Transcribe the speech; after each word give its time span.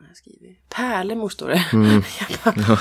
har 0.00 0.08
jag 0.08 0.16
skrivit? 0.16 0.68
Pärlemor 0.68 1.28
står 1.28 1.48
det. 1.48 1.64
Mm. 1.72 2.02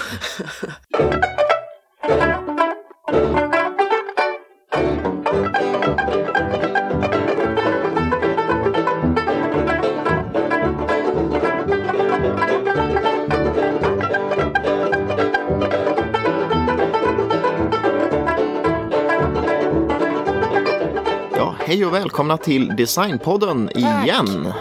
Bara, 21.32 21.56
hej 21.60 21.86
och 21.86 21.94
välkomna 21.94 22.38
till 22.38 22.68
Designpodden 22.76 23.70
igen. 23.78 24.54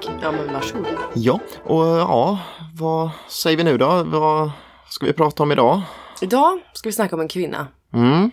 Tack. 0.00 0.14
Ja 0.22 0.32
men 0.32 0.52
varsågod. 0.52 0.86
Ja, 1.14 1.40
och 1.64 1.84
ja, 1.84 2.38
vad 2.74 3.10
säger 3.28 3.56
vi 3.56 3.64
nu 3.64 3.78
då? 3.78 4.02
Vad 4.02 4.50
ska 4.88 5.06
vi 5.06 5.12
prata 5.12 5.42
om 5.42 5.52
idag? 5.52 5.82
Idag 6.20 6.60
ska 6.72 6.88
vi 6.88 6.92
snacka 6.92 7.16
om 7.16 7.20
en 7.20 7.28
kvinna. 7.28 7.66
Mm. 7.92 8.30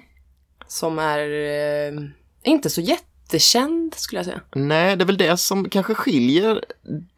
Som 0.67 0.99
är 0.99 1.20
eh, 1.20 2.02
inte 2.44 2.70
så 2.70 2.81
jättekänd 2.81 3.94
skulle 3.94 4.20
jag 4.20 4.25
säga. 4.25 4.41
Nej, 4.55 4.95
det 4.95 5.03
är 5.03 5.05
väl 5.05 5.17
det 5.17 5.38
som 5.38 5.70
kanske 5.70 5.94
skiljer 5.94 6.66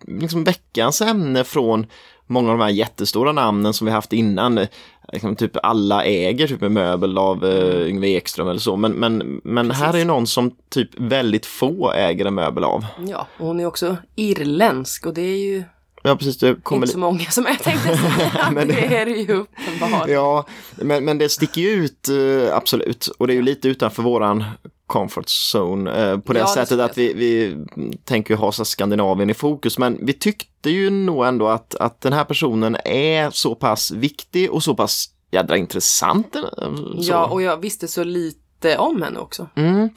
liksom 0.07 0.43
veckans 0.43 1.01
ämne 1.01 1.43
från 1.43 1.85
många 2.27 2.51
av 2.51 2.57
de 2.57 2.63
här 2.63 2.71
jättestora 2.71 3.31
namnen 3.31 3.73
som 3.73 3.85
vi 3.85 3.91
haft 3.91 4.13
innan. 4.13 4.67
Liksom, 5.13 5.35
typ 5.35 5.57
alla 5.63 6.03
äger 6.03 6.47
typ 6.47 6.61
en 6.61 6.73
möbel 6.73 7.17
av 7.17 7.43
uh, 7.45 7.89
Yngve 7.89 8.07
Ekström 8.07 8.47
eller 8.47 8.59
så. 8.59 8.75
Men, 8.75 8.91
men, 8.91 9.41
men 9.43 9.71
här 9.71 9.93
är 9.93 9.97
ju 9.97 10.05
någon 10.05 10.27
som 10.27 10.51
typ 10.69 10.89
väldigt 10.97 11.45
få 11.45 11.91
äger 11.91 12.25
en 12.25 12.35
möbel 12.35 12.63
av. 12.63 12.85
Ja, 13.07 13.27
och 13.37 13.47
hon 13.47 13.59
är 13.59 13.65
också 13.65 13.97
irländsk 14.15 15.05
och 15.05 15.13
det 15.13 15.21
är 15.21 15.37
ju 15.37 15.63
Ja, 16.03 16.15
precis. 16.15 16.37
Det 16.37 16.55
kommer 16.63 16.81
inte 16.85 16.93
så 16.93 16.99
många 16.99 17.25
som 17.25 17.45
jag 17.45 17.59
tänkte 17.59 17.97
säga. 17.97 18.49
Men- 18.53 18.67
det 18.67 18.95
är 18.97 19.05
det 19.05 19.11
ju 19.11 19.33
uppenbart. 19.33 20.09
Ja, 20.09 20.45
men, 20.75 21.05
men 21.05 21.17
det 21.17 21.29
sticker 21.29 21.61
ju 21.61 21.69
ut 21.69 22.09
eh, 22.09 22.55
absolut. 22.57 23.07
Och 23.07 23.27
det 23.27 23.33
är 23.33 23.35
ju 23.35 23.41
lite 23.41 23.67
utanför 23.67 24.03
våran 24.03 24.43
comfort 24.87 25.25
zone 25.53 25.91
eh, 26.11 26.17
på 26.19 26.33
det 26.33 26.39
Ja, 26.39 26.45
det 26.45 26.51
sättet 26.51 26.67
skulle 26.67 26.83
att 26.83 26.97
vi, 26.97 27.13
vi 27.13 27.57
tänker 28.05 28.35
ha 28.35 28.51
så 28.51 28.65
Skandinavien 28.65 29.29
i 29.29 29.33
fokus. 29.33 29.77
Men 29.77 30.05
vi 30.05 30.13
tyckte 30.13 30.69
ju 30.69 30.89
nog 30.89 31.25
ändå 31.25 31.47
att, 31.47 31.75
att 31.75 32.01
den 32.01 32.13
här 32.13 32.23
personen 32.23 32.77
är 32.85 33.29
så 33.29 33.55
pass 33.55 33.91
viktig 33.91 34.51
och 34.51 34.63
så 34.63 34.75
pass 34.75 35.05
jädra 35.31 35.57
intressant. 35.57 36.35
eh, 36.35 36.41
Så. 36.75 37.11
Ja, 37.11 37.25
och 37.25 37.41
jag 37.41 37.57
visste 37.57 37.87
så 37.87 38.03
lite 38.03 38.77
om 38.77 39.01
henne 39.01 39.19
också. 39.19 39.47
Mm. 39.55 39.89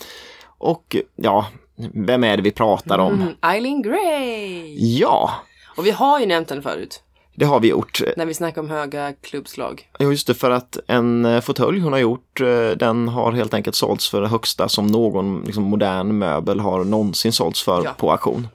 Och 0.59 0.97
ja, 1.17 1.47
vem 1.95 2.25
är 2.25 2.37
det 2.37 2.43
vi 2.43 2.51
pratar 2.51 2.99
om? 2.99 3.13
Mm, 3.13 3.35
Eileen 3.43 3.83
Gray! 3.83 4.77
Ja, 4.99 5.31
Och 5.77 5.87
vi 5.87 5.91
har 5.91 6.21
ju 6.21 6.27
nämnt 6.27 6.51
henne 6.51 6.63
förut, 6.63 7.03
det 7.35 7.45
har 7.45 7.61
vi 7.61 7.69
gjort. 7.69 8.01
när 8.17 8.27
vi 8.27 8.35
snackade 8.35 8.61
om 8.61 8.71
höga 8.71 9.13
klubbslag. 9.13 9.89
Ja, 9.99 10.07
just 10.07 10.27
det, 10.27 10.35
för 10.35 10.51
att 10.51 10.79
en 10.87 11.25
eh, 11.25 11.41
fåtölj 11.41 11.81
hon 11.81 11.93
har 11.93 12.01
gjort, 12.01 12.41
eh, 12.41 12.47
den 12.77 13.09
har 13.09 13.33
helt 13.33 13.55
enkelt 13.55 13.77
sålts 13.77 14.11
för 14.11 14.21
det 14.21 14.29
högsta 14.29 14.69
som 14.69 14.87
någon 14.87 15.43
liksom, 15.45 15.65
modern 15.65 16.19
möbel 16.19 16.61
har 16.61 16.85
någonsin 16.85 17.33
sålts 17.33 17.63
för 17.63 17.85
Ja. 17.85 17.93
på 17.99 18.11
auktion. 18.13 18.49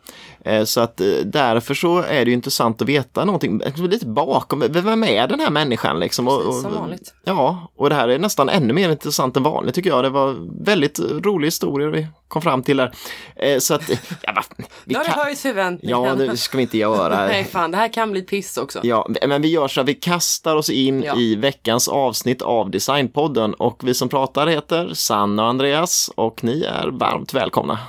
Eh, 0.48 0.64
Så 0.64 0.82
att 0.82 1.02
eh, 1.02 1.08
därför 1.26 1.74
så 1.74 1.98
är 1.98 2.26
det 2.26 2.30
ju 2.30 2.34
intressant 2.34 2.82
att 2.82 2.88
veta 2.90 3.26
någonting 3.26 3.62
lite 3.78 4.06
bakom, 4.06 4.64
vem 4.70 5.04
är 5.04 5.28
den 5.28 5.40
här 5.40 5.50
människan 5.50 6.00
liksom? 6.00 6.28
Och- 6.28 6.44
Precis, 6.46 6.62
som 6.62 6.72
och- 6.74 6.80
vanligt. 6.80 7.14
Ja, 7.26 7.72
och 7.76 7.90
det 7.90 7.96
här 7.96 8.08
är 8.08 8.20
nästan 8.20 8.50
ännu 8.50 8.74
mer 8.74 8.90
intressant 8.90 9.38
än 9.38 9.44
vanligt 9.44 9.76
tycker 9.76 9.90
jag. 9.90 10.04
Det 10.04 10.10
var 10.10 10.36
väldigt 10.66 11.00
rolig 11.00 11.48
historia 11.48 11.88
vi 11.90 12.08
kom 12.28 12.42
fram 12.42 12.64
till 12.64 12.78
där. 12.78 12.92
Eh, 13.36 13.60
Så 13.60 13.74
att, 13.74 13.90
ja, 14.22 14.32
va, 14.36 14.44
vi 14.58 14.94
Nu 14.94 14.96
har 15.00 15.06
kan... 15.06 15.20
höjt 15.20 15.40
förväntningarna. 15.40 16.08
Ja, 16.08 16.16
det 16.16 16.38
ska 16.38 16.58
vi 16.58 16.64
inte 16.64 16.78
göra. 16.78 17.16
Nej, 17.28 17.44
fan, 17.44 17.72
det 17.72 17.78
här 17.78 17.94
kan 17.94 18.12
bli 18.12 18.22
piss 18.22 18.58
också. 18.58 18.80
Ja, 18.84 19.08
men 19.28 19.42
vi 19.42 19.48
gör 19.48 19.68
så 19.68 19.82
att 19.82 19.88
vi 19.88 19.94
kastar 19.94 20.56
oss 20.56 20.70
in 20.70 21.04
Ja. 21.04 21.16
i 21.18 21.36
veckans 21.36 21.88
avsnitt 21.88 22.42
av 22.42 22.72
Designpodden 22.72 23.54
och 23.54 23.82
vi 23.84 23.94
som 23.94 24.10
pratar 24.10 24.48
heter 24.48 24.92
Sanna 24.94 25.44
och 25.44 25.50
Andreas 25.50 26.12
och 26.16 26.44
ni 26.44 26.64
är 26.64 26.88
varmt 26.88 27.34
välkomna. 27.34 27.80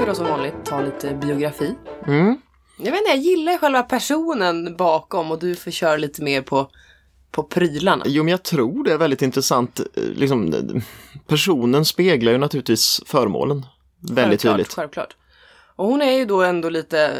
Ska 0.00 0.06
då 0.06 0.14
som 0.14 0.26
vanligt 0.26 0.54
ta 0.64 0.80
lite 0.80 1.14
biografi. 1.14 1.74
Mm. 2.06 2.40
Jag 2.78 2.92
vet 2.92 3.00
inte, 3.00 3.10
jag 3.10 3.18
gillar 3.18 3.58
själva 3.58 3.82
personen 3.82 4.76
bakom 4.76 5.30
och 5.30 5.38
du 5.38 5.56
får 5.56 5.70
köra 5.70 5.96
lite 5.96 6.22
mer 6.22 6.42
på, 6.42 6.70
på 7.30 7.42
prylarna. 7.42 8.04
Jo, 8.06 8.22
men 8.24 8.30
jag 8.30 8.42
tror 8.42 8.84
det 8.84 8.92
är 8.92 8.98
väldigt 8.98 9.22
intressant. 9.22 9.80
Liksom, 9.94 10.54
personen 11.26 11.84
speglar 11.84 12.32
ju 12.32 12.38
naturligtvis 12.38 13.00
föremålen 13.06 13.66
väldigt 14.00 14.24
självklart, 14.42 14.52
tydligt. 14.56 14.74
Självklart. 14.74 15.16
Och 15.76 15.86
hon 15.86 16.02
är 16.02 16.12
ju 16.12 16.24
då 16.24 16.42
ändå 16.42 16.68
lite 16.68 17.00
eh, 17.06 17.14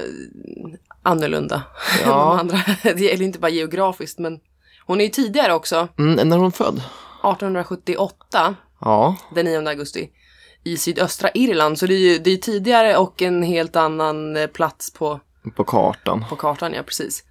annorlunda 1.02 1.54
än 2.02 2.08
Ja. 2.10 2.16
de 2.30 2.38
andra. 2.38 2.58
Det 2.82 3.00
gäller 3.00 3.24
inte 3.24 3.38
bara 3.38 3.50
geografiskt 3.50 4.18
men 4.18 4.40
hon 4.86 5.00
är 5.00 5.04
ju 5.04 5.10
tidigare 5.10 5.54
också, 5.54 5.88
Mm, 5.98 6.28
när 6.28 6.36
är 6.36 6.40
hon 6.40 6.52
född? 6.52 6.76
1878, 6.76 8.54
Ja, 8.80 9.16
den 9.34 9.44
9 9.46 9.68
augusti, 9.68 10.10
i 10.64 10.76
sydöstra 10.76 11.30
Irland. 11.34 11.78
Så 11.78 11.86
det 11.86 11.94
är 11.94 11.98
ju 12.12 12.18
det 12.18 12.30
är 12.30 12.36
tidigare 12.36 12.96
och 12.96 13.22
en 13.22 13.42
helt 13.42 13.76
annan 13.76 14.36
eh, 14.36 14.46
plats 14.46 14.92
på, 14.92 15.20
på 15.56 15.64
kartan. 15.64 16.24
på 16.28 16.36
kartan, 16.36 16.72
ja 16.74 16.82
precis. 16.82 17.24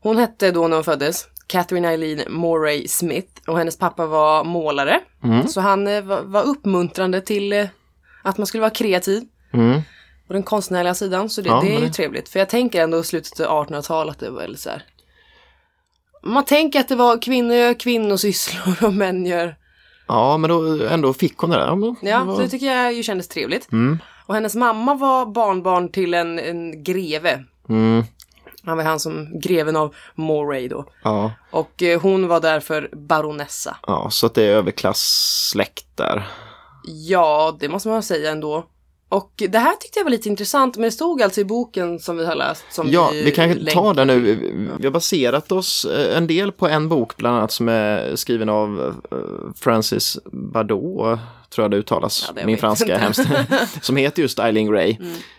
Hon 0.00 0.16
hette 0.16 0.50
då 0.50 0.68
när 0.68 0.76
hon 0.76 0.84
föddes 0.84 1.28
Catherine 1.46 1.88
Eileen 1.88 2.20
Moray 2.28 2.88
Smith 2.88 3.42
och 3.46 3.58
hennes 3.58 3.78
pappa 3.78 4.06
var 4.06 4.44
målare. 4.44 5.00
Mm. 5.24 5.48
Så 5.48 5.60
han 5.60 5.86
eh, 5.86 6.02
var, 6.02 6.42
uppmuntrande 6.42 7.20
till 7.20 7.52
eh, 7.52 7.66
att 8.22 8.38
man 8.38 8.46
skulle 8.46 8.60
vara 8.60 8.70
kreativ. 8.70 9.22
Mm. 9.52 9.80
Och 10.28 10.34
den 10.34 10.42
konstnärliga 10.42 10.94
sidan, 10.94 11.30
så 11.30 11.40
det, 11.40 11.48
Ja, 11.48 11.60
det 11.60 11.74
är 11.74 11.80
ju 11.80 11.86
det- 11.86 11.92
trevligt. 11.92 12.28
För 12.28 12.38
jag 12.38 12.48
tänker 12.48 12.82
ändå 12.82 13.02
slutet 13.02 13.40
av 13.40 13.66
1800-talet, 13.66 14.18
det 14.18 14.30
var 14.30 14.38
väldigt 14.40 14.60
så 14.60 14.70
här. 14.70 14.84
Man 16.22 16.44
tänker 16.44 16.80
att 16.80 16.88
det 16.88 16.96
var 16.96 17.22
kvinnor 17.22 17.54
gör 17.54 17.74
kvinnosysslor 17.74 18.84
och 18.84 18.94
män 18.94 19.26
gör... 19.26 19.56
Ja, 20.08 20.36
men 20.36 20.50
då 20.50 20.84
ändå 20.86 21.12
fick 21.12 21.38
hon 21.38 21.50
det 21.50 21.56
där. 21.56 21.66
Ja, 21.66 21.74
men 21.76 21.96
Ja, 22.02 22.18
det 22.18 22.24
var- 22.24 22.34
så 22.34 22.40
det 22.40 22.48
tycker 22.48 22.66
jag 22.66 22.92
ju 22.92 23.02
kändes 23.02 23.28
trevligt. 23.28 23.72
Mm. 23.72 23.98
Och 24.26 24.34
hennes 24.34 24.54
mamma 24.54 24.94
var 24.94 25.26
barnbarn 25.26 25.88
till 25.92 26.14
en, 26.14 26.38
en 26.38 26.82
greve. 26.84 27.44
Mm. 27.68 28.04
Han 28.64 28.76
var 28.76 28.84
han 28.84 29.00
som 29.00 29.40
greven 29.40 29.76
av 29.76 29.94
Moray 30.14 30.68
då. 30.68 30.84
Ja. 31.04 31.32
Och 31.50 31.82
eh, 31.82 32.00
hon 32.00 32.28
var 32.28 32.40
därför 32.40 32.90
baronessa. 32.92 33.76
ja, 33.86 34.10
så 34.10 34.26
att 34.26 34.34
det 34.34 34.42
är 34.44 34.50
överklassläkt 34.50 35.86
där. 35.94 36.28
Ja, 36.84 37.56
det 37.60 37.68
måste 37.68 37.88
man 37.88 38.02
säga 38.02 38.30
ändå. 38.32 38.66
Och 39.08 39.32
det 39.36 39.58
här 39.58 39.76
tyckte 39.76 39.98
jag 39.98 40.04
var 40.04 40.10
lite 40.10 40.28
intressant, 40.28 40.76
men 40.76 40.84
det 40.84 40.90
stod 40.90 41.22
alltså 41.22 41.40
i 41.40 41.44
boken 41.44 41.98
som 41.98 42.16
vi 42.16 42.26
har 42.26 42.34
läst. 42.34 42.64
Som 42.70 42.90
Ja, 42.90 43.10
vi 43.12 43.30
kan 43.30 43.48
ta 43.48 43.54
länkar 43.54 43.94
den 43.94 44.06
nu. 44.06 44.20
Vi 44.78 44.84
har 44.86 44.92
baserat 44.92 45.52
oss 45.52 45.84
eh, 45.84 46.16
en 46.16 46.26
del 46.26 46.52
på 46.52 46.68
en 46.68 46.88
bok 46.88 47.16
bland 47.16 47.36
annat 47.36 47.52
som 47.52 47.68
är 47.68 48.16
skriven 48.16 48.48
av 48.48 48.94
eh, 49.10 49.18
Francis 49.56 50.18
Bardot, 50.32 51.18
tror 51.50 51.64
jag 51.64 51.70
det 51.70 51.76
uttalas. 51.76 52.24
Ja, 52.28 52.40
det 52.40 52.46
Min 52.46 52.58
franska 52.58 52.84
är. 52.84 52.90
Mm. 52.98 53.00
hemskt. 53.02 53.84
som 53.84 53.96
heter 53.96 54.22
just 54.22 54.38
Eileen 54.38 54.66
Gray. 54.70 54.96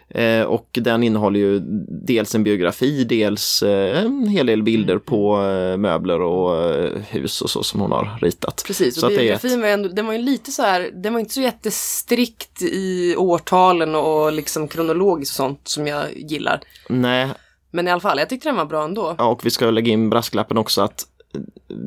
Eh, 0.09 0.41
och 0.44 0.69
den 0.81 1.03
innehåller 1.03 1.40
ju 1.40 1.59
dels 2.07 2.35
en 2.35 2.44
biografi, 2.44 3.03
dels 3.03 3.63
eh, 3.63 4.03
en 4.06 4.28
hel 4.28 4.45
del 4.45 4.63
bilder 4.63 4.94
Mm. 4.94 5.06
på 5.06 5.44
eh, 5.45 5.78
möbler 5.78 6.22
och 6.22 6.66
eh, 6.75 6.91
hus 7.09 7.41
och 7.41 7.50
så 7.50 7.63
som 7.63 7.79
hon 7.81 7.91
har 7.91 8.18
ritat. 8.22 8.63
Precis, 8.68 9.00
Så 9.00 9.06
och 9.06 9.12
är 9.12 9.16
ett- 9.16 9.22
biografin 9.22 9.62
var 9.62 9.68
ju 9.68 9.73
ändå, 9.73 9.90
den 9.90 10.06
var 10.06 10.13
ju 10.13 10.19
lite 10.22 10.51
så 10.51 10.62
här, 10.62 10.90
den 10.94 11.13
var 11.13 11.19
inte 11.19 11.34
så 11.34 11.41
jättestrikt 11.41 12.62
i 12.62 13.16
årtalen 13.18 13.95
och 13.95 14.31
liksom 14.34 14.68
kronologiskt 14.68 15.31
och 15.34 15.35
sånt 15.45 15.68
som 15.68 15.88
jag 15.88 16.06
gillar. 16.16 16.59
Nej, 16.89 17.28
Men 17.72 17.88
i 17.88 17.91
alla 17.91 18.01
fall, 18.01 18.19
jag 18.19 18.29
tyckte 18.29 18.50
den 18.50 18.56
var 18.56 18.66
bra 18.66 18.84
ändå. 18.84 19.16
Ja, 19.18 19.25
och 19.25 19.45
vi 19.45 19.50
ska 19.50 19.72
lägga 19.72 19.91
in 19.94 20.09
brasklappen 20.09 20.57
också 20.57 20.81
att 20.81 21.06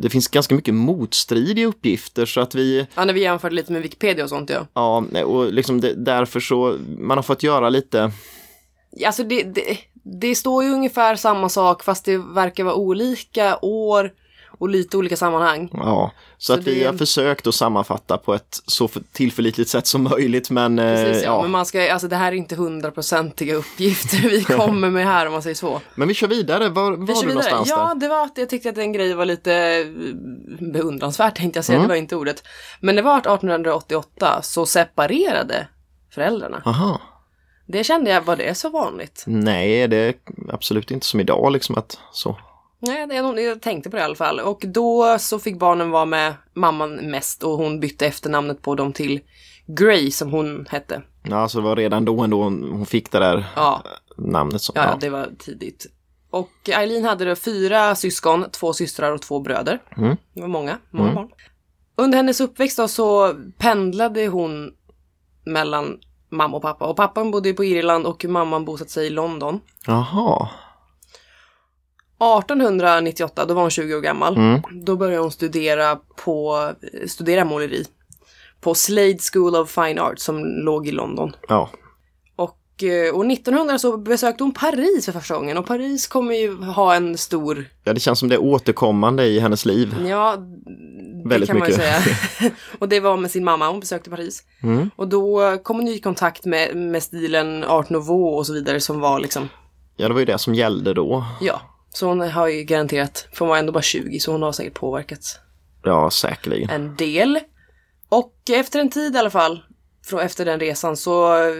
det 0.02 0.10
finns 0.10 0.28
ganska 0.28 0.54
mycket 0.54 0.74
motstridiga 0.74 1.66
uppgifter 1.66 2.26
så 2.26 2.40
att 2.40 2.54
vi, 2.54 2.86
Ja, 2.94 3.04
när 3.04 3.14
vi 3.14 3.20
jämförde 3.20 3.54
lite 3.54 3.72
med 3.72 3.82
Wikipedia 3.82 4.24
och 4.24 4.30
sånt 4.30 4.50
ja. 4.50 4.66
ja, 5.12 5.24
och 5.24 5.52
liksom 5.52 5.80
det, 5.80 5.94
därför 5.94 6.40
så, 6.40 6.76
man 6.98 7.18
har 7.18 7.22
fått 7.22 7.42
göra 7.42 7.68
lite, 7.68 8.12
Alltså 9.06 9.24
det, 9.24 9.42
det, 9.42 9.78
det 10.02 10.34
står 10.34 10.64
ju 10.64 10.70
ungefär 10.70 11.16
samma 11.16 11.48
sak 11.48 11.82
fast 11.82 12.04
det 12.04 12.18
verkar 12.18 12.64
vara 12.64 12.74
olika 12.74 13.58
år 13.62 14.12
och 14.60 14.68
lite 14.68 14.96
olika 14.96 15.16
sammanhang. 15.16 15.70
ja, 15.72 16.12
så, 16.38 16.52
Så 16.52 16.58
att 16.60 16.66
vi 16.66 16.80
det- 16.80 16.86
har 16.86 16.92
försökt 16.94 17.46
att 17.46 17.54
sammanfatta 17.54 18.18
på 18.18 18.34
ett 18.34 18.58
så 18.66 18.88
för- 18.88 19.02
tillförlitligt 19.12 19.70
sätt 19.70 19.86
som 19.86 20.02
möjligt, 20.02 20.50
men 20.50 20.78
eh, 20.78 20.94
Precis, 21.04 21.22
ja. 21.24 21.30
ja. 21.36 21.42
Men 21.42 21.50
man 21.50 21.66
ska, 21.66 21.92
alltså 21.92 22.08
det 22.08 22.16
här 22.16 22.32
är 22.32 22.36
inte 22.36 22.56
hundraprocentiga 22.56 23.54
uppgifter 23.54 24.18
vi 24.28 24.44
kommer 24.56 24.90
med 24.90 25.04
här 25.04 25.26
om 25.26 25.32
man 25.32 25.42
säger 25.42 25.54
så. 25.56 25.80
Men 25.94 26.08
vi 26.08 26.14
kör 26.14 26.28
vidare, 26.28 26.68
var, 26.68 26.90
var 26.90 26.96
Vi 26.96 27.06
kör 27.06 27.06
du 27.06 27.14
vidare. 27.14 27.34
någonstans 27.50 27.68
Ja, 27.68 27.88
där? 27.94 28.00
det 28.00 28.08
var 28.08 28.24
att 28.24 28.38
jag 28.38 28.48
tyckte 28.48 28.70
att 28.70 28.78
en 28.78 28.92
grej 28.92 29.14
var 29.14 29.24
lite 29.24 29.54
eh, 29.54 29.86
beundransvärt 30.72 31.36
tänkte 31.36 31.58
jag 31.58 31.64
säga, 31.64 31.76
Mm. 31.76 31.88
det 31.88 31.92
var 31.94 31.98
inte 31.98 32.16
ordet. 32.16 32.42
Men 32.80 32.96
det 32.96 33.02
var 33.02 33.16
att 33.18 33.26
1888 33.26 34.42
så 34.42 34.66
separerade 34.66 35.66
föräldrarna. 36.14 36.62
Aha. 36.64 37.00
Det 37.66 37.84
kände 37.84 38.10
jag, 38.10 38.22
var 38.22 38.36
det 38.36 38.54
så 38.54 38.68
vanligt? 38.68 39.24
Nej, 39.26 39.88
det 39.88 39.96
är 39.96 40.14
absolut 40.52 40.90
inte 40.90 41.06
som 41.06 41.20
idag 41.20 41.52
liksom 41.52 41.78
att 41.78 41.98
så. 42.12 42.38
Nej, 42.80 43.06
det 43.06 43.16
är 43.16 43.22
nog- 43.22 43.40
jag 43.40 43.60
tänkte 43.62 43.90
på 43.90 43.96
det 43.96 44.00
i 44.00 44.04
alla 44.04 44.14
fall. 44.14 44.40
Och 44.40 44.62
då 44.66 45.16
så 45.18 45.38
fick 45.38 45.58
barnen 45.58 45.90
vara 45.90 46.04
med 46.04 46.34
mamman 46.54 46.94
mest 46.94 47.42
och 47.42 47.50
hon 47.52 47.80
bytte 47.80 48.06
efternamnet 48.06 48.62
på 48.62 48.74
dem 48.74 48.92
till 48.92 49.20
Gray 49.66 50.10
som 50.10 50.30
hon 50.32 50.66
hette. 50.70 51.02
Ja, 51.22 51.48
så 51.48 51.58
det 51.58 51.64
var 51.64 51.76
redan 51.76 52.04
då 52.04 52.20
ändå 52.20 52.42
hon 52.42 52.70
hon 52.72 52.86
fick 52.86 53.10
det 53.12 53.18
där 53.18 53.44
Ja, 53.56 53.82
namnet. 54.16 54.62
Som, 54.62 54.72
ja, 54.76 54.84
ja. 54.84 54.96
det 55.00 55.10
var 55.10 55.28
tidigt. 55.38 55.86
Och 56.30 56.50
Eileen 56.72 57.04
hade 57.04 57.24
då 57.24 57.36
fyra 57.36 57.94
syskon, 57.94 58.44
två 58.50 58.72
systrar 58.72 59.12
och 59.12 59.22
två 59.22 59.40
bröder. 59.40 59.78
Mm. 59.96 60.16
Det 60.34 60.40
var 60.40 60.48
många, 60.48 60.78
många 60.90 61.12
barn. 61.14 61.28
Under 61.96 62.16
hennes 62.16 62.40
uppväxt 62.40 62.76
då 62.76 62.88
så 62.88 63.34
pendlade 63.58 64.26
hon 64.26 64.70
mellan 65.44 65.98
mamma 66.28 66.56
och 66.56 66.62
pappa. 66.62 66.86
Och 66.86 66.96
pappan 66.96 67.30
bodde 67.30 67.52
på 67.52 67.64
Irland 67.64 68.06
och 68.06 68.24
mamman 68.24 68.64
bosatte 68.64 68.90
sig 68.90 69.06
i 69.06 69.10
London. 69.10 69.60
Jaha. 69.86 70.48
1898, 72.20 73.44
då 73.44 73.54
var 73.54 73.62
hon 73.62 73.70
20 73.70 73.94
år 73.94 74.00
gammal. 74.00 74.36
Mm. 74.36 74.60
Då 74.84 74.96
började 74.96 75.22
hon 75.22 75.30
studera 75.32 75.98
på, 76.24 76.68
studera 77.06 77.44
måleri. 77.44 77.84
På 78.60 78.74
Slade 78.74 79.18
School 79.32 79.56
of 79.56 79.70
Fine 79.70 79.98
Arts 79.98 80.22
som 80.24 80.44
låg 80.44 80.88
i 80.88 80.92
London. 80.92 81.32
Ja. 81.48 81.70
Och 82.36 82.82
eh, 82.82 83.14
år 83.16 83.32
1900 83.32 83.78
så 83.78 83.96
besökte 83.96 84.44
hon 84.44 84.54
Paris 84.54 85.04
för 85.04 85.12
första 85.12 85.34
gången 85.34 85.56
och 85.58 85.66
Paris 85.66 86.06
kommer 86.06 86.34
ju 86.34 86.62
ha 86.62 86.94
en 86.94 87.18
stor, 87.18 87.64
ja, 87.84 87.92
det 87.92 88.00
känns 88.00 88.18
som 88.18 88.28
det 88.28 88.34
är 88.34 88.42
återkommande 88.42 89.24
i 89.26 89.40
hennes 89.40 89.64
liv. 89.64 89.94
ja, 90.08 90.36
det 90.36 91.28
Väldigt 91.28 91.48
kan 91.50 91.58
man 91.58 91.68
ju 91.68 91.76
mycket. 91.76 92.02
säga. 92.38 92.50
och 92.78 92.88
det 92.88 93.00
var 93.00 93.16
med 93.16 93.30
sin 93.30 93.44
mamma, 93.44 93.68
hon 93.70 93.80
besökte 93.80 94.10
Paris. 94.10 94.42
Mm. 94.62 94.90
Och 94.96 95.08
då 95.08 95.58
kom 95.62 95.76
hon 95.76 95.88
i 95.88 95.98
kontakt 95.98 96.44
med, 96.44 96.76
med 96.76 97.02
stilen 97.02 97.64
art 97.64 97.90
nouveau 97.90 98.36
och 98.36 98.46
så 98.46 98.52
vidare 98.52 98.80
som 98.80 99.00
var 99.00 99.20
liksom, 99.20 99.48
Ja, 99.96 100.08
det 100.08 100.14
var 100.14 100.20
ju 100.20 100.26
det 100.26 100.38
som 100.38 100.54
gällde 100.54 100.94
då. 100.94 101.24
ja. 101.40 101.60
Så 101.92 102.06
hon 102.06 102.20
har 102.20 102.48
ju 102.48 102.62
garanterat, 102.62 103.28
för 103.32 103.38
hon 103.38 103.48
var 103.48 103.58
ändå 103.58 103.72
bara 103.72 103.82
20 103.82 104.20
så 104.20 104.32
hon 104.32 104.42
har 104.42 104.52
säkert 104.52 104.74
påverkats. 104.74 105.38
Ja, 105.84 106.10
säkerligen. 106.10 106.70
en 106.70 106.96
del. 106.96 107.38
Och 108.08 108.34
efter 108.52 108.80
en 108.80 108.90
tid 108.90 109.14
i 109.14 109.18
alla 109.18 109.30
fall, 109.30 109.62
från, 110.06 110.20
efter 110.20 110.44
den 110.44 110.60
resan, 110.60 110.96
så 110.96 111.36
eh, 111.36 111.54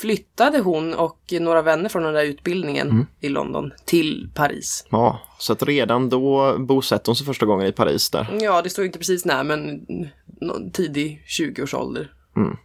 flyttade 0.00 0.58
hon 0.58 0.94
och 0.94 1.20
några 1.40 1.62
vänner 1.62 1.88
från 1.88 2.02
den 2.02 2.14
där 2.14 2.24
utbildningen 2.24 3.06
i 3.20 3.28
London 3.28 3.72
till 3.84 4.30
Paris. 4.34 4.86
Ja, 4.90 5.20
så 5.38 5.52
att 5.52 5.62
redan 5.62 6.08
då 6.08 6.58
bosatte 6.58 7.10
hon 7.10 7.16
sig 7.16 7.26
första 7.26 7.46
gången 7.46 7.66
i 7.66 7.72
Paris 7.72 8.10
där. 8.10 8.38
Ja, 8.40 8.62
det 8.62 8.70
står 8.70 8.84
inte 8.84 8.98
precis 8.98 9.24
när, 9.24 9.44
men 9.44 9.86
tidig 10.72 11.22
20-årsålder. 11.40 12.12
Mm. 12.36 12.56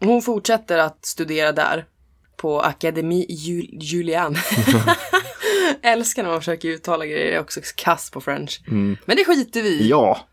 Hon 0.00 0.22
fortsätter 0.22 0.78
att 0.78 1.04
studera 1.04 1.52
där 1.52 1.84
på 2.36 2.60
Académie 2.60 3.26
Ju- 3.28 3.68
Julian. 3.80 4.36
Älskar 5.82 6.22
när 6.22 6.30
man 6.30 6.40
försöker 6.40 6.68
uttala 6.68 7.06
grejer, 7.06 7.26
jag 7.26 7.34
är 7.34 7.40
också 7.40 7.60
kass 7.76 8.10
på 8.10 8.20
french. 8.20 8.60
Men 8.66 9.16
det 9.16 9.24
skiter 9.24 9.62
vi 9.62 9.68
i. 9.68 9.88
Ja, 9.88 10.28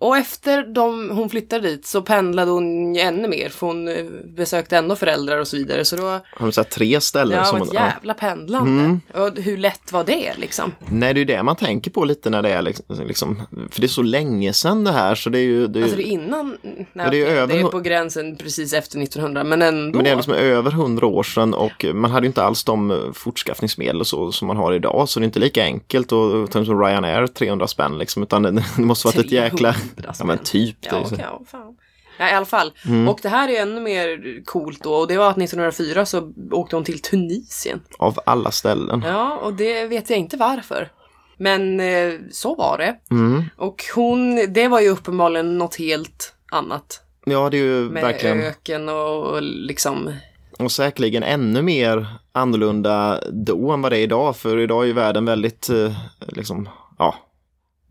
Och 0.00 0.16
efter 0.16 0.62
de, 0.74 1.10
hon 1.10 1.30
flyttade 1.30 1.68
dit 1.68 1.86
så 1.86 2.02
pendlade 2.02 2.50
hon 2.50 2.96
ännu 2.96 3.28
mer 3.28 3.48
för 3.48 3.66
hon 3.66 3.88
eh, 3.88 4.04
besökte 4.36 4.76
ändå 4.76 4.96
föräldrar 4.96 5.38
och 5.38 5.48
så 5.48 5.56
vidare. 5.56 5.84
Så 5.84 5.96
då 5.96 6.02
har 6.36 6.46
du 6.46 6.52
sett 6.52 6.70
tre 6.70 7.00
ställen 7.00 7.38
det 7.38 7.44
som 7.44 7.58
hon... 7.58 7.68
ett 7.68 7.74
Ja. 7.74 7.86
jävla 7.94 8.14
pendlande. 8.14 8.98
Och 9.14 9.30
hur 9.38 9.56
lätt 9.56 9.92
var 9.92 10.04
det 10.04 10.32
liksom? 10.36 10.72
Nej, 10.88 11.14
det 11.14 11.18
är 11.18 11.20
ju 11.20 11.24
det 11.24 11.42
man 11.42 11.56
tänker 11.56 11.90
på 11.90 12.04
lite 12.04 12.30
när 12.30 12.42
det 12.42 12.48
är 12.50 12.62
liksom, 12.62 12.84
liksom 13.06 13.42
för 13.70 13.80
det 13.80 13.86
är 13.86 13.88
så 13.88 14.02
länge 14.02 14.52
sedan 14.52 14.84
det 14.84 14.92
här 14.92 15.14
så 15.14 15.30
det 15.30 15.38
är 15.38 15.42
ju... 15.42 15.66
Det 15.66 15.78
är, 15.78 15.82
Alltså 15.82 15.96
det 15.96 16.02
är 16.08 16.12
innan, 16.12 16.56
nej, 16.92 17.06
det 17.10 17.22
är 17.22 17.26
över- 17.26 17.54
det 17.54 17.60
är 17.60 17.64
på 17.64 17.80
gränsen 17.80 18.36
precis 18.36 18.72
efter 18.72 19.02
1900 19.02 19.44
men 19.44 19.62
ändå. 19.62 19.96
men 19.96 20.04
det 20.04 20.10
är 20.10 20.16
liksom 20.16 20.34
över 20.34 20.70
hundra 20.70 21.06
år 21.06 21.22
sedan 21.22 21.54
och 21.54 21.84
man 21.94 22.10
hade 22.10 22.24
ju 22.26 22.28
inte 22.28 22.42
alls 22.42 22.64
de 22.64 22.90
eh, 22.90 22.96
fortskaffningsmedel 23.14 24.00
och 24.00 24.06
så 24.06 24.32
som 24.32 24.46
man 24.48 24.56
har 24.56 24.72
idag 24.72 25.08
så 25.08 25.20
det 25.20 25.24
är 25.24 25.26
inte 25.26 25.38
lika 25.38 25.64
enkelt 25.64 26.12
och 26.12 26.52
som 26.52 26.82
Ryanair 26.82 27.26
300 27.26 27.66
spänn 27.66 27.98
liksom 27.98 28.22
utan 28.22 28.42
det, 28.42 28.50
det 28.76 28.82
måste 28.82 29.06
varit 29.06 29.18
ett 29.18 29.32
jäkla... 29.32 29.74
300 29.96 30.14
Ja 30.18 30.24
men 30.24 30.38
typ. 30.38 30.82
Det 30.82 30.88
Ja, 30.92 31.02
okej, 31.06 31.18
ja, 31.20 31.42
fan. 31.46 31.76
Ja, 32.18 32.28
i 32.28 32.32
alla 32.32 32.46
fall. 32.46 32.72
Mm. 32.86 33.08
Och 33.08 33.18
det 33.22 33.28
här 33.28 33.48
är 33.48 33.62
ännu 33.62 33.80
mer 33.80 34.40
coolt 34.44 34.82
då 34.82 34.94
och 34.94 35.08
det 35.08 35.16
var 35.16 35.30
att 35.30 35.38
1904 35.38 36.06
så 36.06 36.32
åkte 36.50 36.76
hon 36.76 36.84
till 36.84 37.02
Tunisien. 37.02 37.80
Av 37.98 38.18
alla 38.26 38.50
ställen. 38.50 39.02
Ja, 39.06 39.36
och 39.36 39.54
det 39.54 39.86
vet 39.86 40.10
jag 40.10 40.18
inte 40.18 40.36
varför. 40.36 40.88
Men 41.36 41.80
eh, 41.80 42.12
så 42.30 42.54
var 42.54 42.78
det. 42.78 42.96
Mm. 43.10 43.44
Och 43.56 43.84
hon, 43.94 44.52
det 44.52 44.68
var 44.68 44.80
ju 44.80 44.88
uppenbarligen 44.88 45.58
något 45.58 45.76
helt 45.76 46.34
annat. 46.52 47.00
Ja, 47.24 47.50
det 47.50 47.56
är 47.56 47.62
ju 47.62 47.90
Med 47.90 48.02
verkligen... 48.02 48.40
öken 48.40 48.88
och 48.88 49.42
liksom, 49.42 50.14
Och 50.58 50.72
säkerligen 50.72 51.22
ännu 51.22 51.62
mer 51.62 52.06
annorlunda 52.32 53.20
då 53.32 53.70
än 53.70 53.82
vad 53.82 53.92
det 53.92 53.98
är 53.98 54.02
idag. 54.02 54.36
För 54.36 54.58
idag 54.58 54.82
är 54.82 54.86
ju 54.86 54.92
världen 54.92 55.24
väldigt, 55.24 55.68
eh, 55.68 55.92
liksom, 56.28 56.68
ja, 56.98 57.14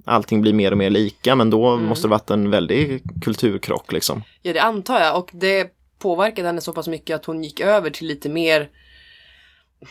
allting 0.09 0.41
blir 0.41 0.53
mer 0.53 0.71
och 0.71 0.77
mer 0.77 0.89
lika. 0.89 1.35
Men 1.35 1.49
då 1.49 1.67
Mm. 1.69 1.85
måste 1.85 2.07
det 2.07 2.11
varit 2.11 2.29
en 2.29 2.49
väldig 2.49 3.03
kulturkrock 3.23 3.91
liksom. 3.91 4.23
ja 4.41 4.53
det 4.53 4.59
antar 4.59 4.99
jag. 4.99 5.17
Och 5.17 5.29
det 5.33 5.67
påverkade 5.99 6.47
henne 6.47 6.61
så 6.61 6.73
pass 6.73 6.87
mycket 6.87 7.15
att 7.15 7.25
hon 7.25 7.43
gick 7.43 7.59
över 7.59 7.89
till 7.89 8.07
lite 8.07 8.29
mer, 8.29 8.69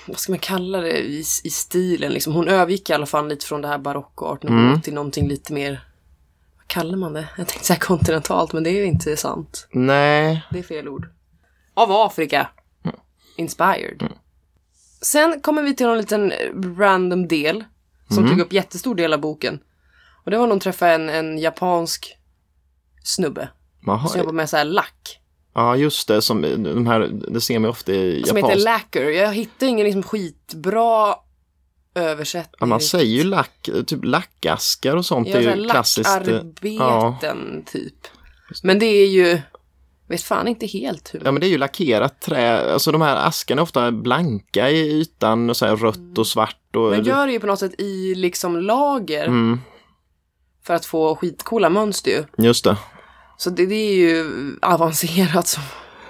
vad 0.06 0.18
ska 0.18 0.32
man 0.32 0.38
kalla 0.38 0.80
det, 0.80 0.98
i, 0.98 1.18
i 1.44 1.50
stilen 1.50 2.12
liksom. 2.12 2.32
Hon 2.32 2.48
övergick 2.48 2.90
i 2.90 2.92
alla 2.92 3.06
fall 3.06 3.28
lite 3.28 3.46
från 3.46 3.62
det 3.62 3.68
här 3.68 3.78
barock 3.78 4.22
och 4.22 4.28
art 4.28 4.42
nouveau 4.42 4.66
Mm. 4.68 4.80
till 4.80 4.94
någonting 4.94 5.28
lite 5.28 5.52
mer, 5.52 5.84
vad 6.56 6.66
kallar 6.66 6.96
man 6.98 7.12
det? 7.12 7.28
Jag 7.36 7.48
tänkte 7.48 7.66
säga 7.66 7.78
kontinentalt 7.78 8.52
men 8.52 8.62
det 8.64 8.70
är 8.70 8.74
ju 8.74 8.84
inte 8.84 9.16
sant. 9.16 9.68
Nej, 9.72 10.42
Det 10.50 10.58
är 10.58 10.62
fel 10.62 10.88
ord. 10.88 11.08
Av 11.74 11.92
Afrika. 11.92 12.48
Inspired. 13.36 14.08
Sen 15.02 15.40
kommer 15.40 15.62
vi 15.62 15.76
till 15.76 15.86
en 15.86 15.98
liten 15.98 16.32
random 16.78 17.28
del 17.28 17.64
som 18.10 18.28
tog 18.28 18.40
upp 18.40 18.52
jättestor 18.52 18.94
del 18.94 19.12
av 19.12 19.20
boken. 19.20 19.60
Och 20.28 20.30
det 20.32 20.38
var 20.38 20.46
när 20.46 20.52
hon 20.52 20.60
träffade 20.60 20.92
en, 20.92 21.08
en 21.08 21.38
japansk 21.38 22.16
snubbe 23.04 23.48
Jaha, 23.86 24.08
som 24.08 24.18
jobbar 24.20 24.32
med 24.32 24.50
så 24.50 24.56
här 24.56 24.64
lack. 24.64 25.20
ja 25.54 25.76
just 25.76 26.08
det, 26.08 26.22
som 26.22 26.42
de 26.64 26.86
här, 26.86 27.00
det 27.28 27.40
ser 27.40 27.58
man 27.58 27.70
ofta 27.70 27.92
i 27.92 28.22
Som 28.26 28.36
heter 28.36 28.48
japanskt. 28.48 28.64
lacquer. 28.64 29.02
Jag 29.10 29.34
hittar 29.34 29.66
ingen 29.66 29.84
liksom 29.86 30.02
skitbra 30.02 31.14
översättning. 31.94 32.56
Ja, 32.60 32.66
man 32.66 32.80
säger 32.80 33.16
ju 33.16 33.24
lack, 33.24 33.68
typ 33.86 34.04
lackaskar 34.04 34.96
och 34.96 35.06
sånt. 35.06 35.28
Ja, 35.28 35.38
det 35.38 35.44
är 35.46 35.56
ju 35.56 35.68
klassiskt. 35.68 36.08
eh, 36.08 36.20
lackarbeten 36.20 37.64
typ. 37.66 37.94
Men 38.62 38.78
det 38.78 38.86
är 38.86 39.06
ju, 39.06 39.40
vet 40.08 40.22
fan 40.22 40.48
inte 40.48 40.66
helt 40.66 41.14
hur. 41.14 41.22
Ja 41.24 41.32
men 41.32 41.40
det 41.40 41.46
är 41.46 41.50
ju 41.50 41.58
lackerat 41.58 42.20
trä, 42.20 42.72
alltså 42.72 42.92
de 42.92 43.00
här 43.00 43.16
askarna 43.26 43.60
är 43.60 43.62
ofta 43.62 43.92
blanka 43.92 44.70
i 44.70 45.00
ytan 45.00 45.50
och 45.50 45.56
så 45.56 45.66
här 45.66 45.76
rött 45.76 46.18
och 46.18 46.26
svart. 46.26 46.76
Och, 46.76 46.82
Man 46.90 47.04
gör 47.04 47.26
det 47.26 47.32
ju 47.32 47.40
på 47.40 47.46
något 47.46 47.58
sätt 47.58 47.80
i 47.80 48.14
liksom 48.14 48.56
lager. 48.60 49.26
mm, 49.26 49.60
För 50.68 50.74
att 50.74 50.86
få 50.86 51.16
skitcoola 51.16 51.70
mönster 51.70 52.10
ju. 52.10 52.24
just 52.36 52.64
det. 52.64 52.76
Så 53.36 53.50
det, 53.50 53.66
det 53.66 53.74
är 53.74 53.94
ju 53.96 54.26
avancerat 54.62 55.46
som 55.46 55.62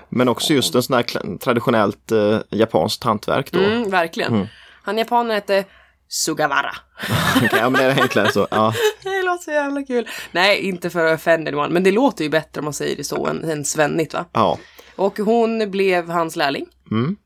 Men 0.09 0.29
också 0.29 0.53
just 0.53 0.75
en 0.75 0.83
sån 0.83 0.97
här 0.97 1.37
traditionellt 1.39 2.13
eh, 2.13 2.39
japanskt 2.51 3.05
hantverk 3.05 3.53
då. 3.53 3.59
Mm, 3.59 3.91
verkligen. 3.91 4.35
Mm. 4.35 4.47
Han 4.83 4.99
japanen 4.99 5.31
hette 5.35 5.65
Sugawara. 6.09 6.75
Ja 7.53 7.71
men 7.71 7.73
det 7.73 7.85
är 7.85 8.03
enklare 8.03 8.33
så. 8.33 8.49
Ja. 8.51 8.75
det 9.03 9.23
låter 9.23 9.45
så 9.45 9.51
jävla 9.51 9.83
kul. 9.83 10.09
Nej, 10.33 10.61
inte 10.61 10.91
för 10.91 11.07
att 11.07 11.15
offend 11.15 11.49
anyone, 11.49 11.69
men 11.69 11.85
det 11.85 11.91
låter 11.91 12.25
ju 12.25 12.31
bättre 12.31 12.59
om 12.59 12.65
man 12.65 12.75
säger 12.75 12.97
det 12.97 13.05
så 13.05 13.27
än, 13.27 13.45
än 13.45 13.65
svennigt 13.65 14.15
va. 14.15 14.25
ja. 14.33 14.59
Och 14.97 15.19
hon 15.19 15.71
blev 15.71 16.11
hans 16.11 16.37
lärling. 16.37 16.67
Mm. 16.91 17.17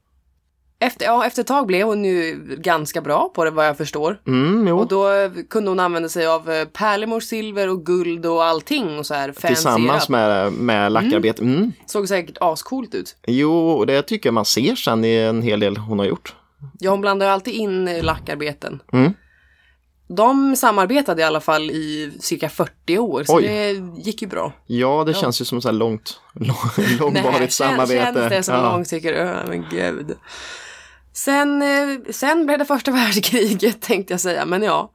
Efter, 0.82 1.04
ja, 1.04 1.26
efter 1.26 1.40
ett 1.40 1.46
tag 1.46 1.66
blev 1.66 1.86
hon 1.86 2.04
ju 2.04 2.40
ganska 2.58 3.00
bra 3.00 3.32
på 3.34 3.44
det 3.44 3.50
vad 3.50 3.66
jag 3.66 3.76
förstår. 3.76 4.20
Mm. 4.26 4.78
Och 4.78 4.88
då 4.88 5.10
eh, 5.12 5.30
kunde 5.50 5.70
hon 5.70 5.80
använda 5.80 6.08
sig 6.08 6.26
av 6.26 6.50
eh, 6.50 6.64
pärlemor, 6.64 7.20
silver 7.20 7.68
och 7.68 7.86
guld 7.86 8.26
och 8.26 8.44
allting 8.44 8.98
och 8.98 9.06
så 9.06 9.14
här 9.14 9.32
Tillsammans 9.46 10.08
med, 10.08 10.52
med 10.52 10.92
lackarbete. 10.92 11.42
Mm. 11.42 11.72
Såg 11.86 12.08
säkert 12.08 12.36
ascoolt 12.40 12.94
ut. 12.94 13.16
Jo, 13.26 13.70
och 13.70 13.86
det 13.86 14.02
tycker 14.02 14.28
jag 14.28 14.34
man 14.34 14.44
ser 14.44 14.74
sen 14.74 15.04
i 15.04 15.14
en 15.16 15.42
hel 15.42 15.60
del 15.60 15.76
hon 15.76 15.98
har 15.98 16.06
gjort. 16.06 16.34
Ja, 16.78 16.90
hon 16.90 17.00
blandar 17.00 17.26
ju 17.26 17.32
alltid 17.32 17.54
in 17.54 17.88
eh, 17.88 18.02
lackarbeten. 18.02 18.82
Mm. 18.92 19.12
De 20.08 20.56
samarbetade 20.56 21.22
i 21.22 21.24
alla 21.24 21.40
fall 21.40 21.70
i 21.70 22.12
cirka 22.20 22.48
40 22.48 22.98
år, 22.98 23.24
så 23.24 23.36
Oj. 23.36 23.42
det 23.42 23.72
gick 24.06 24.22
ju 24.22 24.28
bra. 24.28 24.52
Ja, 24.66 25.04
det 25.06 25.14
känns 25.14 25.40
ju 25.40 25.44
som 25.44 25.62
så 25.62 25.68
här 25.68 25.72
långt, 25.72 26.20
lång, 26.34 26.56
Nej, 26.78 26.96
långvarigt 27.00 27.38
känns- 27.38 27.54
samarbete. 27.54 28.14
Känns 28.14 28.28
det 28.28 28.42
som 28.42 28.54
ja. 28.54 28.72
långt 28.72 28.88
tycker 28.88 29.12
öh, 29.12 29.36
men 29.48 29.64
gud. 29.70 30.16
Sen, 31.12 31.62
eh, 31.62 31.99
sen 32.11 32.47
blev 32.47 32.59
det 32.59 32.64
första 32.64 32.90
världskriget 32.90 33.81
tänkte 33.81 34.12
jag 34.12 34.21
säga, 34.21 34.45
men 34.45 34.62
ja. 34.62 34.92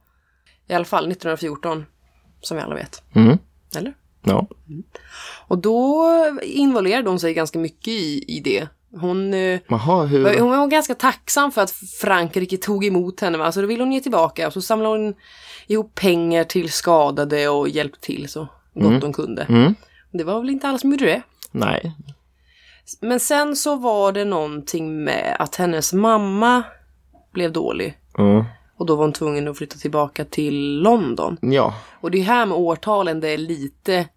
I 0.68 0.74
alla 0.74 0.84
fall 0.84 1.04
1914, 1.12 1.86
som 2.40 2.56
vi 2.56 2.62
alla 2.62 2.74
vet. 2.74 3.02
Mm. 3.14 3.38
Eller? 3.76 3.94
Ja. 4.22 4.46
Och 5.46 5.58
då 5.58 6.06
involverade 6.42 7.08
hon 7.08 7.20
sig 7.20 7.34
ganska 7.34 7.58
mycket 7.58 7.88
i, 7.88 8.24
i 8.28 8.40
det. 8.40 8.68
Hon, 9.00 9.34
eh, 9.34 9.60
Jaha, 9.68 10.04
hur? 10.04 10.40
hon 10.40 10.50
var 10.50 10.66
ganska 10.66 10.94
tacksam 10.94 11.52
för 11.52 11.62
att 11.62 11.70
Frankrike 12.00 12.56
tog 12.56 12.84
emot 12.84 13.20
henne. 13.20 13.38
Va? 13.38 13.52
Så 13.52 13.60
då 13.60 13.66
ville 13.66 13.82
hon 13.82 13.92
ge 13.92 14.00
tillbaka 14.00 14.46
och 14.46 14.52
så 14.52 14.62
samlade 14.62 14.98
hon 14.98 15.14
ihop 15.66 15.94
pengar 15.94 16.44
till 16.44 16.72
skadade 16.72 17.48
och 17.48 17.68
hjälpte 17.68 18.00
till 18.00 18.28
så 18.28 18.48
gott 18.74 19.02
hon 19.02 19.12
kunde. 19.12 19.42
Mm. 19.42 19.74
Det 20.12 20.24
var 20.24 20.40
väl 20.40 20.50
inte 20.50 20.68
alla 20.68 20.78
som 20.78 20.90
gjorde 20.90 21.04
det. 21.04 21.22
Nej. 21.50 21.94
Men 23.00 23.20
sen 23.20 23.56
så 23.56 23.76
var 23.76 24.12
det 24.12 24.24
någonting 24.24 25.04
med 25.04 25.36
att 25.38 25.56
hennes 25.56 25.92
mamma 25.92 26.62
blev 27.32 27.52
dålig. 27.52 27.98
Mm. 28.18 28.44
Och 28.76 28.86
då 28.86 28.96
var 28.96 29.04
hon 29.04 29.12
tvungen 29.12 29.48
att 29.48 29.58
flytta 29.58 29.76
tillbaka 29.76 30.24
till 30.24 30.80
London. 30.82 31.36
Ja, 31.40 31.74
Och 32.00 32.10
det 32.10 32.18
är 32.18 32.22
här 32.22 32.46
med 32.46 32.56
årtalen 32.56 33.20
det 33.20 33.28
är 33.28 33.38
lite 33.38 34.08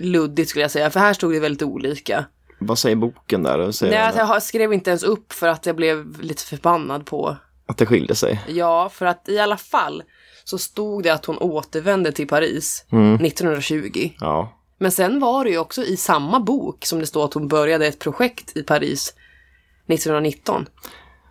luddigt 0.00 0.50
skulle 0.50 0.62
jag 0.64 0.70
säga. 0.70 0.90
För 0.90 1.00
här 1.00 1.12
stod 1.12 1.32
det 1.32 1.40
väldigt 1.40 1.62
olika. 1.62 2.24
vad 2.58 2.78
säger 2.78 2.96
boken 2.96 3.42
där? 3.42 3.70
Säger 3.72 3.92
Nej, 3.92 4.02
alltså, 4.02 4.20
jag 4.20 4.42
skrev 4.42 4.72
inte 4.72 4.90
ens 4.90 5.02
upp 5.02 5.32
för 5.32 5.48
att 5.48 5.66
jag 5.66 5.76
blev 5.76 6.22
lite 6.22 6.42
förbannad 6.42 7.06
på. 7.06 7.36
Att 7.66 7.76
det 7.78 7.86
skiljer 7.86 8.14
sig? 8.14 8.40
Ja, 8.48 8.88
för 8.92 9.06
att 9.06 9.28
i 9.28 9.38
alla 9.38 9.56
fall 9.56 10.02
så 10.44 10.58
stod 10.58 11.02
det 11.02 11.10
att 11.10 11.24
hon 11.24 11.38
återvände 11.38 12.12
till 12.12 12.28
Paris 12.28 12.84
Mm. 12.92 13.14
1920. 13.14 14.10
Ja. 14.20 14.52
Men 14.78 14.92
sen 14.92 15.20
var 15.20 15.44
det 15.44 15.50
ju 15.50 15.58
också 15.58 15.82
i 15.84 15.96
samma 15.96 16.40
bok 16.40 16.84
som 16.86 16.98
det 16.98 17.06
står 17.06 17.24
att 17.24 17.34
hon 17.34 17.48
började 17.48 17.86
ett 17.86 17.98
projekt 17.98 18.56
i 18.56 18.62
Paris 18.62 19.14
1919. 19.86 20.64
Så 20.64 20.70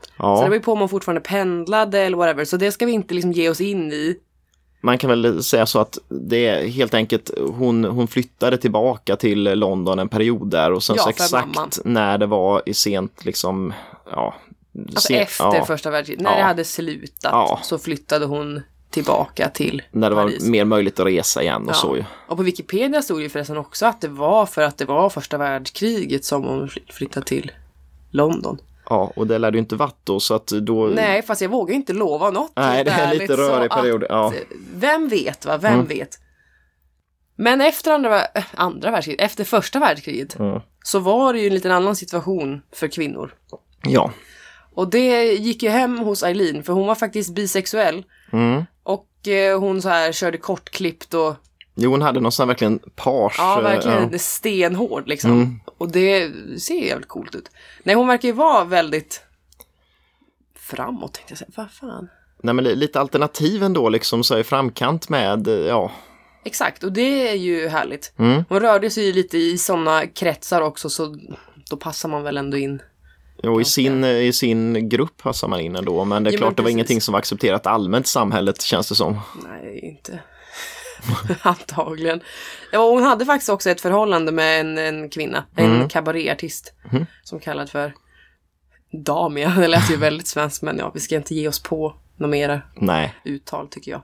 det 0.01 0.07
Ja, 0.17 0.47
var 0.47 0.53
ju 0.53 0.59
på 0.59 0.71
om 0.73 0.79
hon 0.79 0.89
fortfarande 0.89 1.21
pendlade 1.21 1.99
eller 1.99 2.17
whatever. 2.17 2.45
Så 2.45 2.57
det 2.57 2.71
ska 2.71 2.85
vi 2.85 2.91
inte 2.91 3.13
liksom 3.13 3.31
ge 3.31 3.49
oss 3.49 3.61
in 3.61 3.91
i. 3.91 4.15
man 4.81 4.97
kan 4.97 5.09
väl 5.09 5.43
säga 5.43 5.65
så 5.65 5.79
att 5.79 5.97
det 6.09 6.47
är 6.47 6.67
helt 6.67 6.93
enkelt, 6.93 7.31
hon, 7.57 7.83
hon 7.85 8.07
flyttade 8.07 8.57
tillbaka 8.57 9.15
till 9.15 9.43
London 9.43 9.99
en 9.99 10.09
period 10.09 10.49
där 10.51 10.71
och 10.71 10.83
sen 10.83 10.95
Ja, 10.95 11.03
så 11.03 11.09
exakt 11.09 11.31
mamman. 11.31 11.69
när 11.83 12.17
det 12.17 12.25
var 12.25 12.61
i 12.65 12.73
sent 12.73 13.25
liksom, 13.25 13.73
ja. 14.11 14.35
Alltså 14.87 15.07
sen- 15.07 15.17
efter 15.21 15.43
ja, 15.55 15.65
första 15.65 15.91
världskriget, 15.91 16.23
när 16.23 16.31
Ja. 16.31 16.37
det 16.37 16.43
hade 16.43 16.63
slutat, 16.63 17.31
Ja. 17.31 17.59
så 17.63 17.77
flyttade 17.77 18.25
hon 18.25 18.61
tillbaka 18.89 19.49
till 19.49 19.81
När 19.91 20.09
det 20.09 20.15
Paris. 20.15 20.43
var 20.43 20.49
mer 20.51 20.65
möjligt 20.65 20.99
att 20.99 21.05
resa 21.05 21.41
igen 21.41 21.61
och 21.63 21.69
Ja. 21.69 21.73
så 21.73 21.97
ju. 21.97 22.03
Och 22.27 22.37
på 22.37 22.43
Wikipedia 22.43 23.01
stod 23.01 23.21
det 23.21 23.29
förresten 23.29 23.57
också 23.57 23.85
att 23.85 24.01
det 24.01 24.07
var 24.07 24.45
för 24.45 24.61
att 24.61 24.77
det 24.77 24.85
var 24.85 25.09
första 25.09 25.37
världskriget 25.37 26.25
som 26.25 26.43
hon 26.43 26.69
fly- 26.69 26.83
flyttade 26.89 27.25
till 27.25 27.51
London. 28.11 28.57
Ja, 28.89 29.11
och 29.15 29.27
det 29.27 29.37
lär 29.37 29.51
ju 29.51 29.59
inte 29.59 29.75
varit 29.75 29.97
då 30.03 30.19
så 30.19 30.33
att 30.35 30.47
då... 30.47 30.85
Nej, 30.87 31.21
fast 31.21 31.41
jag 31.41 31.49
vågar 31.49 31.75
inte 31.75 31.93
lova 31.93 32.31
något. 32.31 32.51
Nej, 32.55 32.83
det 32.83 32.91
är 32.91 33.13
lite 33.15 33.33
rörig 33.37 33.71
period. 33.71 34.03
Ja. 34.09 34.33
Vem 34.75 35.07
vet, 35.09 35.45
va? 35.45 35.57
Vem 35.57 35.73
Mm. 35.73 35.85
vet? 35.85 36.19
Men 37.35 37.61
efter 37.61 37.91
andra, 37.91 38.21
äh, 38.25 38.43
andra 38.55 38.91
världskriget, 38.91 39.21
efter 39.25 39.43
första 39.43 39.79
världskriget, 39.79 40.39
Mm. 40.39 40.59
så 40.83 40.99
var 40.99 41.33
det 41.33 41.39
ju 41.39 41.47
en 41.47 41.53
liten 41.53 41.71
annan 41.71 41.95
situation 41.95 42.61
för 42.73 42.87
kvinnor. 42.87 43.33
Ja. 43.83 44.11
Och 44.73 44.89
det 44.89 45.23
gick 45.33 45.63
ju 45.63 45.69
hem 45.69 45.97
hos 45.99 46.23
Eileen, 46.23 46.63
för 46.63 46.73
hon 46.73 46.87
var 46.87 46.95
faktiskt 46.95 47.35
bisexuell. 47.35 48.03
Mm. 48.33 48.63
Och 48.83 49.27
eh, 49.27 49.59
hon 49.59 49.81
så 49.81 49.89
här 49.89 50.11
körde 50.11 50.37
kortklippt 50.37 51.13
och 51.13 51.35
Jo, 51.75 51.91
hon 51.91 52.01
hade 52.01 52.19
någon 52.19 52.31
sån 52.31 52.43
här 52.43 52.47
verkligen 52.47 52.79
page. 52.95 53.35
Ja, 53.37 53.57
eh, 53.57 53.63
verkligen 53.63 54.09
ja. 54.11 54.19
stenhård 54.19 55.07
liksom. 55.07 55.31
Mm. 55.31 55.59
Och 55.77 55.91
det 55.91 56.31
ser 56.61 56.83
jävligt 56.85 57.07
coolt 57.07 57.35
ut. 57.35 57.51
Nej, 57.83 57.95
hon 57.95 58.07
verkar 58.07 58.27
ju 58.27 58.33
vara 58.33 58.63
väldigt 58.63 59.21
framåt 60.55 61.13
tänkte 61.13 61.31
jag 61.31 61.37
säga. 61.37 61.49
Vad 61.55 61.71
fan? 61.71 62.09
Nej, 62.43 62.53
men 62.53 62.63
li- 62.63 62.75
lite 62.75 62.99
alternativ 62.99 63.63
ändå 63.63 63.89
liksom 63.89 64.23
så 64.23 64.37
i 64.37 64.43
framkant 64.43 65.09
med, 65.09 65.47
eh, 65.47 65.53
ja. 65.53 65.91
Exakt, 66.43 66.83
och 66.83 66.91
det 66.91 67.29
är 67.29 67.35
ju 67.35 67.67
härligt. 67.67 68.13
Mm. 68.17 68.43
Hon 68.49 68.59
rörde 68.59 68.89
sig 68.89 69.05
ju 69.05 69.13
lite 69.13 69.37
i 69.37 69.57
sådana 69.57 70.07
kretsar 70.07 70.61
också, 70.61 70.89
så 70.89 71.17
då 71.69 71.77
passar 71.77 72.09
man 72.09 72.23
väl 72.23 72.37
ändå 72.37 72.57
in. 72.57 72.81
Jo, 73.43 73.61
i 73.61 73.65
sin, 73.65 74.03
eh, 74.03 74.09
i 74.17 74.33
sin 74.33 74.89
grupp 74.89 75.17
passar 75.23 75.47
man 75.47 75.59
in 75.59 75.75
ändå, 75.75 76.05
men 76.05 76.23
det 76.23 76.29
är 76.29 76.31
Ja, 76.31 76.37
klart 76.37 76.57
det 76.57 76.63
var 76.63 76.69
ingenting 76.69 77.01
som 77.01 77.11
var 77.11 77.19
accepterat 77.19 77.67
allmänt 77.67 78.05
i 78.05 78.09
samhället 78.09 78.61
känns 78.61 78.89
det 78.89 78.95
som. 78.95 79.19
Nej, 79.47 79.79
inte. 79.79 80.19
Antagligen. 81.41 82.21
Ja, 82.71 82.89
hon 82.89 83.03
hade 83.03 83.25
faktiskt 83.25 83.49
också 83.49 83.69
ett 83.69 83.81
förhållande 83.81 84.31
med 84.31 84.59
en, 84.61 84.77
en 84.77 85.09
kvinna, 85.09 85.43
en 85.55 85.75
Mm. 85.75 85.89
kabaréartist. 85.89 86.73
Som 87.23 87.39
kallad 87.39 87.69
för 87.69 87.93
Damia. 89.05 89.49
Det 89.59 89.67
lät 89.67 89.91
ju 89.91 89.95
väldigt 89.97 90.27
svenskt, 90.27 90.61
men 90.61 90.77
ja, 90.77 90.91
vi 90.93 90.99
ska 90.99 91.15
inte 91.15 91.35
ge 91.35 91.47
oss 91.47 91.63
på 91.63 91.95
något 92.17 92.29
mera 92.29 92.61
Nej. 92.75 93.13
uttal 93.25 93.67
tycker 93.67 93.91
jag. 93.91 94.01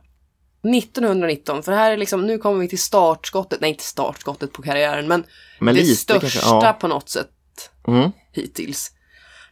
1919, 0.77 1.63
för 1.63 1.71
här 1.71 1.91
är 1.91 1.97
liksom, 1.97 2.27
nu 2.27 2.37
kommer 2.37 2.59
vi 2.59 2.67
till 2.67 2.79
startskottet, 2.79 3.61
nej 3.61 3.69
inte 3.69 3.83
startskottet 3.83 4.53
på 4.53 4.61
karriären, 4.61 5.07
men, 5.07 5.23
Men 5.59 5.75
det 5.75 5.81
lite 5.81 5.95
största 5.95 6.19
kanske, 6.19 6.39
ja. 6.67 6.77
på 6.79 6.87
något 6.87 7.09
sätt 7.09 7.29
Mm. 7.87 8.11
hittills. 8.31 8.91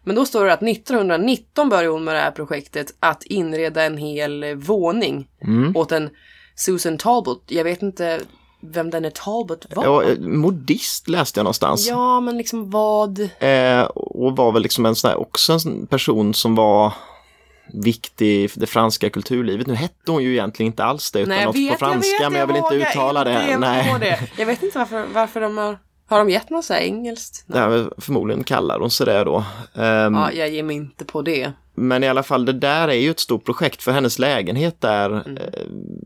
Men 0.03 0.15
då 0.15 0.25
står 0.25 0.45
det 0.45 0.53
att 0.53 0.61
1919 0.63 1.69
började 1.69 1.87
hon 1.89 2.03
med 2.03 2.15
det 2.15 2.21
här 2.21 2.31
projektet 2.31 2.87
att 2.99 3.23
inreda 3.23 3.83
en 3.83 3.97
hel 3.97 4.55
våning 4.55 5.27
Mm. 5.43 5.75
åt 5.77 5.91
en 5.91 6.09
Susan 6.55 6.97
Talbot. 6.97 7.43
Jag 7.47 7.63
vet 7.63 7.81
inte 7.81 8.21
vem 8.63 8.89
den 8.89 9.05
är 9.05 9.09
Talbot 9.09 9.65
var. 9.75 9.83
Ja, 9.83 10.03
eh, 10.03 10.19
modist 10.19 11.07
läste 11.07 11.39
jag 11.39 11.43
någonstans. 11.43 11.87
Ja, 11.87 12.19
men 12.19 12.37
liksom 12.37 12.69
vad? 12.69 13.19
Eh, 13.39 13.81
och 13.83 14.35
var 14.37 14.51
väl 14.51 14.61
liksom 14.61 14.85
en 14.85 14.95
sån 14.95 15.09
här, 15.09 15.19
också 15.19 15.53
en 15.65 15.87
person 15.87 16.33
som 16.33 16.55
var 16.55 16.93
viktig 17.73 18.51
för 18.51 18.59
det 18.59 18.67
franska 18.67 19.09
kulturlivet. 19.09 19.67
Nu 19.67 19.75
hette 19.75 20.11
hon 20.11 20.23
ju 20.23 20.31
egentligen 20.31 20.71
inte 20.71 20.83
alls 20.83 21.11
det 21.11 21.19
utan 21.19 21.29
Nej, 21.35 21.45
något 21.45 21.55
vet, 21.55 21.71
på 21.71 21.77
franska 21.77 22.07
jag 22.21 22.29
vet, 22.29 22.31
men 22.31 22.39
jag 22.39 22.47
vill 22.47 22.55
inte 22.55 22.75
uttala 22.91 23.23
det. 23.23 23.43
inte 23.43 23.57
Nej. 23.57 23.95
det. 23.99 24.19
Jag 24.37 24.45
vet 24.45 24.63
inte 24.63 24.77
varför, 24.79 25.05
varför 25.13 25.41
de 25.41 25.57
har, 25.57 25.77
har 26.11 26.17
de 26.19 26.29
gett 26.29 26.49
något 26.49 26.65
så 26.65 26.73
här 26.73 26.81
engelskt? 26.81 27.43
Det 27.47 27.59
här, 27.59 27.89
förmodligen 27.97 28.43
kallar 28.43 28.79
hon 28.79 28.91
sig 28.91 29.05
det 29.05 29.23
då. 29.23 29.43
Ehm, 29.75 30.13
Ja, 30.13 30.31
jag 30.31 30.49
ger 30.49 30.63
mig 30.63 30.75
inte 30.75 31.05
på 31.05 31.21
det. 31.21 31.51
Men 31.73 32.03
i 32.03 32.07
alla 32.07 32.23
fall 32.23 32.45
det 32.45 32.53
där 32.53 32.87
är 32.87 32.93
ju 32.93 33.11
ett 33.11 33.19
stort 33.19 33.45
projekt 33.45 33.83
för 33.83 33.91
hennes 33.91 34.19
lägenhet 34.19 34.81
där, 34.81 35.09
Mm. 35.09 35.37
eh, 35.37 35.43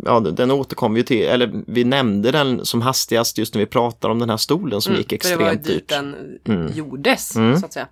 ja 0.05 0.19
den 0.19 0.51
återkommer 0.51 0.97
ju 0.97 1.03
till, 1.03 1.21
eller 1.27 1.51
vi 1.67 1.83
nämnde 1.83 2.31
den 2.31 2.65
som 2.65 2.81
hastigast 2.81 3.37
just 3.37 3.53
när 3.53 3.59
vi 3.59 3.65
pratade 3.65 4.11
om 4.11 4.19
den 4.19 4.29
här 4.29 4.37
stolen 4.37 4.81
som 4.81 4.95
gick 4.95 5.11
Mm, 5.11 5.19
För 5.21 5.29
det 5.29 5.35
var 5.45 5.51
extremt 5.51 5.65
dit 5.67 5.87
dyrt. 5.89 6.43
den 6.43 6.71
gjordes, 6.75 7.35
Mm. 7.35 7.59
så 7.59 7.65
att 7.65 7.73
säga. 7.73 7.87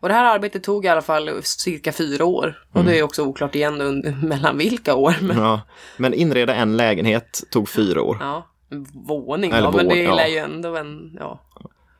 Och 0.00 0.08
det 0.08 0.14
här 0.14 0.24
arbetet 0.34 0.62
tog 0.62 0.84
i 0.84 0.88
alla 0.88 1.02
fall 1.02 1.30
cirka 1.42 1.92
fyra 1.92 2.24
år. 2.24 2.58
Och 2.72 2.80
Mm. 2.80 2.92
det 2.92 2.98
är 2.98 3.02
också 3.02 3.22
oklart 3.22 3.54
igen 3.54 3.80
under, 3.80 4.12
mellan 4.22 4.58
vilka 4.58 4.94
år. 4.94 5.14
Men, 5.20 5.36
Ja, 5.38 5.60
men 5.96 6.14
inreda 6.14 6.54
en 6.54 6.76
lägenhet 6.76 7.42
tog 7.50 7.68
fyra 7.68 8.02
år. 8.02 8.16
ja, 8.20 8.46
våning 9.06 9.50
Eller 9.52 9.70
då, 9.70 9.76
men 9.76 9.88
det 9.88 10.02
ja. 10.02 10.14
lär 10.14 10.26
ju 10.26 10.36
ändå 10.38 10.76
en 10.76 11.16
ja, 11.18 11.40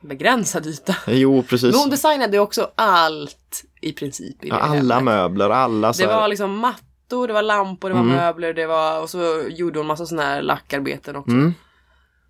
begränsad 0.01 0.65
yta. 0.67 0.95
Jo, 1.07 1.43
precis. 1.49 1.71
Men 1.71 1.79
hon 1.81 1.89
designade 1.89 2.37
ju 2.37 2.39
också 2.39 2.71
allt 2.75 3.63
i 3.81 3.91
princip 3.93 4.43
i 4.43 4.47
Ja, 4.47 4.55
alla 4.55 4.95
hemmet. 4.95 5.03
möbler, 5.03 5.49
alla 5.49 5.93
så 5.93 6.01
Det 6.01 6.07
här, 6.07 6.13
Mm. 6.13 6.21
var 6.21 6.27
liksom 6.27 6.57
mattor, 6.57 7.27
det 7.27 7.33
var 7.33 7.41
lampor, 7.43 7.89
det 7.89 7.95
var 7.95 8.03
möbler, 8.03 8.53
det 8.53 8.65
var, 8.65 9.01
och 9.01 9.09
så 9.09 9.41
gjorde 9.49 9.79
hon 9.79 9.87
massa 9.87 10.05
sådana 10.05 10.27
här 10.27 10.41
lackarbeten 10.41 11.15
också. 11.15 11.31
Mm. 11.31 11.53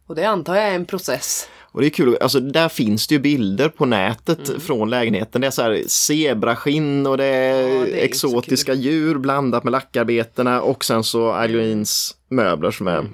Och 0.08 0.16
det 0.16 0.26
antar 0.26 0.56
jag 0.56 0.66
är 0.68 0.76
en 0.76 0.86
process. 0.86 1.50
Och 1.72 1.82
det 1.82 1.88
är 1.88 1.90
kul, 1.90 2.18
alltså 2.22 2.40
där 2.40 2.70
finns 2.70 3.08
det 3.08 3.16
ju 3.16 3.20
bilder 3.20 3.70
på 3.70 3.86
nätet 3.86 4.50
Mm. 4.50 4.62
från 4.62 4.90
lägenheten. 4.90 5.42
Det 5.42 5.48
är 5.48 5.52
så 5.52 5.62
här 5.62 5.84
zebraskinn 5.88 7.08
och 7.08 7.18
det 7.18 7.26
är, 7.26 7.62
Ja, 7.62 7.86
det 7.86 8.02
är 8.02 8.06
exotiska 8.06 8.74
djur 8.74 9.18
blandat 9.18 9.64
med 9.64 9.72
lackarbetena 9.72 10.62
och 10.62 10.86
sen 10.86 11.04
så 11.04 11.34
Eileens 11.36 12.16
möbler 12.30 12.72
som 12.72 12.88
är 12.88 13.06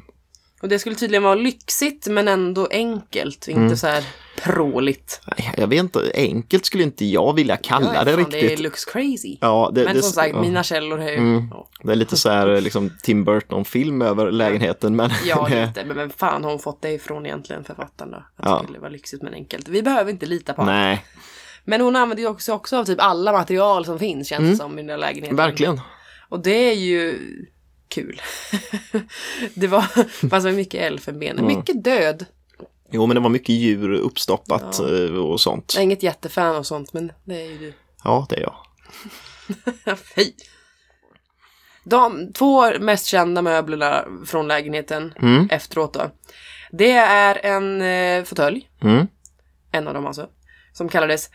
Och 0.61 0.69
det 0.69 0.79
skulle 0.79 0.95
tydligen 0.95 1.23
vara 1.23 1.35
lyxigt 1.35 2.07
men 2.07 2.27
ändå 2.27 2.67
enkelt, 2.71 3.47
Mm. 3.47 3.63
inte 3.63 3.77
så 3.77 3.87
här 3.87 4.03
pråligt. 4.43 5.21
Jag 5.57 5.67
vet 5.67 5.79
inte, 5.79 6.11
enkelt 6.15 6.65
skulle 6.65 6.83
inte 6.83 7.05
jag 7.05 7.33
vilja 7.35 7.57
kalla 7.57 7.95
Ja, 7.95 8.03
det 8.03 8.15
riktigt. 8.17 8.57
Det 8.57 8.63
looks 8.63 8.85
crazy. 8.85 9.37
Ja, 9.41 9.71
det, 9.73 9.83
men 9.83 9.95
det, 9.95 10.01
som 10.01 10.11
sagt, 10.11 10.33
ja. 10.35 10.41
mina 10.41 10.63
källor 10.63 10.99
är 11.01 11.09
ju... 11.11 11.17
Mm. 11.17 11.47
Ja, 11.51 11.67
det 11.83 11.91
är 11.91 11.95
lite 11.95 12.17
så 12.17 12.29
här 12.29 12.61
liksom 12.61 12.91
Tim 13.03 13.23
Burton-film 13.23 14.01
över 14.01 14.31
lägenheten. 14.31 14.95
Men 14.95 15.09
ja 15.25 15.47
lite. 15.47 15.83
Men 15.85 15.95
vem 15.97 16.09
fan 16.09 16.43
har 16.43 16.51
hon 16.51 16.59
fått 16.59 16.81
det 16.81 16.91
ifrån 16.91 17.25
egentligen, 17.25 17.63
författaren 17.63 18.11
då? 18.11 18.17
Att 18.17 18.25
Ja. 18.45 18.57
det 18.57 18.63
skulle 18.63 18.79
vara 18.79 18.89
lyxigt 18.89 19.23
men 19.23 19.33
enkelt. 19.33 19.67
Vi 19.67 19.81
behöver 19.83 20.11
inte 20.11 20.25
lita 20.25 20.53
på 20.53 20.61
allt. 20.61 20.67
nej, 20.71 21.05
Men 21.63 21.81
hon 21.81 21.95
använder 21.95 22.23
ju 22.23 22.29
också, 22.29 22.53
också 22.53 22.77
av 22.77 22.85
typ 22.85 22.99
alla 23.01 23.31
material 23.31 23.85
som 23.85 23.99
finns, 23.99 24.27
känns 24.27 24.49
det 24.49 24.55
som, 24.55 24.73
i 24.73 24.75
den 24.81 24.87
där 24.87 24.97
lägenheten. 24.97 25.39
Mm. 25.39 25.45
verkligen. 25.49 25.81
Och 26.29 26.39
det 26.39 26.69
är 26.71 26.75
ju 26.75 27.19
kul. 27.91 28.21
det 29.53 29.67
var, 29.67 29.85
var 30.39 30.51
mycket 30.51 30.81
elfenben. 30.81 31.39
Mm. 31.39 31.57
Mycket 31.57 31.83
död. 31.83 32.25
Jo, 32.91 33.05
men 33.05 33.15
det 33.15 33.21
var 33.21 33.29
mycket 33.29 33.55
djur 33.55 33.91
uppstoppat 33.93 34.75
Ja. 34.79 34.97
eh, 35.05 35.15
och 35.15 35.41
sånt. 35.41 35.71
Jag 35.75 35.79
är 35.81 35.83
inget 35.83 36.03
jättefan 36.03 36.55
av 36.55 36.63
sånt, 36.63 36.93
men 36.93 37.11
det 37.25 37.41
är 37.41 37.45
ju 37.51 37.57
du. 37.57 37.73
Ja, 38.03 38.25
det 38.29 38.35
är 38.35 38.41
jag. 38.41 38.55
Fy. 40.15 40.31
De 41.83 42.33
två 42.33 42.79
mest 42.79 43.05
kända 43.05 43.41
möblerna 43.41 44.05
från 44.25 44.47
lägenheten 44.47 45.13
Mm. 45.21 45.47
efteråt 45.51 45.93
då. 45.93 46.11
Det 46.71 46.91
är 46.91 47.45
en 47.45 47.81
eh, 47.81 48.23
fåtölj, 48.23 48.69
Mm. 48.81 49.07
en 49.71 49.87
av 49.87 49.93
dem 49.93 50.05
alltså, 50.07 50.27
som 50.73 50.89
kallades 50.89 51.29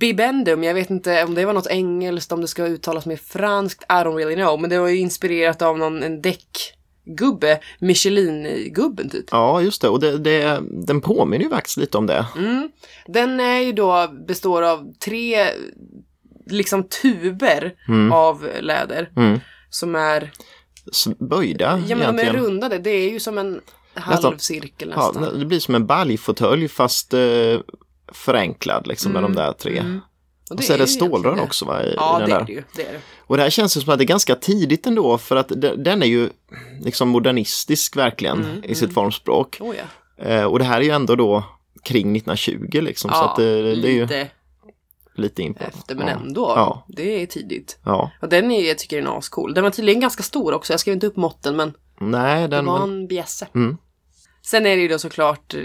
Bibendum. 0.00 0.64
Jag 0.64 0.74
vet 0.74 0.90
inte 0.90 1.24
om 1.24 1.34
det 1.34 1.44
var 1.44 1.52
något 1.52 1.66
engelskt, 1.66 2.32
om 2.32 2.40
det 2.40 2.48
ska 2.48 2.66
uttalas 2.66 3.06
mer 3.06 3.16
franskt, 3.16 3.82
I 3.82 3.92
don't 3.92 4.16
really 4.16 4.34
know. 4.34 4.60
Men 4.60 4.70
det 4.70 4.78
var 4.78 4.88
ju 4.88 4.96
inspirerat 4.96 5.62
av 5.62 5.78
någon 5.78 6.02
en 6.02 6.22
däckgubbe, 6.22 7.60
Michelin-gubben 7.78 9.10
typ. 9.10 9.24
Ja, 9.30 9.62
just 9.62 9.82
det. 9.82 9.88
Och 9.88 10.00
det, 10.00 10.18
det, 10.18 10.60
den 10.70 11.00
påminner 11.00 11.44
ju 11.44 11.50
faktiskt 11.50 11.76
lite 11.76 11.98
om 11.98 12.06
det. 12.06 12.26
Mm. 12.36 12.70
Den 13.06 13.40
är 13.40 13.58
ju 13.60 13.72
då, 13.72 14.08
består 14.28 14.62
av 14.62 14.92
tre 15.04 15.46
liksom 16.46 16.84
tuber 16.84 17.74
av 18.12 18.48
läder. 18.60 19.10
Mm. 19.16 19.40
Som 19.70 19.94
är, 19.94 20.32
böjda 21.18 21.82
ja 21.88 21.96
men 21.96 21.98
de 21.98 22.04
är 22.04 22.22
egentligen. 22.22 22.36
rundade, 22.36 22.78
det 22.78 22.90
är 22.90 23.10
ju 23.10 23.20
som 23.20 23.38
en 23.38 23.60
halvcirkel 23.94 24.92
Ja, 24.96 25.12
nästan. 25.14 25.38
det 25.38 25.46
blir 25.46 25.60
som 25.60 25.74
en 25.74 25.86
baljfåtölj 25.86 26.68
fast 26.68 27.14
eh, 27.14 27.20
förenklad 28.12 28.86
liksom 28.86 29.12
med 29.12 29.22
de 29.22 29.34
där 29.34 29.52
tre. 29.52 29.78
Mm. 29.78 30.00
Och 30.50 30.56
Och 30.56 30.64
så 30.64 30.72
är 30.72 30.78
det 30.78 30.86
stålrör 30.86 31.36
det. 31.36 31.42
också 31.42 31.64
va? 31.64 31.82
I, 31.82 31.94
Ja, 31.96 32.16
i 32.16 32.20
den 32.20 32.28
det 32.30 32.34
där. 32.34 32.40
är 32.42 32.46
det 32.46 32.52
ju. 32.52 32.62
Det 32.76 32.82
är 32.88 32.92
det. 32.92 33.00
Och 33.18 33.36
det 33.36 33.42
här 33.42 33.50
känns 33.50 33.76
ju 33.76 33.80
som 33.80 33.92
att 33.92 33.98
det 33.98 34.04
är 34.04 34.06
ganska 34.06 34.34
tidigt 34.34 34.86
ändå 34.86 35.18
för 35.18 35.36
att 35.36 35.48
de- 35.48 35.82
den 35.84 36.02
är 36.02 36.06
ju 36.06 36.30
liksom 36.80 37.08
modernistisk 37.08 37.96
verkligen 37.96 38.44
Mm, 38.44 38.64
i 38.64 38.74
sitt 38.74 38.92
formspråk. 38.94 39.56
Oh, 39.60 39.74
ja. 39.76 40.24
Eh, 40.24 40.44
och 40.44 40.58
det 40.58 40.64
här 40.64 40.80
är 40.80 40.84
ju 40.84 40.90
ändå 40.90 41.16
då 41.16 41.44
kring 41.82 42.16
1920 42.16 42.80
liksom. 42.80 43.10
så 43.10 43.16
ja, 43.16 43.30
att 43.30 43.36
det, 43.36 43.62
det 43.62 43.88
är 43.88 43.92
ju 43.92 44.00
lite 44.02 44.28
lite 45.14 45.42
in 45.42 45.54
på. 45.54 45.64
efter, 45.64 45.94
men 45.94 46.06
ja. 46.08 46.14
ändå. 46.14 46.52
Ja. 46.56 46.84
Det 46.88 47.22
är 47.22 47.26
tidigt. 47.26 47.78
Ja. 47.84 48.10
Och 48.22 48.28
den 48.28 48.50
är, 48.50 48.68
jag 48.68 48.78
tycker 48.78 48.96
den 48.96 49.06
är 49.06 49.18
ascool. 49.18 49.54
Den 49.54 49.64
var 49.64 49.70
tydligen 49.70 50.00
ganska 50.00 50.22
stor 50.22 50.52
också. 50.54 50.72
Jag 50.72 50.80
skrev 50.80 50.94
inte 50.94 51.06
upp 51.06 51.16
måtten, 51.16 51.56
men 51.56 51.72
Nej, 52.00 52.40
det 52.42 52.48
den 52.56 52.66
var 52.66 52.82
en 52.82 53.06
bjässe. 53.06 53.46
Mm. 53.54 53.76
Sen 54.42 54.66
är 54.66 54.76
det 54.76 54.82
ju 54.82 54.88
då 54.88 54.98
såklart 54.98 55.54
eh, 55.54 55.60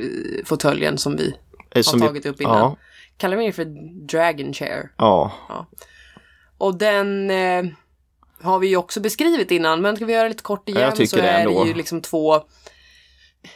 fåtöljen 0.45 0.97
som 0.97 1.15
vi 1.17 1.33
har 1.75 1.93
ju- 1.93 1.99
tagit 2.07 2.25
upp 2.25 2.41
innan. 2.41 2.57
Ja, 2.57 2.77
Kallar 3.17 3.37
vi 3.37 3.45
det 3.45 3.51
för 3.51 3.65
Dragon 4.07 4.53
Chair. 4.53 4.91
ja, 4.97 5.31
Och 6.57 6.77
den 6.77 7.31
eh, 7.31 7.63
har 8.41 8.59
vi 8.59 8.67
ju 8.67 8.77
också 8.77 8.99
beskrivit 8.99 9.51
innan, 9.51 9.81
men 9.81 9.95
ska 9.95 10.05
vi 10.05 10.13
göra 10.13 10.27
lite 10.27 10.43
kort 10.43 10.69
igen 10.69 11.07
så 11.07 11.15
det 11.15 11.21
är 11.21 11.47
det 11.47 11.67
ju 11.67 11.73
liksom 11.73 12.01
två 12.01 12.41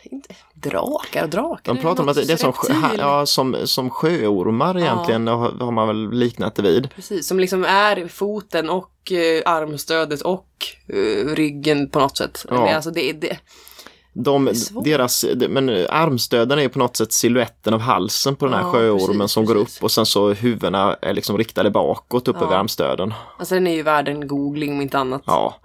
inte, 0.03 0.35
drakar 0.53 1.23
och 1.23 1.29
drakar. 1.29 1.73
de 1.73 1.81
pratar 1.81 2.03
om 2.03 2.09
att 2.09 2.15
det 2.15 2.29
är 2.33 2.37
som, 2.37 2.53
ja, 2.97 3.25
som, 3.25 3.55
som 3.65 3.89
sjöormar 3.89 4.77
egentligen 4.79 5.27
har, 5.27 5.51
har 5.51 5.71
man 5.71 5.87
väl 5.87 6.11
liknat 6.11 6.55
det 6.55 6.61
vid. 6.61 6.89
Precis, 6.95 7.27
som 7.27 7.39
liksom 7.39 7.63
är 7.65 8.07
foten 8.07 8.69
och 8.69 9.11
eh, 9.11 9.41
armstödet 9.45 10.21
och 10.21 10.49
eh, 10.87 11.25
ryggen 11.35 11.89
på 11.89 11.99
något 11.99 12.17
sätt. 12.17 12.45
Ja. 12.49 12.55
Eller, 12.55 12.75
alltså 12.75 12.91
det, 12.91 13.13
det, 13.13 13.37
De, 14.23 14.49
deras, 14.83 15.25
de- 15.35 15.47
men 15.47 15.69
armstöden 15.89 16.59
är 16.59 16.67
på 16.67 16.79
något 16.79 16.97
sätt 16.97 17.13
siluetten 17.13 17.73
av 17.73 17.79
halsen 17.79 18.35
på 18.35 18.45
den 18.45 18.53
här 18.53 18.61
Ja, 18.61 18.71
sjöormen 18.71 19.19
precis, 19.19 19.31
som 19.31 19.45
går 19.45 19.53
precis. 19.55 19.77
upp 19.77 19.83
och 19.83 19.91
sen 19.91 20.05
så 20.05 20.33
huvudena 20.33 20.95
är 21.01 21.13
liksom 21.13 21.37
riktade 21.37 21.69
bakåt 21.71 22.27
upp 22.27 22.35
Ja. 22.39 22.45
över 22.45 22.55
armstöden. 22.55 23.13
alltså 23.39 23.55
den 23.55 23.67
är 23.67 23.75
ju 23.75 23.83
värd 23.83 24.07
en 24.07 24.27
googling 24.27 24.73
om 24.73 24.81
inte 24.81 24.97
annat. 24.99 25.21
Ja. 25.25 25.55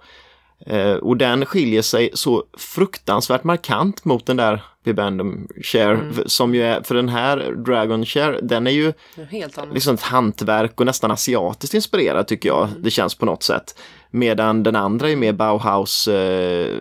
Eh, 0.65 0.91
och 0.93 1.17
den 1.17 1.45
skiljer 1.45 1.81
sig 1.81 2.09
så 2.13 2.43
fruktansvärt 2.57 3.43
markant 3.43 4.05
mot 4.05 4.25
den 4.25 4.37
där 4.37 4.63
Bibendum 4.83 5.47
Share 5.63 5.93
Mm. 5.93 6.13
som 6.25 6.55
ju 6.55 6.63
är, 6.63 6.81
för 6.81 6.95
den 6.95 7.09
här 7.09 7.37
Dragon 7.65 8.05
Share, 8.05 8.39
den 8.41 8.67
är 8.67 8.71
ju 8.71 8.93
helt 9.29 9.57
liksom 9.73 9.93
ett 9.95 10.01
hantverk 10.01 10.79
och 10.79 10.85
nästan 10.85 11.11
asiatiskt 11.11 11.73
inspirerad 11.73 12.27
tycker 12.27 12.49
jag. 12.49 12.67
Mm. 12.67 12.81
Det 12.83 12.91
känns 12.91 13.15
på 13.15 13.25
något 13.25 13.43
sätt. 13.43 13.75
Medan 14.15 14.63
den 14.63 14.75
andra 14.75 15.09
är 15.09 15.15
mer 15.15 15.33
Bauhaus 15.33 16.07
eh, 16.07 16.77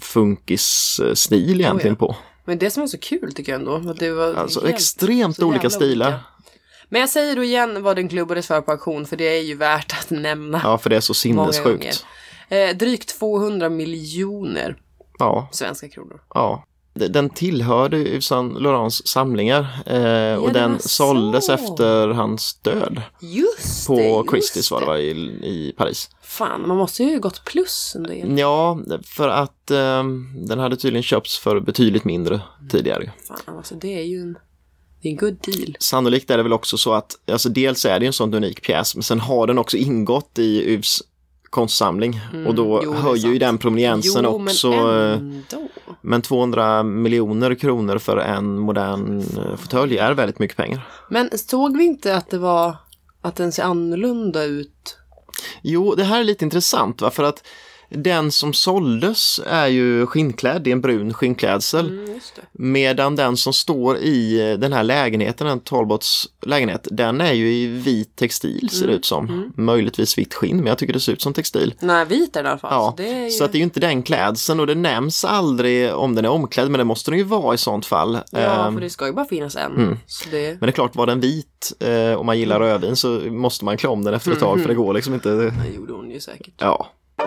funkis-stil 0.00 1.60
egentligen 1.60 1.96
på. 1.96 2.16
Men 2.44 2.58
det 2.58 2.70
som 2.70 2.82
är 2.82 2.86
så 2.86 2.98
kul 2.98 3.32
tycker 3.34 3.52
jag 3.52 3.58
ändå, 3.58 3.90
att 3.90 3.98
det 3.98 4.10
var 4.12 4.34
Alltså 4.34 4.60
helt- 4.60 4.74
extremt 4.74 5.42
olika 5.42 5.70
stilar. 5.70 6.06
olika. 6.06 6.20
Men 6.88 7.00
jag 7.00 7.10
säger 7.10 7.36
då 7.36 7.44
igen 7.44 7.82
vad 7.82 7.96
den 7.96 8.08
klubbades 8.08 8.46
för 8.46 8.60
på 8.60 8.70
auktion, 8.72 9.06
för 9.06 9.16
det 9.16 9.38
är 9.38 9.42
ju 9.42 9.54
värt 9.54 9.92
att 9.92 10.10
nämna. 10.10 10.60
Ja, 10.64 10.78
för 10.78 10.90
det 10.90 10.96
är 10.96 11.00
så 11.00 11.14
sinnessjukt. 11.14 12.06
Eh, 12.48 12.76
drygt 12.76 13.18
200 13.18 13.68
miljoner 13.68 14.76
Ja, 15.18 15.48
svenska 15.52 15.88
kronor. 15.88 16.20
ja. 16.34 16.64
Den 16.94 17.30
tillhörde 17.30 17.98
ju 17.98 18.20
Saint 18.20 18.60
Laurents 18.62 19.06
samlingar 19.06 19.60
eh, 19.86 20.34
och 20.38 20.52
det 20.52 20.58
den 20.60 20.72
var 20.72 20.78
såldes 20.78 21.46
så. 21.46 21.52
efter 21.52 22.08
hans 22.08 22.54
död 22.62 23.02
Just 23.20 23.86
på 23.86 23.96
det! 23.96 24.02
Christie's 24.30 24.72
var 24.72 24.80
det 24.80 24.86
det. 24.86 24.90
va, 24.92 24.98
i, 24.98 25.10
i 25.42 25.74
Paris. 25.76 26.10
Fan, 26.22 26.68
man 26.68 26.76
måste 26.76 27.02
ju 27.02 27.20
gått 27.20 27.44
plus 27.44 27.92
en 27.96 28.02
del. 28.02 28.38
Ja, 28.38 28.80
för 29.04 29.28
att 29.28 29.70
eh, 29.70 30.04
den 30.46 30.58
hade 30.58 30.76
tydligen 30.76 31.02
köpts 31.02 31.38
för 31.38 31.60
betydligt 31.60 32.04
mindre 32.04 32.40
tidigare. 32.70 33.02
ju. 33.02 33.10
Fan, 33.28 33.56
alltså 33.56 33.74
det 33.74 33.98
är 33.98 34.04
ju 34.04 34.20
en, 34.20 34.38
det 35.02 35.08
är 35.08 35.10
en 35.12 35.16
good 35.16 35.38
deal. 35.42 35.76
Sannolikt 35.80 36.30
är 36.30 36.36
det 36.36 36.42
väl 36.42 36.52
också 36.52 36.78
så 36.78 36.92
att, 36.94 37.12
alltså 37.32 37.48
dels 37.48 37.84
är 37.84 38.00
det 38.00 38.06
en 38.06 38.12
sån 38.12 38.34
unik 38.34 38.62
pjäs, 38.62 38.94
men 38.96 39.02
sen 39.02 39.20
har 39.20 39.46
den 39.46 39.58
också 39.58 39.76
ingått 39.76 40.38
i 40.38 40.74
UVs 40.74 41.02
konstsamling 41.50 42.20
och 42.46 42.54
då 42.54 42.78
Mm, 42.78 42.94
jo, 42.94 43.00
höjer 43.00 43.28
ju 43.28 43.38
den 43.38 43.58
prominensen 43.58 44.24
jo, 44.24 44.30
också. 44.44 44.70
men. 44.70 45.44
Men 46.02 46.22
200 46.22 46.82
miljoner 46.82 47.54
kronor 47.54 47.98
för 47.98 48.16
en 48.16 48.58
modern 48.58 49.18
eh, 49.38 49.56
fåtölj 49.56 49.98
är 49.98 50.12
väldigt 50.12 50.38
mycket 50.38 50.56
pengar. 50.56 50.80
Men 51.10 51.30
såg 51.38 51.76
vi 51.76 51.84
inte 51.84 52.16
att 52.16 52.30
det 52.30 52.38
var, 52.38 52.76
att 53.22 53.36
den 53.36 53.52
ser 53.52 53.62
annorlunda 53.62 54.44
ut? 54.44 54.96
Jo, 55.62 55.94
det 55.94 56.04
här 56.04 56.20
är 56.20 56.24
lite 56.24 56.44
intressant 56.44 57.00
va, 57.02 57.10
för 57.10 57.24
att 57.24 57.46
den 57.90 58.32
som 58.32 58.52
såldes 58.52 59.40
är 59.46 59.66
ju 59.66 60.06
skinnklädd 60.06 60.68
i 60.68 60.72
en 60.72 60.80
brun 60.80 61.14
skinnklädsel. 61.14 61.88
Mm. 61.88 62.20
Medan 62.52 63.16
den 63.16 63.36
som 63.36 63.52
står 63.52 63.96
i 63.96 64.50
eh, 64.50 64.58
den 64.58 64.72
här 64.72 64.82
lägenheten, 64.82 65.46
en 65.46 65.60
Talbots 65.60 66.28
lägenhet, 66.46 66.88
den 66.90 67.20
är 67.20 67.32
ju 67.32 67.52
i 67.52 67.66
vit 67.66 68.16
textil 68.16 68.68
ser 68.70 68.86
det 68.86 68.92
ut 68.92 69.04
som. 69.04 69.52
Möjligtvis 69.56 70.18
vitt 70.18 70.34
skinn, 70.34 70.56
men 70.56 70.66
jag 70.66 70.78
tycker 70.78 70.92
det 70.92 71.00
ser 71.00 71.12
ut 71.12 71.22
som 71.22 71.32
textil. 71.32 71.74
Nej, 71.80 72.06
vit 72.06 72.36
är 72.36 72.42
det 72.42 72.46
i 72.46 72.50
alla 72.50 72.58
fall. 72.58 72.72
Ja, 72.72 72.94
så 72.96 73.02
ju... 73.02 73.30
så 73.30 73.44
att 73.44 73.52
det 73.52 73.56
är 73.56 73.60
ju 73.60 73.64
inte 73.64 73.80
den 73.80 74.02
klädseln 74.02 74.60
och 74.60 74.66
det 74.66 74.74
nämns 74.74 75.24
aldrig 75.24 75.94
om 75.94 76.14
den 76.14 76.24
är 76.24 76.28
omklädd, 76.28 76.70
men 76.70 76.78
det 76.78 76.84
måste 76.84 77.10
den 77.10 77.18
ju 77.18 77.24
vara 77.24 77.54
i 77.54 77.58
sånt 77.58 77.86
fall. 77.86 78.18
Ja, 78.30 78.38
Ehm, 78.66 78.74
för 78.74 78.80
det 78.80 78.90
ska 78.90 79.06
ju 79.06 79.12
bara 79.12 79.24
finnas 79.26 79.56
en. 79.56 79.76
mm. 79.76 79.98
Det... 80.30 80.48
Men 80.50 80.60
det 80.60 80.66
är 80.66 80.72
klart, 80.72 80.96
var 80.96 81.06
den 81.06 81.20
vit 81.20 81.72
eh, 81.80 82.12
och 82.14 82.26
man 82.26 82.38
gillar 82.38 82.60
rödvin 82.60 82.96
så 82.96 83.08
måste 83.08 83.64
man 83.64 83.76
klä 83.76 83.88
om 83.88 84.04
den 84.04 84.14
efter 84.14 84.32
ett 84.32 84.40
tag 84.40 84.60
för 84.60 84.68
det 84.68 84.74
går 84.74 84.94
liksom 84.94 85.14
inte. 85.14 85.30
Det 85.30 85.52
gjorde 85.76 85.92
hon 85.92 86.10
ju 86.10 86.20
säkert. 86.20 86.54
Ja. 86.58 86.90
Och 87.20 87.26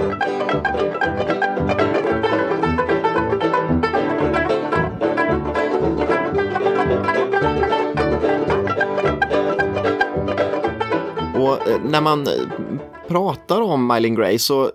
eh, 11.68 11.82
när 11.84 12.02
man 12.02 12.28
eh, 12.28 12.34
pratar 13.08 13.62
om 13.62 13.88
Mylene 13.88 14.16
Gray 14.16 14.40
så 14.40 14.72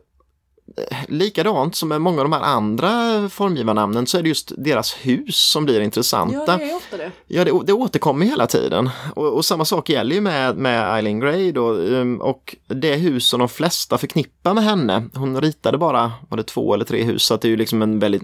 likadant 1.08 1.76
som 1.76 1.88
med 1.88 2.00
många 2.00 2.18
av 2.18 2.24
de 2.24 2.32
här 2.32 2.42
andra 2.42 3.28
formgivarnamnen 3.28 4.06
så 4.06 4.18
är 4.18 4.22
det 4.22 4.28
just 4.28 4.52
deras 4.56 4.94
hus 4.94 5.36
som 5.36 5.64
blir 5.64 5.80
intressanta. 5.80 6.34
Ja, 6.34 6.56
det 6.56 6.70
är 6.70 6.76
ofta 6.76 6.96
det. 6.96 7.10
Ja, 7.26 7.44
det, 7.44 7.60
det 7.66 7.72
återkommer 7.72 8.26
hela 8.26 8.46
tiden. 8.46 8.90
Och, 9.14 9.32
och 9.32 9.44
samma 9.44 9.64
sak 9.64 9.88
gäller 9.88 10.14
ju 10.14 10.20
med, 10.20 10.56
med 10.56 10.96
Eileen 10.96 11.20
Gray 11.20 11.52
då, 11.52 11.72
um, 11.72 12.20
och 12.20 12.56
det 12.66 12.94
hus 12.94 13.26
som 13.26 13.38
de 13.38 13.48
flesta 13.48 13.98
förknippar 13.98 14.54
med 14.54 14.64
henne. 14.64 15.08
Hon 15.14 15.40
ritade 15.40 15.78
bara, 15.78 16.12
var 16.28 16.36
det 16.36 16.42
två 16.42 16.74
eller 16.74 16.84
tre 16.84 17.02
hus, 17.02 17.22
så 17.22 17.34
att 17.34 17.40
det 17.40 17.48
är 17.48 17.50
ju 17.50 17.56
liksom 17.56 17.82
en 17.82 17.98
väldigt, 17.98 18.22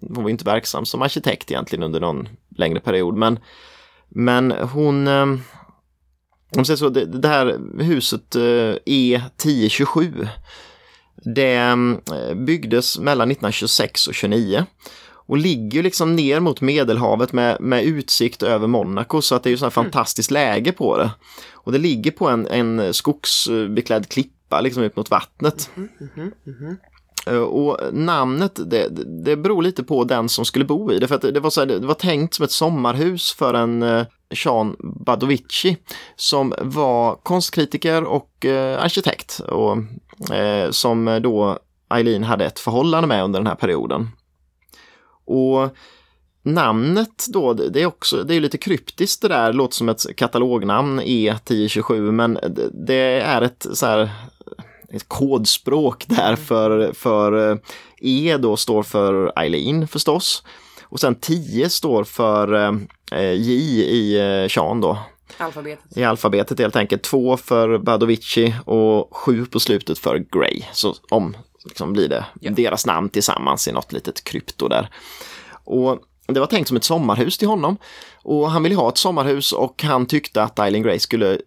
hon 0.00 0.22
var 0.22 0.30
inte 0.30 0.44
verksam 0.44 0.86
som 0.86 1.02
arkitekt 1.02 1.50
egentligen 1.50 1.82
under 1.82 2.00
någon 2.00 2.28
längre 2.56 2.80
period, 2.80 3.16
men, 3.16 3.38
men 4.08 4.50
hon, 4.50 5.08
um, 5.08 5.42
om 6.56 6.64
säger 6.64 6.76
så, 6.76 6.88
det, 6.88 7.04
det 7.04 7.28
här 7.28 7.58
huset 7.82 8.36
uh, 8.36 8.74
E1027, 8.86 10.28
det 11.34 11.72
um, 11.72 12.00
byggdes 12.34 12.98
mellan 12.98 13.30
1926 13.30 14.08
och 14.08 14.14
29 14.14 14.66
och 15.26 15.36
ligger 15.36 15.82
liksom 15.82 16.16
ner 16.16 16.40
mot 16.40 16.60
Medelhavet 16.60 17.32
med, 17.32 17.60
med 17.60 17.84
utsikt 17.84 18.42
över 18.42 18.66
Monaco 18.66 19.22
så 19.22 19.34
att 19.34 19.42
det 19.42 19.48
är 19.48 19.50
ju 19.50 19.56
sån 19.56 19.66
här 19.66 19.70
fantastiskt 19.70 20.30
läge 20.30 20.72
på 20.72 20.98
det. 20.98 21.10
Och 21.52 21.72
det 21.72 21.78
ligger 21.78 22.10
på 22.10 22.28
en, 22.28 22.46
en 22.46 22.94
skogsbeklädd 22.94 24.08
klippa 24.08 24.60
liksom 24.60 24.82
ut 24.82 24.96
mot 24.96 25.10
vattnet. 25.10 25.70
Eh, 25.76 26.72
Eh, 27.26 27.38
och 27.38 27.94
namnet 27.94 28.60
det, 28.70 28.88
det 29.24 29.36
beror 29.36 29.62
lite 29.62 29.84
på 29.84 30.04
den 30.04 30.28
som 30.28 30.44
skulle 30.44 30.64
bo 30.64 30.92
i 30.92 30.98
det. 30.98 31.08
För 31.08 31.14
att 31.14 31.22
det, 31.22 31.40
var 31.40 31.50
så 31.50 31.60
här, 31.60 31.66
det 31.66 31.86
var 31.86 31.94
tänkt 31.94 32.34
som 32.34 32.44
ett 32.44 32.50
sommarhus 32.50 33.32
för 33.32 33.54
en 33.54 33.82
eh, 33.82 34.06
Sean 34.34 34.66
Jean 34.66 34.76
Badovici 34.78 35.76
som 36.16 36.54
var 36.60 37.14
konstkritiker 37.14 38.04
och 38.04 38.44
eh, 38.44 38.82
arkitekt. 38.82 39.40
Och, 39.40 39.76
eh, 40.34 40.70
som 40.70 41.20
då 41.22 41.58
Eileen 41.94 42.24
hade 42.24 42.44
ett 42.44 42.58
förhållande 42.58 43.06
med 43.06 43.24
under 43.24 43.40
den 43.40 43.46
här 43.46 43.54
perioden. 43.54 44.08
Och 45.24 45.76
namnet 46.42 47.26
då, 47.28 47.52
det 47.52 47.68
det 47.68 47.82
är 47.82 47.86
också, 47.86 48.22
det 48.22 48.34
är 48.34 48.40
lite 48.40 48.58
kryptiskt 48.58 49.22
det 49.22 49.28
där, 49.28 49.52
låter 49.52 49.74
som 49.74 49.88
ett 49.88 50.16
katalognamn 50.16 51.00
E1027 51.00 52.10
men 52.10 52.34
det, 52.34 52.70
det 52.86 53.20
är 53.20 53.42
ett 53.42 53.66
så 53.72 53.86
här 53.86 54.10
ett 54.92 55.08
kodspråk 55.08 56.04
där 56.08 56.36
för, 56.36 56.92
för 56.92 57.50
eh, 57.52 57.56
E 58.00 58.36
då 58.40 58.56
står 58.56 58.82
för 58.82 59.32
Eileen 59.38 59.88
förstås. 59.88 60.42
Och 60.84 61.00
sen 61.00 61.14
10 61.14 61.68
står 61.70 62.04
för 62.04 62.54
eh, 63.12 63.32
J 63.32 63.52
i 63.84 64.18
eh, 64.42 64.48
Sean 64.48 64.80
då, 64.80 64.98
Alfabetet. 65.38 65.96
i 65.96 66.04
alfabetet 66.04 66.58
helt 66.58 66.76
enkelt. 66.76 67.02
Två 67.02 67.36
för 67.36 67.78
Badovici 67.78 68.54
och 68.64 69.16
sju 69.16 69.46
på 69.46 69.60
slutet 69.60 69.98
för 69.98 70.24
Gray. 70.30 70.62
Så 70.72 70.94
om 71.10 71.36
liksom 71.64 71.92
blir 71.92 72.08
det 72.08 72.24
Ja. 72.40 72.50
deras 72.50 72.86
namn 72.86 73.08
tillsammans 73.08 73.68
i 73.68 73.72
något 73.72 73.92
litet 73.92 74.24
krypto 74.24 74.68
där. 74.68 74.90
Och 75.64 75.98
det 76.26 76.40
var 76.40 76.46
tänkt 76.46 76.68
som 76.68 76.76
ett 76.76 76.84
sommarhus 76.84 77.38
till 77.38 77.48
honom. 77.48 77.76
Och 78.22 78.50
han 78.50 78.62
ville 78.62 78.74
ha 78.76 78.88
ett 78.88 78.98
sommarhus 78.98 79.52
och 79.52 79.82
han 79.82 80.06
tyckte 80.06 80.42
att 80.42 80.58
Eileen 80.58 80.82
Gray 80.82 80.98
skulle 80.98 81.38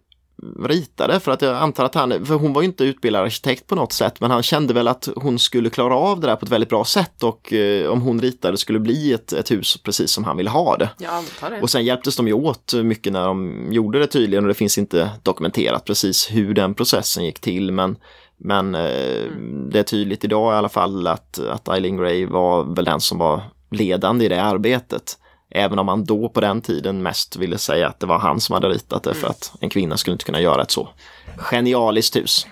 ritade 0.58 1.20
för 1.20 1.32
att 1.32 1.42
jag 1.42 1.56
antar 1.56 1.84
att 1.84 1.94
han, 1.94 2.26
för 2.26 2.34
hon 2.34 2.52
var 2.52 2.62
ju 2.62 2.66
inte 2.66 2.84
utbildad 2.84 3.22
arkitekt 3.22 3.66
på 3.66 3.74
något 3.74 3.92
sätt 3.92 4.20
men 4.20 4.30
han 4.30 4.42
kände 4.42 4.74
väl 4.74 4.88
att 4.88 5.08
hon 5.16 5.38
skulle 5.38 5.70
klara 5.70 5.94
av 5.94 6.20
det 6.20 6.26
där 6.26 6.36
på 6.36 6.46
ett 6.46 6.52
väldigt 6.52 6.68
bra 6.68 6.84
sätt 6.84 7.22
och 7.22 7.52
eh, 7.52 7.90
om 7.90 8.00
hon 8.00 8.20
ritade 8.20 8.58
skulle 8.58 8.78
bli 8.78 9.12
ett, 9.12 9.32
ett 9.32 9.50
hus 9.50 9.76
precis 9.82 10.10
som 10.10 10.24
han 10.24 10.36
ville 10.36 10.50
ha 10.50 10.76
det. 10.76 10.90
Jag 10.98 11.14
antar 11.14 11.50
det. 11.50 11.62
Och 11.62 11.70
sen 11.70 11.84
hjälptes 11.84 12.16
de 12.16 12.26
ju 12.26 12.32
åt 12.32 12.74
mycket 12.74 13.12
när 13.12 13.26
de 13.26 13.66
gjorde 13.70 13.98
det 13.98 14.06
tydligen 14.06 14.44
och 14.44 14.48
det 14.48 14.54
finns 14.54 14.78
inte 14.78 15.10
dokumenterat 15.22 15.84
precis 15.84 16.30
hur 16.30 16.54
den 16.54 16.74
processen 16.74 17.24
gick 17.24 17.40
till 17.40 17.72
men 17.72 17.96
men 18.42 18.74
eh, 18.74 19.24
det 19.70 19.78
är 19.78 19.82
tydligt 19.82 20.24
idag 20.24 20.54
i 20.54 20.56
alla 20.56 20.68
fall 20.68 21.06
att, 21.06 21.38
att 21.38 21.68
Eileen 21.68 21.96
Gray 21.96 22.26
var 22.26 22.74
väl 22.74 22.84
den 22.84 23.00
som 23.00 23.18
var 23.18 23.42
ledande 23.70 24.24
i 24.24 24.28
det 24.28 24.42
arbetet. 24.42 25.18
Även 25.50 25.78
om 25.78 25.86
man 25.86 26.04
då 26.04 26.28
på 26.28 26.40
den 26.40 26.60
tiden 26.60 27.02
mest 27.02 27.36
ville 27.36 27.58
säga 27.58 27.88
att 27.88 28.00
det 28.00 28.06
var 28.06 28.18
han 28.18 28.40
som 28.40 28.54
hade 28.54 28.68
ritat 28.68 29.02
det 29.02 29.14
för 29.14 29.28
att 29.28 29.52
en 29.60 29.70
kvinna 29.70 29.96
skulle 29.96 30.12
inte 30.12 30.24
kunna 30.24 30.40
göra 30.40 30.62
ett 30.62 30.70
så 30.70 30.88
genialiskt 31.36 32.16
hus. 32.16 32.46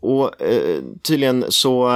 Och 0.00 0.42
eh, 0.42 0.82
tydligen 1.02 1.44
så 1.48 1.90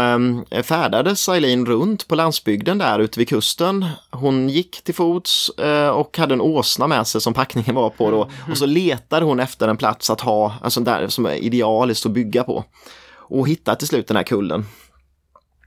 eh, 0.51 0.63
färdades 0.63 1.29
Eileen 1.29 1.67
runt 1.67 2.09
på 2.09 2.15
landsbygden 2.15 2.79
där 2.79 2.99
ute 2.99 3.19
vid 3.19 3.29
kusten. 3.29 3.87
Hon 4.11 4.49
gick 4.49 4.83
till 4.85 4.95
fots 4.95 5.49
eh, 5.49 5.89
och 5.89 6.19
hade 6.19 6.35
en 6.35 6.41
åsna 6.41 6.87
med 6.87 7.07
sig 7.07 7.21
som 7.21 7.35
packningen 7.35 7.75
var 7.75 7.91
på 7.91 8.11
då. 8.11 8.31
Och 8.51 8.59
så 8.59 8.67
letade 8.67 9.25
hon 9.25 9.41
efter 9.41 9.69
en 9.69 9.77
plats 9.77 10.11
att 10.11 10.21
ha, 10.21 10.55
alltså 10.63 10.81
där 10.81 11.09
som 11.09 11.27
är 11.27 11.35
idealiskt 11.35 12.07
att 12.07 12.13
bygga 12.13 12.45
på. 12.45 12.65
Och 13.11 13.49
hittade 13.49 13.79
till 13.79 13.89
slut 13.89 14.09
den 14.09 14.17
här 14.17 14.25
kullen. 14.25 14.65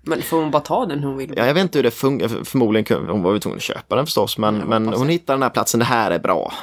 Men 0.02 0.22
får 0.22 0.42
hon 0.42 0.52
bara 0.52 0.62
ta 0.62 0.86
den 0.86 1.04
hon 1.04 1.18
vill? 1.18 1.34
Ja, 1.38 1.46
jag 1.46 1.54
vet 1.54 1.62
inte 1.62 1.78
hur 1.78 1.84
det 1.84 1.92
funkar, 1.92 2.28
förmodligen 2.44 3.08
hon 3.10 3.24
var 3.24 3.34
ju 3.34 3.40
tvungen 3.40 3.58
att 3.58 3.64
köpa 3.64 3.96
den 3.96 4.06
förstås, 4.06 4.38
men, 4.38 4.58
men 4.58 4.88
hon 4.88 5.10
hittade 5.10 5.36
den 5.36 5.44
här 5.44 5.50
platsen, 5.50 5.80
det 5.80 5.86
här 5.86 6.12
är 6.12 6.20
bra. 6.20 6.54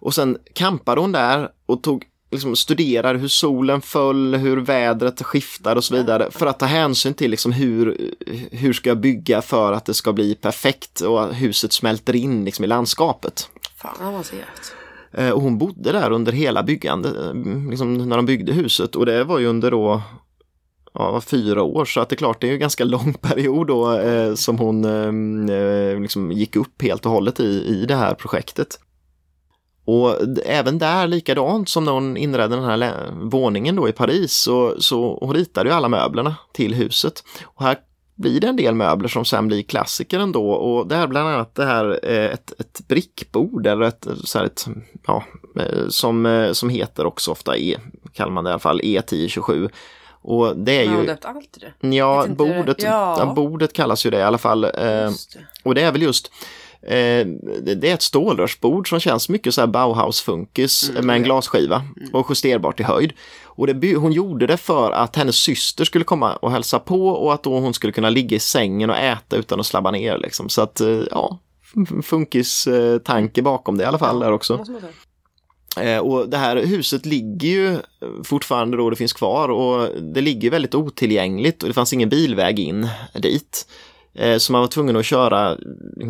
Och 0.00 0.14
sen 0.14 0.38
kampade 0.52 1.00
hon 1.00 1.12
där 1.12 1.48
och 1.66 1.82
tog, 1.82 2.04
liksom, 2.30 2.56
studerade 2.56 3.18
hur 3.18 3.28
solen 3.28 3.80
föll, 3.80 4.34
hur 4.34 4.56
vädret 4.56 5.22
skiftade 5.22 5.76
och 5.76 5.84
så 5.84 5.94
vidare 5.96 6.30
för 6.30 6.46
att 6.46 6.58
ta 6.58 6.66
hänsyn 6.66 7.14
till 7.14 7.30
liksom, 7.30 7.52
hur, 7.52 8.10
hur 8.52 8.72
ska 8.72 8.90
jag 8.90 9.00
bygga 9.00 9.42
för 9.42 9.72
att 9.72 9.84
det 9.84 9.94
ska 9.94 10.12
bli 10.12 10.34
perfekt 10.34 11.00
och 11.00 11.34
huset 11.34 11.72
smälter 11.72 12.16
in 12.16 12.44
liksom, 12.44 12.64
i 12.64 12.68
landskapet. 12.68 13.48
Fan 13.76 14.06
avancerat. 14.06 14.74
Eh, 15.12 15.30
Och 15.30 15.42
hon 15.42 15.58
bodde 15.58 15.92
där 15.92 16.10
under 16.10 16.32
hela 16.32 16.62
byggandet, 16.62 17.16
eh, 17.16 17.34
liksom 17.70 18.08
när 18.08 18.16
de 18.16 18.26
byggde 18.26 18.52
huset 18.52 18.96
och 18.96 19.06
det 19.06 19.24
var 19.24 19.38
ju 19.38 19.46
under 19.46 19.70
då 19.70 20.02
ja, 20.98 21.20
fyra 21.20 21.62
år 21.62 21.84
så 21.84 22.00
att 22.00 22.08
det 22.08 22.14
är 22.14 22.16
klart 22.16 22.40
det 22.40 22.46
är 22.46 22.48
ju 22.48 22.54
en 22.54 22.60
ganska 22.60 22.84
lång 22.84 23.12
period 23.20 23.66
då 23.66 23.98
eh, 23.98 24.34
som 24.34 24.58
hon 24.58 24.84
eh, 24.84 25.56
eh, 25.56 26.00
liksom 26.00 26.32
gick 26.32 26.56
upp 26.56 26.82
helt 26.82 27.06
och 27.06 27.12
hållet 27.12 27.40
i, 27.40 27.64
i 27.66 27.84
det 27.88 27.96
här 27.96 28.14
projektet. 28.14 28.80
Och 29.84 30.16
även 30.44 30.78
där 30.78 31.06
likadant 31.06 31.68
som 31.68 31.84
när 31.84 31.92
hon 31.92 32.16
inredde 32.16 32.56
den 32.56 32.64
här 32.64 33.10
våningen 33.12 33.76
då 33.76 33.88
i 33.88 33.92
Paris 33.92 34.32
så, 34.32 34.74
så 34.78 35.18
hon 35.20 35.34
ritade 35.34 35.68
ju 35.68 35.74
alla 35.74 35.88
möblerna 35.88 36.36
till 36.52 36.74
huset. 36.74 37.24
Och 37.44 37.62
här 37.62 37.78
blir 38.14 38.40
det 38.40 38.46
en 38.46 38.56
del 38.56 38.74
möbler 38.74 39.08
som 39.08 39.24
sen 39.24 39.48
blir 39.48 39.62
klassiker 39.62 40.18
ändå 40.18 40.50
och 40.50 40.88
det 40.88 40.96
är 40.96 41.06
bland 41.06 41.28
annat 41.28 41.54
det 41.54 41.64
här 41.64 42.00
eh, 42.02 42.32
ett, 42.32 42.52
ett 42.60 42.80
brickbord 42.88 43.66
eller 43.66 43.86
ett, 43.86 44.06
så 44.24 44.38
här 44.38 44.46
ett 44.46 44.66
ja, 45.06 45.24
eh, 45.60 45.88
som, 45.88 46.48
som 46.52 46.68
heter 46.68 47.06
också 47.06 47.30
ofta 47.30 47.58
E, 47.58 47.76
kallar 48.12 48.32
man 48.32 48.44
det 48.44 48.50
i 48.50 48.52
alla 48.52 48.58
fall, 48.58 48.80
E1027. 48.80 49.70
Och 50.22 50.56
det 50.56 50.84
är 50.84 50.88
Har 50.88 51.00
ju, 51.00 51.06
döpt 51.06 51.24
allt 51.24 51.52
till 51.52 51.62
det? 51.80 51.96
ja, 51.96 52.26
bordet, 52.28 52.82
Ja. 52.82 53.16
ja. 53.18 53.32
bordet 53.34 53.72
kallas 53.72 54.06
ju 54.06 54.10
det 54.10 54.18
i 54.18 54.22
alla 54.22 54.38
fall. 54.38 54.64
Eh, 54.64 54.70
det. 54.74 55.12
och 55.62 55.74
det 55.74 55.82
är 55.82 55.92
väl 55.92 56.02
just 56.02 56.30
Eh, 56.82 57.26
det 57.62 57.84
är 57.90 57.94
ett 57.94 58.02
stålrörsbord 58.02 58.88
som 58.88 59.00
känns 59.00 59.28
mycket 59.28 59.54
så 59.54 59.60
här 59.60 59.68
Bauhaus-funkis 59.68 60.90
Mm, 60.90 61.06
med 61.06 61.16
en 61.16 61.22
glasskiva 61.22 61.82
och 62.12 62.26
justerbart 62.30 62.80
i 62.80 62.82
höjd. 62.82 63.12
Och 63.44 63.66
det, 63.66 63.94
hon 63.96 64.12
gjorde 64.12 64.46
det 64.46 64.56
för 64.56 64.90
att 64.90 65.16
hennes 65.16 65.36
syster 65.36 65.84
skulle 65.84 66.04
komma 66.04 66.36
och 66.36 66.50
hälsa 66.52 66.78
på 66.78 67.08
och 67.08 67.34
att 67.34 67.42
då 67.42 67.58
hon 67.60 67.74
skulle 67.74 67.92
kunna 67.92 68.10
ligga 68.10 68.36
i 68.36 68.40
sängen 68.40 68.90
och 68.90 68.96
äta 68.96 69.36
utan 69.36 69.60
att 69.60 69.66
slabba 69.66 69.90
ner. 69.90 70.18
Liksom. 70.18 70.48
Så 70.48 70.62
att, 70.62 70.80
eh, 70.80 71.00
ja, 71.10 71.38
funkis-tanke 72.02 73.42
bakom 73.42 73.78
det 73.78 73.84
i 73.84 73.86
alla 73.86 73.98
fall 73.98 74.20
där 74.20 74.32
också. 74.32 74.56
Måste 74.56 74.72
man 74.72 74.80
säga. 74.80 74.92
Eh, 74.92 74.96
Eh, 75.76 75.98
och 75.98 76.28
det 76.28 76.36
här 76.36 76.56
huset 76.56 77.06
ligger 77.06 77.48
ju 77.48 77.78
fortfarande 78.24 78.76
då 78.76 78.90
det 78.90 78.96
finns 78.96 79.12
kvar 79.12 79.48
och 79.48 80.02
det 80.02 80.20
ligger 80.20 80.50
väldigt 80.50 80.74
otillgängligt 80.74 81.62
och 81.62 81.68
det 81.68 81.74
fanns 81.74 81.92
ingen 81.92 82.08
bilväg 82.08 82.58
in 82.58 82.88
dit. 83.14 83.66
Eh, 84.14 84.38
så 84.38 84.52
man 84.52 84.60
var 84.60 84.68
tvungen 84.68 84.96
att 84.96 85.04
köra, 85.04 85.56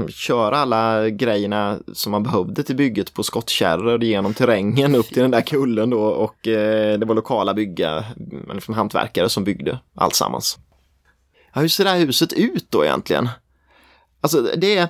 köra 0.08 0.58
alla 0.58 1.08
grejerna 1.08 1.78
som 1.92 2.12
man 2.12 2.22
behövde 2.22 2.62
till 2.62 2.76
bygget 2.76 3.14
på 3.14 3.22
skottkärror 3.22 4.04
genom 4.04 4.34
terrängen 4.34 4.94
upp 4.94 5.08
till 5.08 5.22
den 5.22 5.30
där 5.30 5.40
kullen 5.40 5.90
då 5.90 6.02
och 6.02 6.48
eh, 6.48 6.98
det 6.98 7.06
var 7.06 7.14
lokala 7.14 7.54
bygga, 7.54 8.04
liksom 8.54 8.74
hantverkare 8.74 9.28
som 9.28 9.44
byggde 9.44 9.78
alltsammans. 9.94 10.58
Ja, 11.54 11.60
hur 11.60 11.68
ser 11.68 11.84
det 11.84 11.90
här 11.90 11.98
huset 11.98 12.32
ut 12.32 12.66
då 12.70 12.84
egentligen? 12.84 13.28
Alltså 14.20 14.42
det 14.56 14.76
är, 14.76 14.88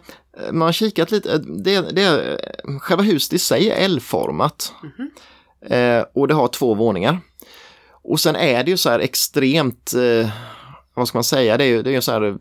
man 0.53 0.63
har 0.67 0.73
kikat 0.73 1.11
lite, 1.11 1.39
det, 1.39 1.81
det 1.81 2.03
är, 2.03 2.39
själva 2.81 3.03
huset 3.03 3.33
i 3.33 3.39
sig 3.39 3.71
är 3.71 3.85
L-format. 3.85 4.73
Eh, 5.71 6.05
och 6.15 6.29
det 6.29 6.35
har 6.35 6.49
två 6.49 6.75
våningar. 6.75 7.21
Och 7.91 8.21
sen 8.21 8.37
är 8.37 8.65
det 8.65 8.71
ju 8.71 8.77
så 8.77 8.91
här 8.91 8.99
extremt, 8.99 9.95
eh, 9.95 10.29
vad 10.95 11.09
ska 11.09 11.19
man 11.19 11.25
säga, 11.25 11.57
det 11.57 11.65
är 11.65 11.69
ju 11.69 11.83
det 11.83 11.95
är 11.95 12.01
så 12.01 12.13
här 12.13 12.39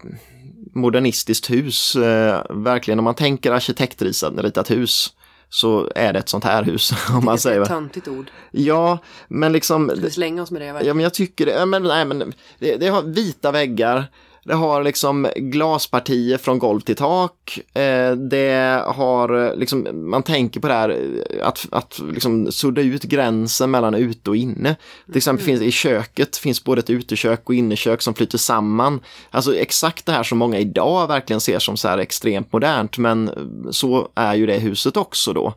modernistiskt 0.76 1.50
hus. 1.50 1.96
Eh, 1.96 2.44
verkligen 2.50 3.00
om 3.00 3.04
man 3.04 3.16
tänker 3.16 3.52
arkitektritat 3.52 4.34
ritat 4.38 4.72
hus 4.72 5.14
så 5.50 5.92
är 5.96 6.14
det 6.14 6.20
ett 6.20 6.30
sånt 6.30 6.44
här 6.44 6.64
hus 6.64 6.92
om 7.10 7.14
man 7.14 7.26
Det 7.26 7.32
är 7.32 7.38
säger. 7.38 7.62
ett 7.62 7.68
töntigt 7.68 8.08
ord. 8.08 8.32
Ja, 8.52 8.98
men 9.28 9.52
liksom 9.54 9.90
Ska 9.90 10.02
vi 10.02 10.12
slänga 10.12 10.42
oss 10.44 10.52
med 10.52 10.62
det? 10.62 10.66
Ja, 10.66 10.74
verkligen? 10.74 10.98
men 10.98 11.04
jag 11.04 11.14
tycker 11.14 11.46
det. 11.46 11.52
Ja, 11.52 11.66
Men, 11.66 11.84
nej, 11.84 12.06
men 12.06 12.34
det, 12.60 12.76
det 12.78 12.88
har 12.88 13.02
vita 13.02 13.52
väggar. 13.52 14.06
Det 14.48 14.54
har 14.54 14.84
liksom 14.84 15.28
glaspartier 15.36 16.38
från 16.38 16.60
golv 16.60 16.80
till 16.80 16.96
tak. 16.96 17.60
Eh, 17.74 18.12
det 18.12 18.84
har 18.86 19.46
eh, 19.46 19.56
liksom, 19.56 19.88
man 20.10 20.24
tänker 20.24 20.60
på 20.60 20.68
det 20.68 20.74
här 20.74 20.90
eh, 20.90 21.48
att, 21.48 21.68
att 21.72 22.02
liksom 22.14 22.52
sudda 22.52 22.82
ut 22.82 23.04
gränsen 23.04 23.72
mellan 23.72 23.96
ute 23.96 24.30
och 24.30 24.36
inne. 24.36 24.76
Till 25.06 25.18
exempel 25.18 25.46
finns 25.46 25.62
i 25.62 25.72
köket 25.72 26.38
finns 26.38 26.64
både 26.64 26.80
ett 26.80 26.90
utekök 26.90 27.42
och 27.44 27.56
innekök 27.56 28.02
som 28.02 28.14
flyter 28.14 28.38
samman. 28.38 29.00
Alltså 29.32 29.56
exakt 29.56 30.06
det 30.06 30.12
här 30.12 30.24
som 30.24 30.38
många 30.38 30.60
idag 30.60 31.08
verkligen 31.08 31.42
ser 31.42 31.60
som 31.60 31.78
så 31.78 31.88
här 31.88 31.98
extremt 31.98 32.54
modernt 32.54 32.98
men 32.98 33.32
så 33.72 34.10
är 34.16 34.36
ju 34.36 34.46
det 34.46 34.60
huset 34.60 34.98
också 34.98 35.34
då. 35.34 35.54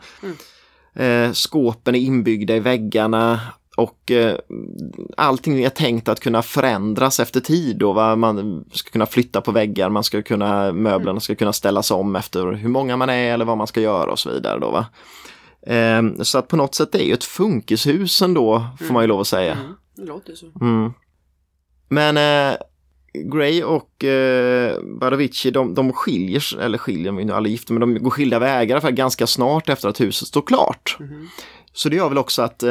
Eh, 0.94 1.32
skåpen 1.32 1.94
är 1.94 1.98
inbyggda 1.98 2.56
i 2.56 2.60
väggarna 2.60 3.40
och 3.76 4.10
eh, 4.10 4.36
allting 5.16 5.64
är 5.64 5.68
tänkt 5.68 6.08
att 6.08 6.20
kunna 6.20 6.42
förändras 6.42 7.20
efter 7.20 7.40
tid 7.40 7.76
då, 7.76 7.92
va? 7.92 8.16
man 8.16 8.64
ska 8.72 8.90
kunna 8.90 9.06
flytta 9.06 9.40
på 9.40 9.52
väggar, 9.52 9.88
man 9.88 10.04
ska 10.04 10.22
kunna, 10.22 10.72
möblerna 10.72 11.20
ska 11.20 11.34
kunna 11.34 11.52
ställas 11.52 11.90
om 11.90 12.16
efter 12.16 12.52
hur 12.52 12.68
många 12.68 12.96
man 12.96 13.10
är 13.10 13.34
eller 13.34 13.44
vad 13.44 13.58
man 13.58 13.66
ska 13.66 13.80
göra 13.80 14.10
och 14.10 14.18
så 14.18 14.30
vidare 14.30 14.58
då 14.58 14.70
va. 14.70 14.86
Eh, 15.74 16.22
så 16.22 16.38
att 16.38 16.48
på 16.48 16.56
något 16.56 16.74
sätt 16.74 16.92
det 16.92 17.02
är 17.02 17.06
ju 17.06 17.12
ett 17.12 17.24
funkishus 17.24 18.22
ändå, 18.22 18.66
får 18.78 18.92
man 18.94 19.02
ju 19.02 19.06
lov 19.06 19.20
att 19.20 19.26
säga. 19.26 19.52
Mm, 19.52 19.72
det 19.96 20.04
låter 20.04 20.34
så. 20.34 20.46
Mm. 20.60 20.92
Men 21.88 22.16
eh, 22.16 22.56
Gray 23.12 23.62
och 23.62 24.04
eh, 24.04 24.82
Barovici, 24.82 25.50
de, 25.50 25.74
de 25.74 25.92
skiljer, 25.92 26.40
sig- 26.40 26.60
eller 26.62 26.78
skiljer, 26.78 27.12
de 27.12 27.30
är 27.30 27.46
gifta, 27.46 27.72
men 27.72 27.80
de 27.80 28.02
går 28.02 28.10
skilda 28.10 28.38
vägar 28.38 28.80
för 28.80 28.90
ganska 28.90 29.26
snart 29.26 29.68
efter 29.68 29.88
att 29.88 30.00
huset 30.00 30.28
står 30.28 30.42
klart. 30.42 30.96
Mhm. 31.00 31.28
Så 31.72 31.88
det 31.88 31.96
gör 31.96 32.08
väl 32.08 32.18
också 32.18 32.42
att 32.42 32.62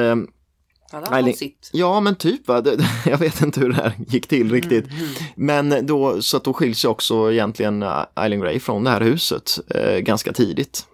Alla 0.94 1.08
har 1.08 1.16
Eileen- 1.18 1.34
sitt. 1.36 1.70
Ja, 1.74 2.00
men 2.00 2.16
typ 2.16 2.48
va. 2.48 2.62
Det, 2.62 2.78
jag 3.06 3.18
vet 3.18 3.42
inte 3.42 3.60
hur 3.60 3.70
det 3.70 3.76
här 3.76 3.92
gick 4.08 4.28
till 4.28 4.52
riktigt. 4.52 4.86
Mhm. 4.86 5.08
Men 5.36 5.86
då, 5.86 6.22
så 6.22 6.38
att 6.38 6.44
då 6.44 6.54
skiljs 6.54 6.86
också 6.86 7.32
egentligen 7.32 7.84
eh, 7.84 8.06
Eileen 8.16 8.40
Gray 8.42 8.60
från 8.60 8.84
det 8.84 8.90
här 8.90 9.02
huset 9.02 9.60
eh, 9.76 9.98
ganska 9.98 10.34
tidigt. 10.34 10.86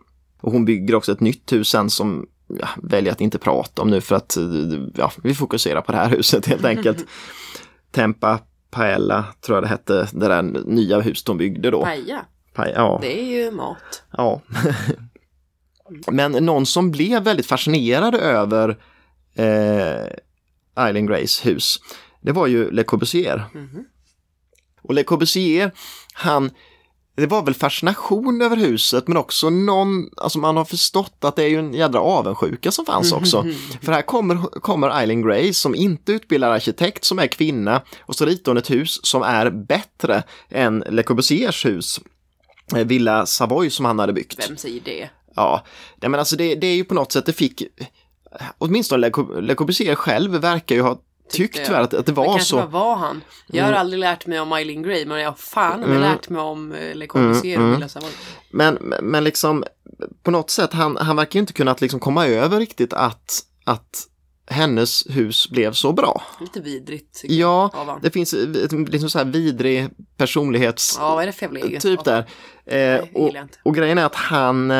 Och 0.41 0.51
hon 0.51 0.65
bygger 0.65 0.95
också 0.95 1.11
ett 1.11 1.19
nytt 1.19 1.53
hus 1.53 1.69
sen 1.69 1.89
som 1.89 2.25
ja, 2.59 2.67
väljer 2.83 3.11
att 3.11 3.21
inte 3.21 3.37
prata 3.39 3.81
om 3.81 3.89
nu 3.89 4.01
för 4.01 4.15
att 4.15 4.37
eh, 4.37 4.43
ja, 4.95 5.11
vi 5.23 5.35
fokuserar 5.35 5.81
på 5.81 5.91
det 5.91 5.97
här 5.97 6.09
huset 6.17 6.45
helt 6.45 6.65
enkelt. 6.65 7.05
Tempa 7.91 8.39
Paella 8.71 9.25
tror 9.41 9.55
jag 9.55 9.63
det 9.63 9.67
hette, 9.67 10.07
det 10.11 10.27
där 10.27 10.41
nya 10.65 10.99
huset 10.99 11.27
hon 11.27 11.37
byggde 11.37 11.71
då. 11.71 11.83
Paja, 11.83 12.25
Pa- 12.53 12.67
ja. 12.69 12.99
det 13.01 13.19
är 13.21 13.25
ju 13.25 13.51
mat. 13.51 14.03
Ja. 14.11 14.41
Men 16.11 16.31
någon 16.31 16.65
som 16.65 16.91
blev 16.91 17.23
väldigt 17.23 17.45
fascinerad 17.45 18.15
över 18.15 18.77
eh, 19.35 20.07
Eileen 20.85 21.05
Grays 21.05 21.45
hus, 21.45 21.79
det 22.21 22.31
var 22.31 22.47
ju 22.47 22.71
Le 22.71 22.83
Corbusier. 22.83 23.45
Mhm. 23.53 23.85
Och 24.81 24.93
Le 24.93 25.03
Corbusier, 25.03 25.71
han, 26.13 26.51
det 27.15 27.27
var 27.27 27.43
väl 27.43 27.53
fascination 27.53 28.41
över 28.41 28.57
huset 28.57 29.07
men 29.07 29.17
också 29.17 29.49
någon, 29.49 30.09
alltså 30.17 30.39
man 30.39 30.57
har 30.57 30.65
förstått 30.65 31.17
att 31.21 31.35
det 31.35 31.43
är 31.43 31.47
ju 31.47 31.59
en 31.59 31.73
jädra 31.73 31.99
avundsjuka 31.99 32.71
som 32.71 32.85
fanns 32.85 33.11
också. 33.11 33.45
För 33.81 33.91
här 33.91 34.01
kommer, 34.01 34.35
kommer 34.59 34.89
Eileen 34.89 35.21
Gray 35.21 35.53
som 35.53 35.75
inte 35.75 36.11
utbildar 36.11 36.51
arkitekt, 36.51 37.03
som 37.03 37.19
är 37.19 37.27
kvinna 37.27 37.81
och 37.99 38.15
så 38.15 38.25
ritar 38.25 38.51
hon 38.51 38.57
ett 38.57 38.71
hus 38.71 38.99
som 39.05 39.21
är 39.21 39.49
bättre 39.49 40.23
än 40.49 40.83
Le 40.89 41.03
Corbusiers 41.03 41.65
hus. 41.65 41.99
Eh, 42.75 42.85
Villa 42.85 43.25
Savoy 43.25 43.69
som 43.69 43.85
han 43.85 43.99
hade 43.99 44.13
byggt. 44.13 44.49
Vem 44.49 44.57
säger 44.57 44.81
det? 44.81 45.09
Ja, 45.35 45.63
men 46.01 46.15
alltså 46.15 46.35
det, 46.35 46.55
det 46.55 46.67
är 46.67 46.75
ju 46.75 46.83
på 46.83 46.93
något 46.93 47.11
sätt, 47.11 47.25
det 47.25 47.33
fick 47.33 47.63
åtminstone 48.57 49.01
Le 49.01 49.09
Corb- 49.09 49.41
Le 49.41 49.55
Corbusier 49.55 49.95
själv 49.95 50.31
verkar 50.31 50.75
ju 50.75 50.81
ha 50.81 50.97
tyckt 51.31 51.57
jag. 51.57 51.65
tyvärr 51.65 51.81
att, 51.81 51.93
att 51.93 52.05
det 52.05 52.11
Det 52.11 52.15
var 52.15 52.39
så. 52.39 52.55
bara 52.55 52.65
var 52.65 52.95
han. 52.95 53.21
Jag 53.47 53.65
har 53.65 53.73
aldrig 53.73 53.99
lärt 53.99 54.25
mig 54.25 54.39
om 54.39 54.51
Eileen 54.53 54.83
Gray, 54.83 55.05
men 55.05 55.19
jag 55.19 55.29
har 55.29 55.35
fan 55.35 55.83
mm. 55.83 56.01
lärt 56.01 56.29
mig 56.29 56.41
om 56.41 56.71
eh, 56.71 56.95
Le 56.95 57.07
Corbusier 57.07 57.61
och 57.61 57.73
Villa 57.73 57.87
Savoy. 57.87 58.11
Men, 58.51 58.75
men 59.01 59.23
liksom 59.23 59.63
på 60.23 60.31
något 60.31 60.49
sätt, 60.49 60.73
han, 60.73 60.97
han 60.97 61.15
verkar 61.15 61.33
ju 61.33 61.39
inte 61.39 61.53
kunnat 61.53 61.81
liksom 61.81 61.99
komma 61.99 62.27
över 62.27 62.59
riktigt 62.59 62.93
att, 62.93 63.39
att 63.63 64.07
hennes 64.47 65.03
hus 65.09 65.49
blev 65.49 65.73
så 65.73 65.91
bra. 65.93 66.21
Lite 66.39 66.61
vidrigt. 66.61 67.21
jag, 67.23 67.69
Ja, 67.73 67.83
han. 67.87 67.99
det 68.01 68.11
finns 68.11 68.33
ett 68.33 68.71
liksom 68.71 69.09
så 69.09 69.17
här 69.17 69.25
vidrig 69.25 69.89
personlighets... 70.17 70.97
Ja, 70.99 71.15
vad 71.15 71.23
är 71.23 71.27
det 71.27 71.33
för 71.33 71.79
typ 71.79 72.03
där. 72.03 72.19
Eh, 72.19 72.25
det 72.65 73.09
och, 73.13 73.31
jag 73.33 73.47
och 73.63 73.75
grejen 73.75 73.97
är 73.97 74.05
att 74.05 74.15
han 74.15 74.71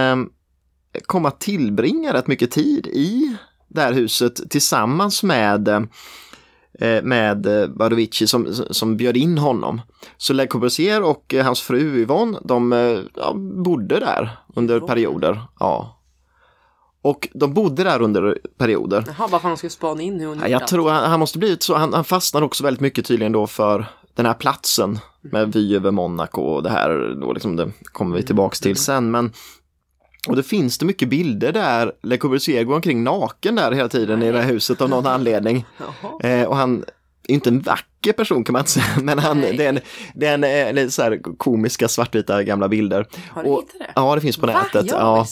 eh, 0.96 1.02
kom 1.06 1.26
att 1.26 1.40
tillbringa 1.40 2.14
rätt 2.14 2.28
mycket 2.28 2.52
tid 2.52 2.88
i 2.88 3.38
det 3.68 3.82
här 3.82 3.94
huset 3.94 4.50
tillsammans 4.50 5.24
med 5.24 5.68
eh, 5.68 7.04
med 7.04 7.46
eh, 7.46 7.68
Badovici 7.68 8.28
som, 8.28 8.54
som 8.54 8.98
bjöd 8.98 9.18
in 9.18 9.38
honom. 9.38 9.82
Så 10.18 10.34
Le 10.34 10.48
Corbusier 10.48 11.04
och 11.04 11.34
eh, 11.34 11.46
hans 11.46 11.62
fru 11.62 12.02
Yvonne, 12.02 12.40
de 12.44 12.72
ja, 13.16 13.34
bodde 13.36 14.00
där 14.00 14.38
under 14.56 14.80
perioder. 14.80 15.42
Ja. 15.60 15.92
Och 17.02 17.28
de 17.34 17.54
bodde 17.54 17.84
där 17.84 18.02
under 18.02 18.38
perioder. 18.58 19.04
Jaha, 19.08 19.16
bara 19.18 19.30
för 19.30 19.36
att 19.36 19.44
han 19.44 19.58
skulle 19.58 19.70
spana 19.70 20.02
in 20.02 20.20
hur 20.20 20.28
hon 20.28 20.40
Ja, 20.40 20.48
jag 20.48 20.62
allt. 20.62 20.70
tror 20.70 20.90
han, 20.90 21.10
han 21.10 21.20
måste 21.20 21.40
blivit 21.40 21.64
så, 21.64 21.76
han, 21.76 21.94
han 21.94 22.04
fastnade 22.04 22.46
också 22.46 22.64
väldigt 22.64 22.82
mycket 22.82 23.06
tydligen 23.06 23.32
då 23.32 23.48
för 23.48 23.86
den 24.16 24.26
här 24.26 24.34
platsen 24.34 25.00
med 25.22 25.54
vy 25.54 25.76
över 25.76 25.92
Monaco 25.92 26.42
och 26.42 26.64
det 26.64 26.70
här 26.70 27.18
då 27.22 27.34
liksom 27.34 27.56
det 27.56 27.72
kommer 27.84 28.16
vi 28.16 28.24
tillbaks 28.24 28.60
till 28.60 28.76
sen 28.76 29.12
men 29.12 29.32
och 30.28 30.36
det 30.36 30.44
finns 30.44 30.78
det 30.78 30.86
mycket 30.86 31.10
bilder 31.10 31.52
där 31.52 31.92
Le 32.02 32.18
Corbusier 32.18 32.64
går 32.64 32.76
omkring 32.76 33.04
naken 33.04 33.56
där 33.56 33.72
hela 33.72 33.90
tiden 33.90 34.24
i 34.24 34.32
det 34.32 34.42
här 34.42 34.52
huset 34.52 34.82
av 34.82 34.90
någon 34.90 35.08
anledning. 35.08 35.66
Eh, 36.24 36.44
och 36.44 36.56
han 36.56 36.86
inte 37.28 37.50
en 37.50 37.60
vacker 37.62 38.14
person 38.14 38.44
kan 38.44 38.54
man 38.54 38.60
inte 38.60 38.72
säga, 38.72 38.86
men 39.02 39.20
han, 39.20 39.42
Nej. 39.42 39.58
det 39.58 39.66
är 39.66 39.70
en, 39.70 39.80
det 40.14 40.26
är 40.28 40.34
en, 40.70 40.78
eh, 40.78 40.88
så 40.88 41.02
här 41.02 41.38
komiska 41.38 41.88
svartvita 41.88 42.44
gamla 42.44 42.68
bilder. 42.68 43.08
Har 43.32 43.44
du 43.44 43.50
Och- 43.50 43.62
hittat 43.62 43.80
det? 43.80 43.92
Ja, 43.96 44.16
det 44.16 44.22
finns 44.22 44.38
på 44.38 44.48
Va? 44.48 44.54
nätet. 44.74 44.92
Ja. 44.92 45.26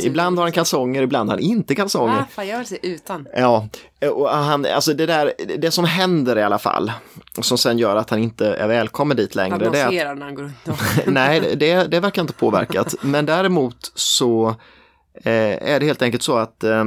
Ibland 0.00 0.38
har 0.38 0.44
han 0.44 0.52
kalsonger, 0.52 1.02
ibland 1.02 1.30
har 1.30 1.36
han 1.36 1.44
inte 1.44 1.74
kalsonger. 1.74 2.16
Va? 2.16 2.26
Fan, 2.30 2.48
jag 2.48 2.58
vill 2.58 2.66
se 2.66 2.78
utan. 2.82 3.26
Ja, 3.36 3.68
och 4.12 4.28
han, 4.28 4.66
alltså 4.66 4.94
det 4.94 5.06
där, 5.06 5.32
det 5.58 5.70
som 5.70 5.84
händer 5.84 6.38
i 6.38 6.42
alla 6.42 6.58
fall, 6.58 6.92
som 7.40 7.58
sen 7.58 7.78
gör 7.78 7.96
att 7.96 8.10
han 8.10 8.18
inte 8.18 8.54
är 8.54 8.68
välkommen 8.68 9.16
dit 9.16 9.34
längre, 9.34 9.58
man 9.58 9.72
det 9.72 9.78
är 9.80 10.14
när 10.14 10.24
han 10.26 10.34
går 10.34 10.42
runt. 10.42 10.54
nej, 11.06 11.56
det, 11.56 11.84
det 11.90 12.00
verkar 12.00 12.22
inte 12.22 12.34
påverkat. 12.34 12.94
Men 13.02 13.26
däremot 13.26 13.92
så 13.94 14.48
eh, 15.24 15.72
är 15.72 15.80
det 15.80 15.86
helt 15.86 16.02
enkelt 16.02 16.22
så 16.22 16.36
att 16.36 16.64
eh, 16.64 16.84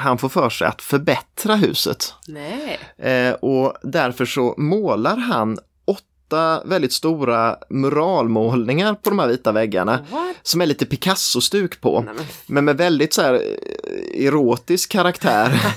han 0.00 0.18
får 0.18 0.28
för 0.28 0.50
sig 0.50 0.66
att 0.68 0.82
förbättra 0.82 1.54
huset. 1.54 2.14
Nej. 2.28 2.78
Eh, 2.98 3.32
och 3.32 3.74
därför 3.82 4.24
så 4.24 4.54
målar 4.58 5.16
han 5.16 5.58
åtta 5.84 6.62
väldigt 6.64 6.92
stora 6.92 7.56
muralmålningar 7.70 8.94
på 8.94 9.10
de 9.10 9.18
här 9.18 9.28
vita 9.28 9.52
väggarna 9.52 9.98
What? 10.10 10.36
som 10.42 10.60
är 10.60 10.66
lite 10.66 10.86
Picasso-stuk 10.86 11.80
på. 11.80 12.00
Nej, 12.00 12.14
men 12.16 12.24
Men 12.46 12.64
med 12.64 12.76
väldigt 12.76 13.14
så 13.14 13.22
här 13.22 13.34
eh, 13.34 14.26
erotisk 14.26 14.92
karaktär. 14.92 15.60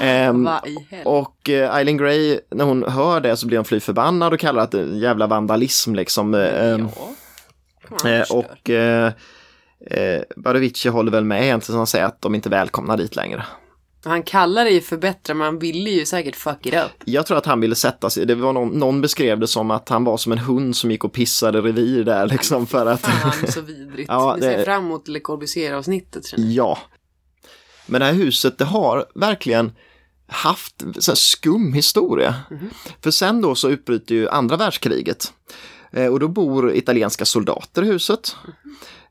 Ehm, 0.00 0.46
helvete? 0.46 1.02
och 1.04 1.50
eh, 1.50 1.76
Eileen 1.76 1.96
Gray, 1.96 2.38
när 2.50 2.64
hon 2.64 2.82
hör 2.88 3.20
det 3.20 3.36
så 3.36 3.46
blir 3.46 3.58
hon 3.58 3.64
fly 3.64 3.80
förbannad 3.80 4.32
och 4.32 4.40
kallar 4.40 4.68
det 4.70 4.82
jävla 4.98 5.26
vandalism 5.26 5.94
liksom. 5.94 6.34
Eh, 6.34 6.78
Ja. 7.90 7.98
Man 8.04 8.12
eh, 8.12 8.30
och 8.30 8.70
eh, 9.90 10.22
Badovici 10.36 10.88
håller 10.88 11.12
väl 11.12 11.24
med 11.24 11.42
egentligen 11.44 11.78
som 11.78 11.86
säger 11.86 12.04
att 12.04 12.20
de 12.22 12.34
inte 12.34 12.48
är 12.48 12.50
välkomna 12.50 12.96
dit 12.96 13.16
längre. 13.16 13.46
Han 14.04 14.22
kallar 14.22 14.64
det 14.64 14.70
ju 14.70 14.80
förbättra, 14.80 15.34
men 15.34 15.44
han 15.44 15.58
ville 15.58 15.90
ju 15.90 16.06
säkert 16.06 16.36
fuck 16.36 16.66
it 16.66 16.74
up. 16.74 16.90
Jag 17.04 17.26
tror 17.26 17.38
att 17.38 17.46
han 17.46 17.60
ville 17.60 17.74
sätta 17.74 18.10
sig, 18.10 18.26
det 18.26 18.34
var 18.34 18.52
någon, 18.52 18.68
någon 18.68 19.00
beskrev 19.00 19.40
det 19.40 19.46
som 19.46 19.70
att 19.70 19.88
han 19.88 20.04
var 20.04 20.16
som 20.16 20.32
en 20.32 20.38
hund 20.38 20.76
som 20.76 20.90
gick 20.90 21.04
och 21.04 21.12
pissade 21.12 21.60
revir 21.60 22.04
där 22.04 22.26
liksom 22.26 22.66
för 22.66 22.86
att 22.86 23.00
Fan 23.00 23.46
så 23.52 23.60
vidrigt. 23.60 24.08
Ja, 24.12 24.34
Vi 24.34 24.40
det- 24.40 24.56
ser 24.56 24.64
fram 24.64 24.84
emot 24.84 25.08
Le 25.08 25.20
Corbusier-avsnittet. 25.20 26.26
känner 26.26 26.44
jag. 26.44 26.52
Ja. 26.66 26.78
Men 27.86 28.00
det 28.00 28.04
här 28.06 28.12
huset, 28.14 28.58
det 28.58 28.64
har 28.64 29.06
verkligen 29.14 29.72
haft 30.26 30.84
så 30.98 31.16
skum 31.16 31.72
historia. 31.72 32.34
För 33.00 33.10
sen 33.10 33.40
då 33.40 33.54
så 33.54 33.68
utbryter 33.70 34.14
ju 34.14 34.28
andra 34.28 34.56
världskriget. 34.56 35.32
Eh, 35.92 36.06
och 36.06 36.20
då 36.20 36.28
bor 36.28 36.72
italienska 36.74 37.24
soldater 37.24 37.82
i 37.82 37.86
huset. 37.86 38.36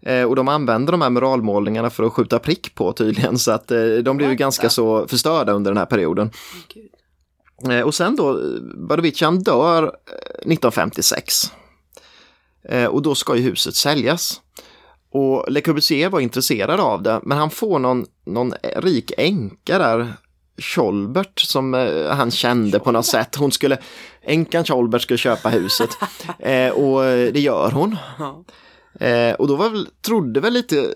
Eh, 0.01 0.23
och 0.23 0.35
de 0.35 0.47
använder 0.47 0.91
de 0.91 1.01
här 1.01 1.09
muralmålningarna 1.09 1.89
för 1.89 2.03
att 2.03 2.13
skjuta 2.13 2.39
prick 2.39 2.75
på 2.75 2.93
tydligen. 2.93 3.39
Så 3.39 3.51
att 3.51 3.71
eh, 3.71 3.85
de 4.03 4.17
blir 4.17 4.29
ju 4.29 4.35
ganska 4.35 4.69
så 4.69 5.07
förstörda 5.07 5.51
under 5.51 5.71
den 5.71 5.77
här 5.77 5.85
perioden. 5.85 6.31
Eh, 7.69 7.81
och 7.81 7.95
sen 7.95 8.15
då, 8.15 8.29
eh, 8.29 8.61
Badovici 8.87 9.25
han 9.25 9.39
dör 9.39 9.83
eh, 9.83 9.89
1956. 10.39 11.51
Eh, 12.63 12.85
och 12.85 13.01
då 13.01 13.15
ska 13.15 13.35
ju 13.35 13.41
huset 13.41 13.75
säljas. 13.75 14.41
Och 15.11 15.45
Le 15.51 15.61
Corbusier 15.61 16.09
var 16.09 16.19
intresserad 16.19 16.79
av 16.79 17.01
det, 17.01 17.19
men 17.23 17.37
han 17.37 17.49
får 17.49 17.79
någon, 17.79 18.05
någon 18.25 18.53
rik 18.75 19.11
änka 19.17 19.77
där, 19.77 20.13
Scholbert, 20.57 21.39
som 21.39 21.73
eh, 21.73 22.15
han 22.15 22.31
kände 22.31 22.79
på 22.79 22.91
något 22.91 23.05
sätt. 23.05 23.35
Hon 23.35 23.51
skulle, 23.51 23.77
änkan 24.21 24.65
Scholbert 24.65 25.01
skulle 25.01 25.17
köpa 25.17 25.49
huset. 25.49 25.89
eh, 26.39 26.69
och 26.69 27.05
eh, 27.05 27.33
det 27.33 27.39
gör 27.39 27.71
hon. 27.71 27.97
Ja. 28.19 28.43
Eh, 28.99 29.33
och 29.33 29.47
då 29.47 29.55
var 29.55 29.69
väl, 29.69 29.87
trodde 30.01 30.39
väl 30.39 30.53
lite, 30.53 30.93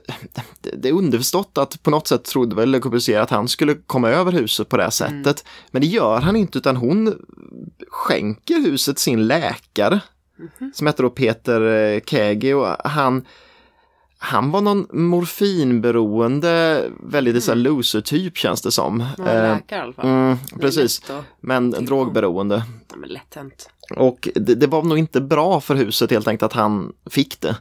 det, 0.61 0.71
det 0.77 0.89
är 0.89 0.93
underförstått 0.93 1.57
att 1.57 1.83
på 1.83 1.89
något 1.89 2.07
sätt 2.07 2.23
trodde 2.23 2.55
väl 2.55 2.69
Le 2.69 2.79
Corbusier 2.79 3.19
att 3.19 3.29
han 3.29 3.47
skulle 3.47 3.75
komma 3.75 4.09
över 4.09 4.31
huset 4.31 4.69
på 4.69 4.77
det 4.77 4.83
här 4.83 4.89
sättet. 4.89 5.45
Men 5.71 5.81
det 5.81 5.87
gör 5.87 6.21
han 6.21 6.35
inte 6.35 6.57
utan 6.57 6.75
hon 6.77 7.25
skänker 7.87 8.59
huset 8.59 8.99
sin 8.99 9.27
läkare. 9.27 9.99
Som 10.73 10.87
heter 10.87 11.03
då 11.03 11.09
Peter 11.09 11.61
eh, 11.61 12.01
Kägi 12.05 12.53
och 12.53 12.67
han 12.83 13.25
han 14.17 14.51
var 14.51 14.61
någon 14.61 14.87
morfinberoende, 14.91 16.83
väldigt 16.99 17.43
så 17.43 17.51
här 17.51 17.55
loser-typ 17.55 18.37
känns 18.37 18.61
det 18.61 18.71
som. 18.71 18.99
Han 18.99 19.27
Eh, 19.27 19.41
läkare 19.55 19.79
i 19.79 19.81
alla 19.81 19.93
fall. 19.93 20.05
mm, 20.05 20.37
precis, 20.59 21.01
men 21.39 21.71
drogberoende. 21.71 22.63
Ja, 22.89 22.95
men 22.95 23.09
lätt 23.09 23.35
hänt. 23.35 23.69
Och 23.89 24.29
det, 24.35 24.55
det 24.55 24.67
var 24.67 24.83
nog 24.83 24.97
inte 24.97 25.21
bra 25.21 25.61
för 25.61 25.75
huset 25.75 26.11
helt 26.11 26.27
enkelt 26.27 26.51
att 26.51 26.59
han 26.59 26.93
fick 27.09 27.41
det. 27.41 27.57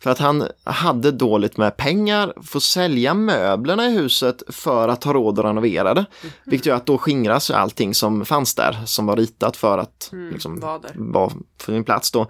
För 0.00 0.10
att 0.10 0.18
han 0.18 0.44
hade 0.64 1.10
dåligt 1.10 1.56
med 1.56 1.76
pengar, 1.76 2.32
får 2.42 2.60
sälja 2.60 3.14
möblerna 3.14 3.86
i 3.86 3.90
huset 3.90 4.42
för 4.48 4.88
att 4.88 5.04
ha 5.04 5.12
råd 5.12 5.38
att 5.38 5.44
renovera 5.44 5.94
det. 5.94 6.06
Vilket 6.44 6.66
gör 6.66 6.76
att 6.76 6.86
då 6.86 6.98
skingras 6.98 7.50
allting 7.50 7.94
som 7.94 8.24
fanns 8.24 8.54
där, 8.54 8.78
som 8.84 9.06
var 9.06 9.16
ritat 9.16 9.56
för 9.56 9.78
att 9.78 10.10
liksom, 10.32 10.60
var 10.60 10.78
där. 10.78 10.90
vara 10.94 11.32
för 11.60 11.72
sin 11.72 11.84
plats 11.84 12.10
då. 12.10 12.26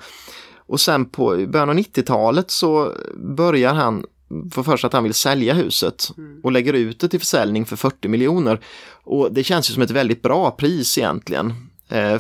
Och 0.57 0.81
sen 0.81 1.05
på 1.05 1.47
början 1.49 1.71
av 1.71 1.77
90-talet 1.77 2.51
så 2.51 2.93
börjar 3.17 3.75
han 3.75 4.05
få 4.53 4.65
för 4.65 4.77
sig 4.77 4.87
att 4.87 4.93
han 4.93 5.05
vill 5.05 5.15
sälja 5.15 5.55
huset 5.55 6.09
och 6.43 6.53
lägger 6.53 6.73
ut 6.73 7.01
det 7.01 7.09
till 7.09 7.21
försäljning 7.21 7.67
för 7.67 7.77
40 7.77 8.09
miljoner. 8.09 8.61
Och 9.05 9.33
det 9.33 9.45
känns 9.45 9.71
ju 9.71 9.75
som 9.75 9.83
ett 9.83 9.91
väldigt 9.91 10.23
bra 10.23 10.51
pris 10.51 10.99
egentligen 10.99 11.68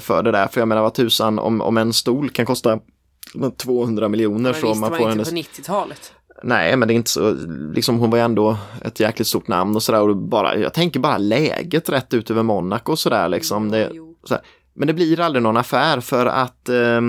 för 0.00 0.22
det 0.22 0.32
där. 0.32 0.46
För 0.48 0.60
jag 0.60 0.68
menar 0.68 0.82
vad 0.82 0.94
tusan 0.94 1.38
om, 1.38 1.60
om 1.60 1.76
en 1.76 1.92
stol 1.92 2.30
kan 2.30 2.46
kosta 2.46 2.78
200 3.56 4.08
miljoner 4.08 4.52
så 4.52 4.66
visste 4.68 4.80
man 4.80 4.90
får 4.90 4.98
inte 4.98 5.10
hennes... 5.10 5.30
på 5.30 5.36
90-talet. 5.36 6.12
Nej, 6.42 6.76
men 6.76 6.88
det 6.88 6.94
är 6.94 6.96
inte 6.96 7.10
så, 7.10 7.30
liksom 7.74 7.98
hon 7.98 8.10
var 8.10 8.18
ju 8.18 8.24
ändå 8.24 8.56
ett 8.82 9.00
jäkligt 9.00 9.28
stort 9.28 9.48
namn 9.48 9.76
och 9.76 9.82
sådär 9.82 10.00
och 10.08 10.16
bara, 10.16 10.56
jag 10.56 10.74
tänker 10.74 11.00
bara 11.00 11.18
läget 11.18 11.88
rätt 11.88 12.14
ut 12.14 12.30
över 12.30 12.42
Monaco 12.42 12.92
och 12.92 12.98
sådär 12.98 13.28
liksom. 13.28 13.70
Det, 13.70 13.90
Jo. 13.94 14.14
så 14.24 14.34
här. 14.34 14.42
Men 14.74 14.86
det 14.86 14.94
blir 14.94 15.20
aldrig 15.20 15.42
någon 15.42 15.56
affär 15.56 16.00
för 16.00 16.26
att 16.26 16.68
eh, 16.68 17.00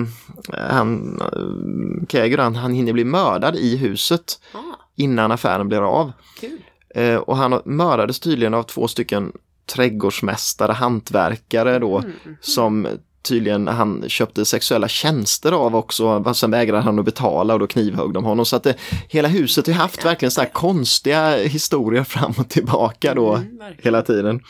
han, 0.53 1.21
eh, 1.21 2.07
Käger, 2.09 2.37
han, 2.37 2.55
han 2.55 2.73
hinner 2.73 2.93
bli 2.93 3.03
mördad 3.03 3.55
i 3.55 3.77
huset 3.77 4.39
Ah, 4.53 4.57
innan 4.95 5.31
affären 5.31 5.67
blir 5.67 5.81
av. 5.81 6.11
kul. 6.39 6.59
Eh, 6.95 7.15
och 7.15 7.37
han 7.37 7.61
mördades 7.65 8.19
tydligen 8.19 8.53
av 8.53 8.63
två 8.63 8.87
stycken 8.87 9.31
trädgårdsmästare, 9.69 10.71
hantverkare 10.71 11.79
då, 11.79 12.03
som 12.41 12.87
tydligen 13.21 13.67
han 13.67 14.03
köpte 14.07 14.45
sexuella 14.45 14.87
tjänster 14.87 15.51
av 15.51 15.75
också, 15.75 16.33
sen 16.33 16.51
vägrade 16.51 16.83
han 16.83 16.99
att 16.99 17.05
betala 17.05 17.53
och 17.53 17.59
då 17.59 17.67
knivhögg 17.67 18.13
de 18.13 18.23
honom. 18.23 18.45
Så 18.45 18.55
att 18.55 18.63
det, 18.63 18.75
hela 19.07 19.27
huset 19.27 19.67
har 19.67 19.73
haft 19.73 20.05
verkligen 20.05 20.31
så 20.31 20.41
här 20.41 20.49
konstiga 20.49 21.37
historier 21.37 22.03
fram 22.13 22.33
och 22.37 22.49
tillbaka 22.49 23.13
då 23.13 23.35
Mm, 23.35 23.73
hela 23.77 24.01
tiden. 24.01 24.41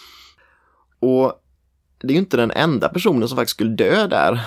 Och 0.99 1.33
det 2.01 2.07
är 2.07 2.11
ju 2.11 2.19
inte 2.19 2.37
den 2.37 2.51
enda 2.51 2.89
personen 2.89 3.27
som 3.27 3.37
faktiskt 3.37 3.55
skulle 3.55 3.75
dö 3.75 4.07
där. 4.07 4.41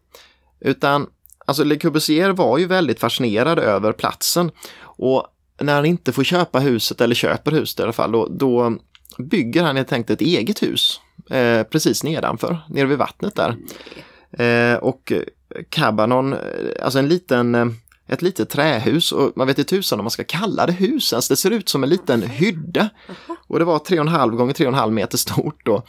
Utan, 0.60 1.06
alltså 1.46 1.64
Le 1.64 1.78
Corbusier 1.78 2.30
var 2.30 2.58
ju 2.58 2.66
väldigt 2.66 3.00
fascinerad 3.00 3.58
över 3.58 3.92
platsen. 3.92 4.50
Och 4.80 5.26
när 5.60 5.74
han 5.74 5.86
inte 5.86 6.12
får 6.12 6.24
köpa 6.24 6.58
huset, 6.58 7.00
eller 7.00 7.14
köper 7.14 7.50
huset 7.50 7.80
i 7.80 7.82
alla 7.82 7.92
fall, 7.92 8.12
då, 8.12 8.28
då 8.30 8.78
bygger 9.18 9.62
han 9.62 9.76
helt 9.76 9.92
enkelt 9.92 10.20
ett 10.20 10.26
eget 10.26 10.62
hus. 10.62 11.00
Eh, 11.30 11.62
precis 11.62 12.02
nedanför, 12.02 12.58
nere 12.68 12.86
vid 12.86 12.98
vattnet 12.98 13.36
där. 13.36 13.56
Eh, 14.38 14.78
och 14.78 15.12
Cabanon, 15.68 16.32
eh, 16.32 16.38
alltså 16.82 16.98
en 16.98 17.08
liten, 17.08 17.54
eh, 17.54 17.66
ett 18.08 18.22
litet 18.22 18.50
trähus 18.50 19.12
och 19.12 19.32
man 19.36 19.46
vet 19.46 19.58
inte 19.58 19.70
tusan 19.76 20.00
om 20.00 20.04
man 20.04 20.10
ska 20.10 20.24
kalla 20.24 20.66
det 20.66 20.72
hus 20.72 21.12
ens. 21.12 21.28
Det 21.28 21.36
ser 21.36 21.50
ut 21.50 21.68
som 21.68 21.82
en 21.82 21.90
liten 21.90 22.22
hydda. 22.22 22.88
Och 23.48 23.58
det 23.58 23.64
var 23.64 23.78
3,5 23.78 24.36
gånger 24.36 24.54
3,5 24.54 24.90
meter 24.90 25.18
stort 25.18 25.60
då. 25.64 25.82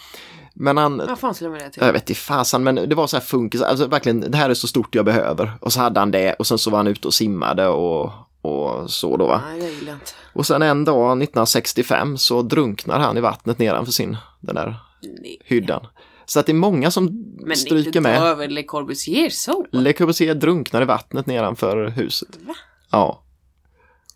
Men 0.54 0.78
han, 0.78 0.98
Vad 0.98 1.20
fan 1.20 1.34
skulle 1.34 1.50
med 1.50 1.60
det 1.62 1.70
till? 1.70 1.84
jag 1.84 1.94
vet 1.94 2.10
inte 2.10 2.22
fasen, 2.22 2.64
men 2.64 2.76
det 2.76 2.96
var 2.96 3.08
så 3.08 3.18
här 3.18 3.24
funkis, 3.24 3.62
alltså 3.62 3.88
verkligen, 3.88 4.32
det 4.32 4.38
här 4.38 4.50
är 4.50 4.54
så 4.54 4.68
stort 4.68 4.96
jag 4.96 5.06
behöver. 5.06 5.52
Och 5.62 5.74
så 5.74 5.80
hade 5.80 6.00
han 6.00 6.12
det 6.12 6.34
och 6.34 6.48
sen 6.48 6.58
så 6.58 6.70
var 6.70 6.78
han 6.78 6.88
ute 6.88 7.08
och 7.08 7.14
simmade 7.14 7.68
och, 7.68 8.12
och 8.46 8.90
så 8.92 9.18
då 9.18 9.28
va. 9.28 9.42
Nej, 9.46 9.60
jag 9.86 9.96
inte. 9.96 10.12
Och 10.34 10.46
sen 10.46 10.62
en 10.62 10.86
dag 10.86 11.12
1965 11.12 12.18
så 12.18 12.42
drunknar 12.42 13.00
han 13.00 13.18
i 13.18 13.22
vattnet 13.22 13.60
nedanför 13.60 13.92
sin, 13.92 14.18
den 14.40 14.56
där 14.56 14.76
Nej. 15.02 15.42
hyddan. 15.46 15.88
Så 16.26 16.40
att 16.40 16.46
det 16.46 16.52
är 16.52 16.54
många 16.54 16.92
som 16.92 17.06
Men 17.40 17.58
stryker 17.58 17.88
inte 17.88 18.02
med. 18.02 18.18
ta 18.20 18.26
över 18.26 18.48
Le 18.48 18.64
Corbusier 18.64 19.30
så. 19.30 19.66
Le 19.72 19.94
Corbusier 19.94 20.36
drunknar 20.36 20.82
i 20.82 20.86
vattnet 20.86 21.26
nedanför 21.26 21.88
huset. 21.88 22.30
Va? 22.48 22.54
Ja. 22.92 23.22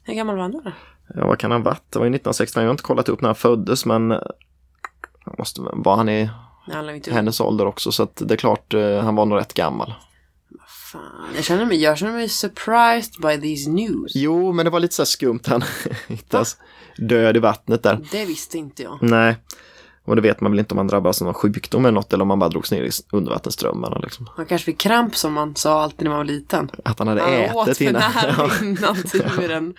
Hur 0.04 0.14
gammal 0.14 0.36
var 0.36 0.42
han 0.42 0.52
då? 0.52 0.62
ja, 1.16 1.28
vad 1.28 1.38
kan 1.40 1.52
han 1.52 1.62
ha 1.62 1.66
varit? 1.72 1.84
Det 1.90 2.00
var 2.00 2.06
ju 2.06 2.10
1965, 2.10 2.64
jag 2.64 2.68
har 2.70 2.74
inte 2.74 2.84
kollat 2.84 3.10
upp 3.10 3.22
när 3.22 3.30
han 3.30 3.36
föddes 3.36 3.86
men 3.86 4.12
han 5.20 5.36
måste, 5.38 5.62
var 5.62 5.96
han 5.96 6.10
i 6.10 6.30
Nej, 6.68 6.76
han 6.76 6.90
inte 6.90 7.14
hennes 7.14 7.40
ålder 7.42 7.66
också 7.66 7.92
så 7.92 8.04
att 8.04 8.22
det 8.26 8.34
är 8.34 8.38
klart 8.38 8.74
eh, 8.74 9.00
han 9.00 9.16
var 9.16 9.26
nog 9.26 9.38
rätt 9.38 9.54
gammal. 9.54 9.94
Fan, 10.92 11.30
jag 11.36 11.44
känner 11.44 11.66
mig, 11.66 11.82
jag 11.82 11.98
känner 11.98 12.14
mig 12.14 12.30
surprised 12.30 13.22
by 13.22 13.42
these 13.42 13.70
news. 13.70 14.12
Jo, 14.16 14.52
men 14.52 14.66
det 14.66 14.70
var 14.70 14.80
lite 14.80 14.96
så 14.96 15.02
här 15.02 15.06
skumt 15.06 15.40
han 15.48 15.64
hittas 16.08 16.58
död 16.98 17.38
i 17.38 17.40
vattnet 17.40 17.84
där. 17.84 18.00
Det 18.12 18.26
visste 18.26 18.58
inte 18.58 18.84
jag. 18.84 18.98
Nej, 19.02 19.36
och 20.06 20.16
det 20.16 20.22
vet 20.22 20.42
man 20.42 20.52
väl 20.52 20.60
inte 20.60 20.74
om 20.74 20.76
man 20.76 20.88
drabbas 20.88 21.22
av 21.22 21.26
någon 21.26 21.34
sjukdom 21.34 21.86
eller 21.86 21.92
något 21.96 22.14
eller 22.14 22.22
om 22.22 22.28
man 22.28 22.40
bara 22.40 22.50
drogs 22.50 22.72
ner 22.72 22.84
i 22.84 22.90
undervattensströmmarna. 23.12 24.00
Liksom. 24.00 24.30
Han 24.36 24.46
kanske 24.46 24.66
fick 24.66 24.78
kramp 24.78 25.16
som 25.16 25.34
man 25.34 25.56
sa 25.56 25.82
alltid 25.84 26.04
när 26.04 26.10
man 26.10 26.18
var 26.18 26.26
liten. 26.26 26.72
Att 26.86 27.00
han 27.00 27.08
hade 27.08 27.22
Han 27.22 27.56
åt 27.56 27.68
ätit 27.68 27.78
för 27.78 27.86
innan. 27.86 28.02
nära 28.16 28.50
innan 28.62 29.04
turen. 29.04 29.74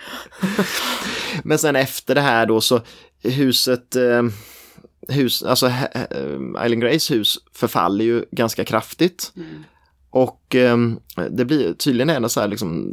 Men 1.42 1.59
sen 1.59 1.77
efter 1.77 2.14
det 2.14 2.20
här 2.20 2.46
då 2.46 2.61
så 2.61 2.81
huset, 3.23 3.96
eh, 3.96 4.23
hus, 5.09 5.42
alltså 5.42 5.66
eh, 5.66 6.64
Island 6.64 6.81
Grays 6.83 7.11
hus 7.11 7.38
förfaller 7.53 8.05
ju 8.05 8.25
ganska 8.31 8.64
kraftigt. 8.64 9.33
Och 10.11 10.55
eh, 10.55 10.77
det 11.31 11.44
blir 11.44 11.75
tydligen 11.75 12.11
är 12.11 12.20
det 12.20 12.29
så 12.29 12.40
här 12.40 12.49
liksom, 12.49 12.92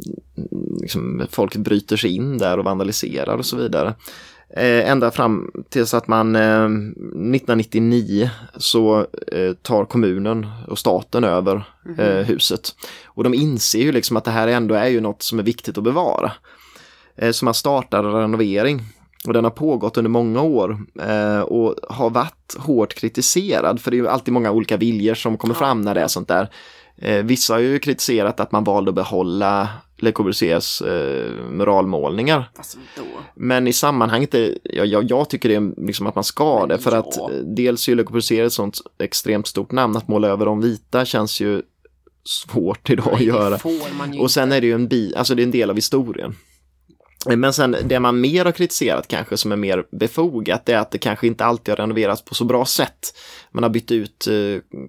liksom 0.80 1.26
folk 1.30 1.56
bryter 1.56 1.96
sig 1.96 2.10
in 2.10 2.38
där 2.38 2.58
och 2.58 2.64
vandaliserar 2.64 3.36
och 3.36 3.46
så 3.46 3.56
vidare. 3.56 3.94
Eh, 4.56 4.90
ända 4.90 5.10
fram 5.10 5.50
tills 5.68 5.94
att 5.94 6.08
man 6.08 6.36
eh, 6.36 6.64
1999 6.64 8.30
så 8.56 9.06
eh, 9.32 9.52
tar 9.62 9.84
kommunen 9.84 10.46
och 10.68 10.78
staten 10.78 11.24
över 11.24 11.64
eh, 11.98 12.26
huset. 12.26 12.74
Och 13.04 13.24
de 13.24 13.34
inser 13.34 13.78
ju 13.78 13.92
liksom 13.92 14.16
att 14.16 14.24
det 14.24 14.30
här 14.30 14.48
ändå 14.48 14.74
är 14.74 14.88
ju 14.88 15.00
något 15.00 15.22
som 15.22 15.38
är 15.38 15.42
viktigt 15.42 15.78
att 15.78 15.84
bevara. 15.84 16.32
Eh, 17.16 17.30
så 17.30 17.44
man 17.44 17.54
startar 17.54 18.04
en 18.04 18.12
renovering. 18.12 18.82
Och 19.26 19.32
den 19.32 19.44
har 19.44 19.50
pågått 19.50 19.96
under 19.96 20.10
många 20.10 20.42
år 20.42 20.78
eh, 21.02 21.40
och 21.40 21.74
har 21.88 22.10
varit 22.10 22.56
hårt 22.58 22.94
kritiserad 22.94 23.80
för 23.80 23.90
det 23.90 23.96
är 23.96 23.98
ju 23.98 24.08
alltid 24.08 24.34
många 24.34 24.50
olika 24.50 24.76
viljor 24.76 25.14
som 25.14 25.36
kommer 25.36 25.54
fram 25.54 25.82
när 25.82 25.94
det 25.94 26.00
är 26.00 26.08
sånt 26.08 26.28
där. 26.28 26.50
Eh, 27.00 27.24
vissa 27.24 27.54
har 27.54 27.60
ju 27.60 27.78
kritiserat 27.78 28.40
att 28.40 28.52
man 28.52 28.64
valde 28.64 28.88
att 28.88 28.94
behålla 28.94 29.68
Le 29.96 30.12
Corbusiers 30.12 30.82
eh, 30.82 31.32
muralmålningar. 31.50 32.50
Men 33.34 33.66
i 33.66 33.72
sammanhanget, 33.72 34.34
är, 34.34 34.58
jag, 34.62 34.86
jag, 34.86 35.10
jag 35.10 35.30
tycker 35.30 35.48
det 35.48 35.54
är 35.54 35.86
liksom 35.86 36.06
att 36.06 36.14
man 36.14 36.24
ska 36.24 36.66
det 36.66 36.78
för 36.78 36.92
ja. 36.92 36.98
att 36.98 37.18
eh, 37.18 37.26
dels 37.44 37.88
är 37.88 37.94
Le 37.94 38.02
Corbusier 38.02 38.44
ett 38.44 38.52
sånt 38.52 38.78
extremt 38.98 39.46
stort 39.46 39.72
namn, 39.72 39.96
att 39.96 40.08
måla 40.08 40.28
över 40.28 40.46
de 40.46 40.60
vita 40.60 41.04
känns 41.04 41.40
ju 41.40 41.62
svårt 42.24 42.90
idag 42.90 43.08
att 43.08 43.18
Nej, 43.18 43.26
göra. 43.26 43.58
man 43.98 44.12
ju 44.12 44.20
Och 44.20 44.30
sen 44.30 44.52
är 44.52 44.60
det 44.60 44.66
ju 44.66 44.74
en, 44.74 44.88
bi, 44.88 45.14
alltså 45.16 45.34
det 45.34 45.42
är 45.42 45.44
en 45.44 45.50
del 45.50 45.70
av 45.70 45.76
historien. 45.76 46.34
Men 47.26 47.52
sen 47.52 47.76
det 47.84 48.00
man 48.00 48.20
mer 48.20 48.44
har 48.44 48.52
kritiserat 48.52 49.08
kanske 49.08 49.36
som 49.36 49.52
är 49.52 49.56
mer 49.56 49.84
befogat 49.90 50.68
är 50.68 50.78
att 50.78 50.90
det 50.90 50.98
kanske 50.98 51.26
inte 51.26 51.44
alltid 51.44 51.72
har 51.72 51.76
renoverats 51.76 52.24
på 52.24 52.34
så 52.34 52.44
bra 52.44 52.64
sätt. 52.64 53.14
Man 53.52 53.62
har 53.62 53.70
bytt 53.70 53.90
ut 53.90 54.26
eh, 54.26 54.34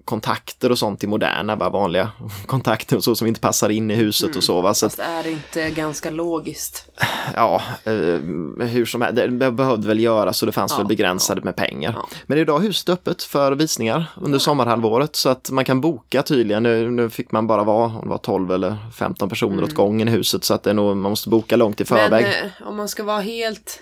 kontakter 0.04 0.70
och 0.70 0.78
sånt 0.78 1.00
till 1.00 1.08
moderna, 1.08 1.56
bara 1.56 1.70
vanliga 1.70 2.10
kontakter 2.46 2.96
och 2.96 3.04
så 3.04 3.16
som 3.16 3.26
inte 3.26 3.40
passar 3.40 3.68
in 3.68 3.90
i 3.90 3.94
huset 3.94 4.36
och 4.36 4.44
så. 4.44 4.60
Va? 4.60 4.74
så 4.74 4.86
att, 4.86 4.94
Fast 4.94 5.08
är 5.08 5.22
det 5.22 5.30
inte 5.30 5.70
ganska 5.70 6.10
logiskt? 6.10 6.90
ja, 7.34 7.62
eh, 7.84 7.92
hur 8.66 8.84
som 8.86 9.02
helst, 9.02 9.16
det 9.16 9.50
behövde 9.50 9.88
väl 9.88 10.00
göras 10.00 10.38
så 10.38 10.46
det 10.46 10.52
fanns 10.52 10.72
Ja, 10.72 10.78
väl 10.78 10.86
begränsade 10.86 11.40
med 11.40 11.56
pengar. 11.56 11.92
Ja. 11.96 12.08
Men 12.26 12.38
idag 12.38 12.62
är 12.62 12.66
huset 12.66 12.88
öppet 12.88 13.22
för 13.22 13.52
visningar 13.52 14.06
under 14.16 14.38
sommarhalvåret 14.38 15.16
så 15.16 15.28
att 15.28 15.50
man 15.50 15.64
kan 15.64 15.80
boka 15.80 16.22
tydligen. 16.22 16.62
Nu, 16.62 16.90
nu 16.90 17.10
fick 17.10 17.32
man 17.32 17.46
bara 17.46 17.64
vara, 17.64 17.84
om 17.84 18.00
det 18.02 18.08
var 18.08 18.18
12 18.18 18.52
eller 18.52 18.76
15 18.94 19.28
personer 19.28 19.62
åt 19.62 19.74
gången 19.74 20.08
i 20.08 20.10
huset 20.10 20.44
så 20.44 20.54
att 20.54 20.62
det 20.62 20.70
är 20.70 20.74
nog, 20.74 20.96
man 20.96 21.10
måste 21.10 21.28
boka 21.28 21.56
långt 21.56 21.80
i 21.80 21.84
förväg. 21.84 22.22
Men 22.22 22.44
eh, 22.46 22.68
om 22.68 22.76
man 22.76 22.88
ska 22.88 23.04
vara 23.04 23.20
helt 23.20 23.80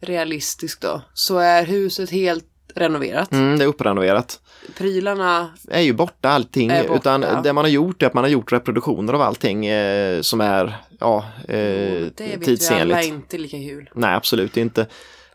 realistisk 0.00 0.80
då, 0.80 1.02
så 1.14 1.38
är 1.38 1.64
huset 1.64 2.10
helt 2.10 2.44
renoverat. 2.76 3.32
Mm, 3.32 3.58
det 3.58 3.64
är 3.64 3.68
upprenoverat. 3.68 4.40
Prylarna, 4.78 5.48
är 5.68 5.80
ju 5.80 5.92
borta 5.92 6.28
allting. 6.28 6.68
Borta. 6.68 6.94
Utan 6.94 7.42
det 7.42 7.52
man 7.52 7.64
har 7.64 7.70
gjort 7.70 8.02
är 8.02 8.06
att 8.06 8.14
man 8.14 8.24
har 8.24 8.28
gjort 8.28 8.52
reproduktioner 8.52 9.12
av 9.12 9.22
allting 9.22 9.66
eh, 9.66 10.20
som 10.20 10.40
är 10.40 10.76
ja, 11.00 11.24
eh, 11.48 11.54
det 11.54 12.10
vet 12.18 12.18
vi 12.18 12.32
alla 12.32 12.38
tidsenligt. 12.44 13.06
inte 13.06 13.38
lika 13.38 13.56
kul. 13.56 13.90
Nej, 13.94 14.14
absolut 14.14 14.56
inte. 14.56 14.80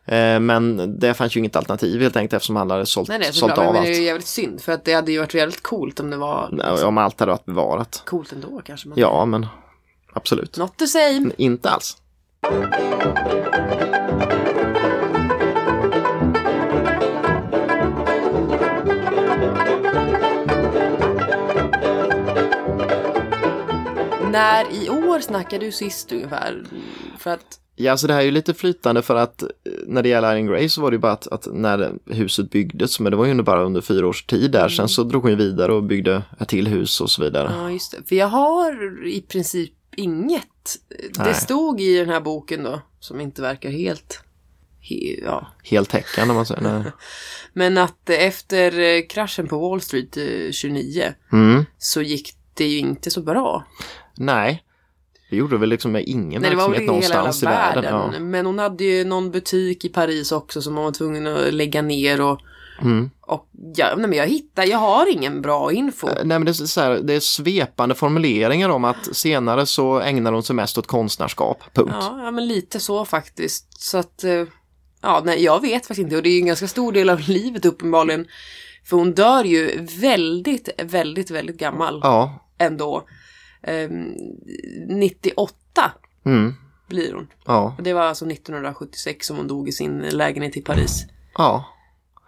Eh, 0.05 0.39
men 0.39 0.95
det 0.99 1.13
fanns 1.13 1.35
ju 1.35 1.39
inget 1.39 1.55
alternativ 1.55 2.01
helt 2.01 2.15
enkelt 2.15 2.33
eftersom 2.33 2.57
alla 2.57 2.73
hade 2.73 2.85
sålt, 2.85 3.09
Nej, 3.09 3.19
nej, 3.19 3.33
sålt 3.33 3.57
av 3.57 3.73
Men 3.73 3.73
det 3.83 3.87
är 3.87 3.91
allt. 3.91 3.99
ju 3.99 4.03
jävligt 4.03 4.27
synd, 4.27 4.61
för 4.61 4.71
att 4.71 4.85
det 4.85 4.93
hade 4.93 5.11
ju 5.11 5.19
varit 5.19 5.35
väldigt 5.35 5.63
coolt 5.63 5.99
om 5.99 6.09
det 6.09 6.17
var 6.17 6.49
Nej, 6.51 6.83
Om 6.83 6.97
allt 6.97 7.19
hade 7.19 7.31
varit 7.31 7.45
bevarat. 7.45 8.03
coolt 8.05 8.31
ändå 8.31 8.61
kanske. 8.65 8.87
Men 8.89 8.97
Ja, 8.99 9.25
men 9.25 9.47
absolut. 10.13 10.57
Not 10.57 10.77
the 10.77 10.87
same. 10.87 11.31
Inte 11.37 11.69
alls. 11.69 11.97
När 24.31 24.83
i 24.83 24.89
år 24.89 25.19
snackade 25.19 25.65
du 25.65 25.71
sist 25.71 26.11
ungefär? 26.11 26.63
För 27.19 27.31
att, 27.31 27.57
Ja, 27.75 27.97
så 27.97 28.07
det 28.07 28.13
här 28.13 28.21
är 28.21 28.25
ju 28.25 28.31
lite 28.31 28.53
flytande 28.53 29.01
för 29.01 29.15
att 29.15 29.43
eh, 29.43 29.47
när 29.87 30.03
det 30.03 30.09
gäller 30.09 30.35
Iron 30.35 30.47
Grey 30.47 30.69
så 30.69 30.81
var 30.81 30.91
det 30.91 30.95
ju 30.95 30.99
bara 30.99 31.11
att, 31.11 31.27
att 31.27 31.47
när 31.51 31.93
huset 32.05 32.49
byggdes, 32.49 32.99
men 32.99 33.11
det 33.11 33.17
var 33.17 33.25
ju 33.25 33.41
bara 33.43 33.63
under 33.63 33.81
fyra 33.81 34.07
års 34.07 34.23
tid 34.25 34.51
där, 34.51 34.69
sen 34.69 34.89
så 34.89 35.03
drog 35.03 35.21
hon 35.21 35.31
ju 35.31 35.37
vidare 35.37 35.73
och 35.73 35.83
byggde 35.83 36.23
ett 36.39 36.49
till 36.49 36.67
hus 36.67 37.01
och 37.01 37.09
så 37.11 37.23
vidare. 37.23 37.51
ja 37.57 37.71
just 37.71 37.91
det. 37.91 37.97
För 38.09 38.15
jag 38.15 38.27
har 38.27 39.07
i 39.07 39.21
princip 39.21 39.73
inget. 39.95 40.47
Det 41.13 41.23
Nej. 41.23 41.33
stod 41.33 41.81
i 41.81 41.97
den 41.97 42.09
här 42.09 42.21
boken 42.21 42.63
då, 42.63 42.81
som 42.99 43.21
inte 43.21 43.41
verkar 43.41 43.69
helt, 43.69 44.23
he, 44.81 44.95
ja. 45.25 45.47
Heltäckande 45.63 46.31
om 46.31 46.35
man 46.35 46.45
säger. 46.45 46.61
Nej. 46.61 46.91
Men 47.53 47.77
att 47.77 48.09
eh, 48.09 48.25
efter 48.25 48.79
eh, 48.79 49.01
kraschen 49.09 49.47
på 49.47 49.69
Wall 49.69 49.81
Street 49.81 50.17
eh, 50.17 50.51
29 50.51 51.13
Mm. 51.33 51.65
så 51.77 52.01
gick 52.01 52.33
det 52.53 52.65
ju 52.67 52.77
inte 52.77 53.11
så 53.11 53.21
bra. 53.21 53.65
Nej, 54.15 54.63
det 55.29 55.35
gjorde 55.35 55.57
väl 55.57 55.69
liksom 55.69 55.91
med 55.91 56.03
ingen 56.07 56.41
Nej, 56.41 56.51
verksamhet 56.51 56.79
i 56.81 56.83
hela, 56.83 56.91
någonstans 56.91 57.43
i 57.43 57.45
hela 57.45 57.57
världen. 57.57 57.83
världen. 57.83 58.13
Ja. 58.13 58.19
Men 58.19 58.45
hon 58.45 58.59
hade 58.59 58.83
ju 58.83 59.03
någon 59.05 59.31
butik 59.31 59.85
i 59.85 59.89
Paris 59.89 60.31
också 60.31 60.61
som 60.61 60.75
hon 60.75 60.83
var 60.85 60.91
tvungen 60.91 61.27
att 61.27 61.53
lägga 61.53 61.81
ner 61.81 62.21
och, 62.21 62.39
Mm. 62.81 63.09
och 63.21 63.47
ja, 63.75 63.93
nej, 63.97 64.07
men 64.07 64.17
jag 64.17 64.27
hittar, 64.27 64.63
jag 64.63 64.77
har 64.77 65.11
ingen 65.11 65.41
bra 65.41 65.71
info. 65.71 66.07
Nej, 66.07 66.25
men 66.25 66.45
det 66.45 66.51
är, 66.51 66.53
så 66.53 66.81
här, 66.81 66.99
det 67.03 67.13
är 67.13 67.19
svepande 67.19 67.95
formuleringar 67.95 68.69
om 68.69 68.85
att 68.85 69.15
senare 69.15 69.65
så 69.65 69.99
ägnar 69.99 70.31
hon 70.33 70.43
sig 70.43 70.55
mest 70.55 70.77
åt 70.77 70.87
konstnärskap. 70.87 71.63
Punkt. 71.73 71.91
Ja, 71.99 72.19
ja, 72.23 72.31
men 72.31 72.47
lite 72.47 72.79
så 72.79 73.05
faktiskt. 73.05 73.81
Så 73.81 73.97
att, 73.97 74.23
eh, 74.23 74.43
ja, 75.01 75.21
nej, 75.25 75.43
jag 75.43 75.61
vet 75.61 75.81
faktiskt 75.87 75.99
inte. 75.99 76.15
Och 76.15 76.23
det 76.23 76.29
är 76.29 76.33
ju 76.33 76.39
en 76.39 76.45
ganska 76.45 76.67
stor 76.67 76.91
del 76.91 77.09
av 77.09 77.19
livet 77.29 77.65
uppenbarligen. 77.65 78.27
För 78.85 78.97
hon 78.97 79.13
dör 79.13 79.43
ju 79.43 79.87
väldigt, 79.99 80.69
väldigt, 80.83 81.31
väldigt 81.31 81.57
gammal 81.57 81.99
Ja. 82.03 82.47
ändå. 82.57 83.03
Ehm, 83.63 84.13
98 84.87 85.91
Mm. 86.25 86.53
blir 86.89 87.13
hon. 87.13 87.27
Ja. 87.45 87.75
Och 87.77 87.83
det 87.83 87.93
var 87.93 88.01
alltså 88.01 88.25
1976 88.25 89.27
som 89.27 89.37
hon 89.37 89.47
dog 89.47 89.69
i 89.69 89.71
sin 89.71 89.99
lägenhet 89.99 90.57
i 90.57 90.61
Paris. 90.61 91.05
Ja. 91.37 91.65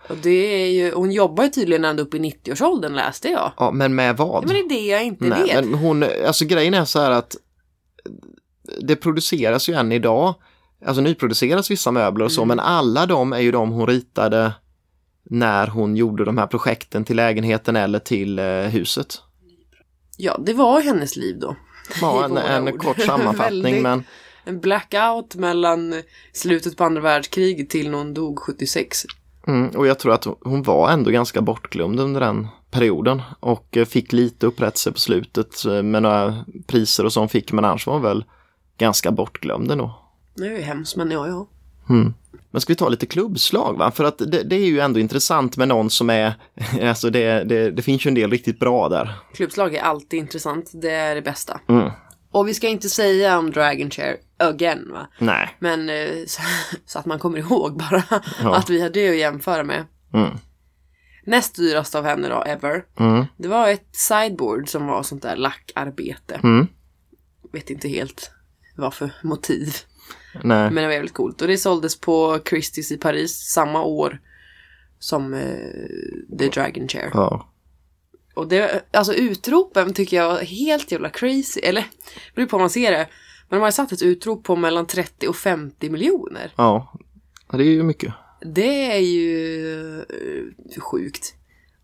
Och 0.10 0.18
det 0.18 0.30
är 0.64 0.68
ju, 0.72 0.94
hon 0.94 1.12
jobbar 1.12 1.44
ju 1.44 1.50
tydligen 1.50 1.86
ända 1.86 2.04
upp 2.04 2.14
i 2.14 2.20
90-årsåldern 2.20 2.96
läste 2.96 3.28
jag. 3.30 3.52
ja, 3.58 3.72
men 3.72 3.96
med 3.96 4.18
vad? 4.18 4.44
Ja, 4.44 4.48
men 4.48 4.56
det 4.56 4.60
är 4.60 4.70
det 4.70 4.86
jag 4.88 5.04
inte 5.04 5.26
Nej, 5.26 5.44
vet. 5.44 5.66
men 5.66 5.74
hon, 5.80 6.06
alltså 6.28 6.46
grejen 6.46 6.74
är 6.74 6.86
så 6.86 7.00
här 7.00 7.12
att 7.12 7.36
det 8.82 8.96
produceras 8.96 9.70
ju 9.70 9.74
än 9.74 9.92
idag, 9.92 10.34
alltså 10.86 11.02
nyproduceras 11.02 11.72
vissa 11.72 11.92
möbler 11.92 12.26
och 12.26 12.32
så, 12.32 12.42
Mm. 12.44 12.48
men 12.58 12.66
alla 12.66 13.06
de 13.06 13.34
är 13.34 13.40
ju 13.40 13.52
de 13.52 13.72
hon 13.72 13.88
ritade 13.88 14.54
när 15.24 15.68
hon 15.68 15.96
gjorde 15.96 16.26
de 16.26 16.38
här 16.38 16.48
projekten 16.48 17.06
till 17.06 17.16
lägenheten 17.16 17.76
eller 17.76 18.00
till 18.00 18.40
eh, 18.40 18.46
huset. 18.46 19.22
Ja, 20.18 20.38
det 20.46 20.54
var 20.54 20.82
hennes 20.82 21.16
liv 21.16 21.40
då. 21.40 21.56
Ja, 22.02 22.26
en, 22.26 22.38
en 22.38 22.78
kort 22.78 23.02
sammanfattning, 23.02 23.82
men 23.82 24.04
En 24.44 24.60
blackout 24.60 25.36
mellan 25.36 26.02
slutet 26.34 26.78
på 26.78 26.84
andra 26.84 27.02
världskriget 27.02 27.70
till 27.70 27.90
när 27.90 27.98
hon 27.98 28.14
dog 28.14 28.40
76. 28.40 29.06
mm, 29.48 29.70
och 29.70 29.88
jag 29.88 30.00
tror 30.00 30.14
att 30.14 30.28
hon 30.42 30.64
var 30.64 30.92
ändå 30.92 31.12
ganska 31.12 31.42
bortglömd 31.42 32.00
under 32.00 32.22
den 32.22 32.48
perioden 32.72 33.22
och 33.40 33.78
eh, 33.78 33.86
fick 33.86 34.14
lite 34.14 34.46
upprättelse 34.48 34.92
på 34.92 35.00
slutet 35.00 35.66
eh, 35.66 35.84
med 35.84 36.04
några 36.04 36.46
priser 36.68 37.06
och 37.06 37.14
sånt 37.14 37.32
fick 37.32 37.52
men 37.52 37.66
annars 37.66 37.88
var 37.88 37.94
hon 37.94 38.04
väl 38.04 38.26
ganska 38.78 39.12
bortglömd 39.12 39.72
ändå. 39.72 40.00
Det 40.36 40.46
är 40.46 40.52
ju 40.52 40.62
hemskt 40.62 40.96
men 40.96 41.12
ja, 41.12 41.28
ja. 41.28 41.48
Men 42.52 42.62
ska 42.62 42.74
vi 42.74 42.78
ta 42.78 42.90
lite 42.90 43.06
klubbslag 43.06 43.78
va? 43.78 43.92
För 43.92 44.04
att 44.04 44.18
det, 44.18 44.44
det 44.44 44.56
är 44.56 44.66
ju 44.66 44.80
ändå 44.80 45.00
intressant 45.00 45.58
med 45.58 45.68
någon 45.68 45.90
som 45.90 46.10
är, 46.10 46.34
alltså 46.82 47.10
det, 47.10 47.44
det, 47.44 47.72
det 47.72 47.82
finns 47.82 48.06
ju 48.06 48.08
en 48.08 48.14
del 48.16 48.32
riktigt 48.32 48.60
bra 48.60 48.90
där. 48.90 49.16
Klubbslag 49.34 49.76
är 49.76 49.82
alltid 49.82 50.20
intressant. 50.20 50.72
Det 50.74 50.92
är 50.92 51.16
det 51.16 51.22
bästa. 51.22 51.60
Mm. 51.70 51.92
Och 52.32 52.48
vi 52.48 52.54
ska 52.54 52.68
inte 52.68 52.90
säga 52.90 53.38
om 53.38 53.52
Dragon 53.52 53.90
Chair 53.90 54.18
again 54.38 54.90
va? 54.92 55.08
Nej. 55.20 55.56
Men 55.60 55.90
eh, 55.90 56.10
så, 56.28 56.42
så 56.86 57.00
att 57.00 57.06
man 57.06 57.20
kommer 57.20 57.38
ihåg 57.40 57.78
bara 57.78 58.04
Ja. 58.44 58.56
att 58.56 58.70
vi 58.70 58.82
har 58.82 58.90
det 58.90 59.10
att 59.10 59.18
jämföra 59.18 59.64
med. 59.64 59.86
Mm. 60.14 60.38
Näst 61.26 61.56
dyrast 61.56 61.96
av 61.96 62.06
henne 62.06 62.30
då, 62.30 62.42
ever. 62.44 62.84
Mm. 63.00 63.26
Det 63.38 63.48
var 63.48 63.68
ett 63.70 63.88
sideboard 63.92 64.70
som 64.70 64.88
var 64.88 65.04
sånt 65.04 65.22
där 65.22 65.36
lackarbete. 65.36 66.40
Mm. 66.44 66.68
Vet 67.54 67.70
inte 67.70 67.88
helt 67.88 68.32
vad 68.76 68.94
för 68.94 69.12
motiv. 69.24 69.76
Nej. 70.44 70.72
Men 70.72 70.76
det 70.76 70.82
var 70.82 70.96
väldigt 70.96 71.14
coolt. 71.14 71.42
Och 71.42 71.48
det 71.48 71.58
såldes 71.58 72.00
på 72.00 72.38
Christie's 72.38 72.94
i 72.94 72.98
Paris 72.98 73.38
samma 73.54 73.84
år 73.84 74.22
som 75.00 75.34
eh, 75.34 76.38
The 76.40 76.48
Dragon 76.48 76.88
Chair. 76.88 77.12
Ja. 77.14 77.50
Och 78.34 78.48
det, 78.48 78.86
alltså 78.92 79.14
utropen 79.14 79.94
tycker 79.94 80.18
jag 80.18 80.28
var 80.28 80.40
helt 80.42 80.92
jävla 80.92 81.10
crazy. 81.10 81.60
Eller, 81.60 81.82
det 81.82 82.36
beror 82.36 82.48
på 82.48 82.58
hur 82.58 82.62
man 82.62 82.70
ser 82.70 82.92
det. 82.92 83.08
Men 83.50 83.60
de 83.60 83.64
har 83.64 83.72
satt 83.72 83.92
ett 83.92 84.02
utrop 84.02 84.44
på 84.44 84.56
mellan 84.56 84.88
30 84.88 85.28
och 85.28 85.36
50 85.36 85.90
miljoner. 85.90 86.54
Ja. 86.56 86.94
Ja, 87.52 87.58
Det 87.58 87.64
är 87.64 87.68
ju 87.70 87.84
mycket. 87.84 88.14
Det 88.42 88.92
är 88.92 89.00
ju 89.00 90.00
eh, 90.00 90.82
sjukt. 90.82 91.36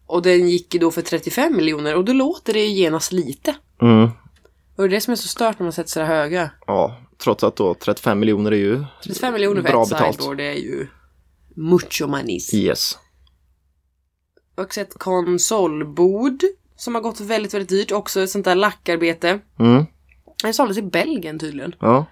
Och 0.06 0.22
den 0.22 0.50
gick 0.50 0.74
ju 0.74 0.80
då 0.80 0.92
för 0.92 1.02
35 1.02 1.56
miljoner 1.56 1.96
och 1.96 2.06
då 2.06 2.14
låter 2.14 2.54
det 2.54 2.60
ju 2.60 2.74
genast 2.74 3.12
lite. 3.12 3.56
Mm. 3.82 4.10
Och 4.80 4.90
det 4.90 4.96
är 4.96 4.98
det 4.98 5.02
som 5.02 5.12
är 5.12 5.16
så 5.16 5.28
stört 5.28 5.60
när 5.60 5.64
man 5.64 5.74
sätter 5.74 6.04
här 6.04 6.16
höga. 6.16 6.52
Ja, 6.68 6.98
trots 7.18 7.44
att 7.44 7.56
då 7.56 7.74
35 7.74 8.20
miljoner 8.20 8.52
är 8.52 8.56
ju 8.56 8.86
35 9.04 9.34
miljoner 9.34 9.62
för 9.62 9.70
bra 9.70 9.84
ett 9.84 9.90
betalt. 9.90 10.16
sideboard, 10.16 10.38
det 10.38 10.44
är 10.44 10.54
ju 10.54 10.88
mucho 11.56 12.08
manis. 12.08 12.54
Yes. 12.54 12.98
Också 14.58 14.82
ett 14.82 15.00
konsolbord 15.00 16.44
som 16.76 16.96
har 16.96 17.02
gått 17.02 17.20
väldigt, 17.20 17.54
väldigt 17.54 17.70
dyrt. 17.70 17.92
Också 17.92 18.22
ett 18.22 18.30
sånt 18.30 18.46
där 18.46 18.56
lackarbete. 18.56 19.40
Mm. 19.60 19.86
Det 20.44 20.54
såldes 20.54 20.78
i 20.78 20.82
Belgien 20.82 21.40
tydligen. 21.40 21.76
Ja. 21.80 22.06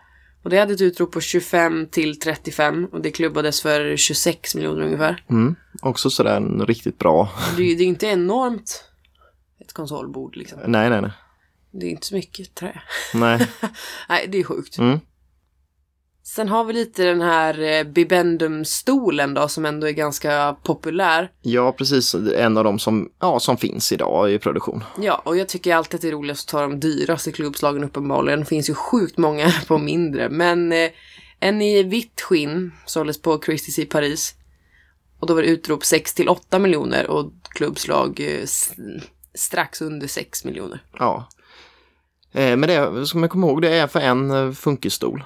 Och 0.43 0.49
det 0.49 0.57
hade 0.57 0.73
ett 0.73 0.81
utrop 0.81 1.11
på 1.11 1.21
25 1.21 1.87
till 1.91 2.19
35 2.19 2.87
och 2.91 3.01
det 3.01 3.11
klubbades 3.11 3.61
för 3.61 3.97
26 3.97 4.55
miljoner 4.55 4.81
ungefär. 4.81 5.23
Mm. 5.29 5.55
Också 5.81 6.09
sådär 6.09 6.37
en 6.37 6.65
riktigt 6.65 6.97
bra. 6.97 7.29
Det 7.57 7.63
är 7.63 7.67
ju 7.67 7.75
det 7.75 7.83
är 7.83 7.87
inte 7.87 8.07
enormt 8.07 8.83
ett 9.59 9.73
konsolbord 9.73 10.35
liksom. 10.35 10.59
Nej, 10.65 10.89
nej, 10.89 11.01
nej. 11.01 11.11
Det 11.79 11.85
är 11.85 11.89
inte 11.89 12.07
så 12.07 12.15
mycket 12.15 12.55
trä. 12.55 12.81
Nej. 13.13 13.47
Nej, 14.09 14.27
det 14.27 14.37
är 14.37 14.43
sjukt. 14.43 14.77
Mm. 14.77 14.99
Sen 16.23 16.49
har 16.49 16.63
vi 16.63 16.73
lite 16.73 17.03
den 17.03 17.21
här 17.21 17.59
eh, 17.59 17.83
Bibendum-stolen 17.83 19.33
då 19.33 19.47
som 19.47 19.65
ändå 19.65 19.87
är 19.87 19.91
ganska 19.91 20.55
populär. 20.63 21.31
Ja, 21.41 21.71
precis. 21.71 22.15
En 22.15 22.57
av 22.57 22.63
dem 22.63 22.79
som, 22.79 23.09
ja, 23.19 23.39
som 23.39 23.57
finns 23.57 23.91
idag 23.91 24.31
i 24.31 24.39
produktion. 24.39 24.83
Ja, 25.01 25.21
och 25.25 25.37
jag 25.37 25.49
tycker 25.49 25.75
alltid 25.75 25.95
att 25.95 26.01
det 26.01 26.07
är 26.07 26.11
roligast 26.11 26.47
att 26.47 26.51
ta 26.51 26.61
de 26.61 26.79
dyraste 26.79 27.31
klubbslagen 27.31 27.83
uppenbarligen. 27.83 28.39
Det 28.39 28.45
finns 28.45 28.69
ju 28.69 28.73
sjukt 28.73 29.17
många 29.17 29.51
på 29.67 29.77
mindre. 29.77 30.29
Men 30.29 30.71
eh, 30.71 30.89
en 31.39 31.61
i 31.61 31.83
vitt 31.83 32.21
skinn 32.21 32.71
såldes 32.85 33.21
på 33.21 33.37
Christie's 33.37 33.79
i 33.79 33.85
Paris. 33.85 34.35
Och 35.19 35.27
då 35.27 35.33
var 35.33 35.41
det 35.41 35.47
utrop 35.47 35.85
6 35.85 36.13
till 36.13 36.29
8 36.29 36.59
miljoner 36.59 37.09
och 37.09 37.31
klubbslag 37.49 38.19
eh, 38.19 38.45
strax 39.33 39.81
under 39.81 40.07
6 40.07 40.45
miljoner. 40.45 40.83
Ja. 40.99 41.29
Eh, 42.31 42.57
men 42.57 42.61
det 42.61 43.05
ska 43.05 43.17
man 43.17 43.29
komma 43.29 43.47
ihåg, 43.47 43.61
det 43.61 43.77
är 43.77 43.87
för 43.87 43.99
en 43.99 44.31
eh, 44.31 44.51
funkisstol. 44.51 45.23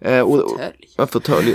Eh, 0.00 0.20
och, 0.20 0.40
och. 0.40 0.60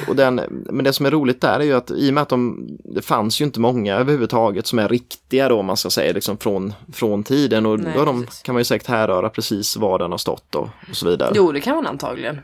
Och 0.07 0.15
den, 0.15 0.41
men 0.49 0.85
det 0.85 0.93
som 0.93 1.05
är 1.05 1.11
roligt 1.11 1.41
där 1.41 1.59
är 1.59 1.63
ju 1.63 1.73
att 1.73 1.91
i 1.91 2.09
och 2.09 2.13
med 2.13 2.21
att 2.21 2.29
de, 2.29 2.67
det 2.83 3.01
fanns 3.01 3.41
ju 3.41 3.45
inte 3.45 3.59
många 3.59 3.95
överhuvudtaget 3.95 4.67
som 4.67 4.79
är 4.79 4.89
riktiga 4.89 5.49
då, 5.49 5.59
om 5.59 5.65
man 5.65 5.77
ska 5.77 5.89
säga, 5.89 6.13
liksom 6.13 6.37
från, 6.37 6.73
från 6.93 7.23
tiden. 7.23 7.65
Och 7.65 7.79
Nej, 7.79 7.93
då 7.95 8.05
de, 8.05 8.27
kan 8.43 8.55
man 8.55 8.59
ju 8.59 8.65
säkert 8.65 8.87
härröra 8.87 9.29
precis 9.29 9.77
var 9.77 9.99
den 9.99 10.11
har 10.11 10.17
stått 10.17 10.55
och, 10.55 10.69
och 10.89 10.95
så 10.95 11.09
vidare. 11.09 11.31
Jo, 11.35 11.51
det 11.51 11.61
kan 11.61 11.75
man 11.75 11.87
antagligen. 11.87 12.39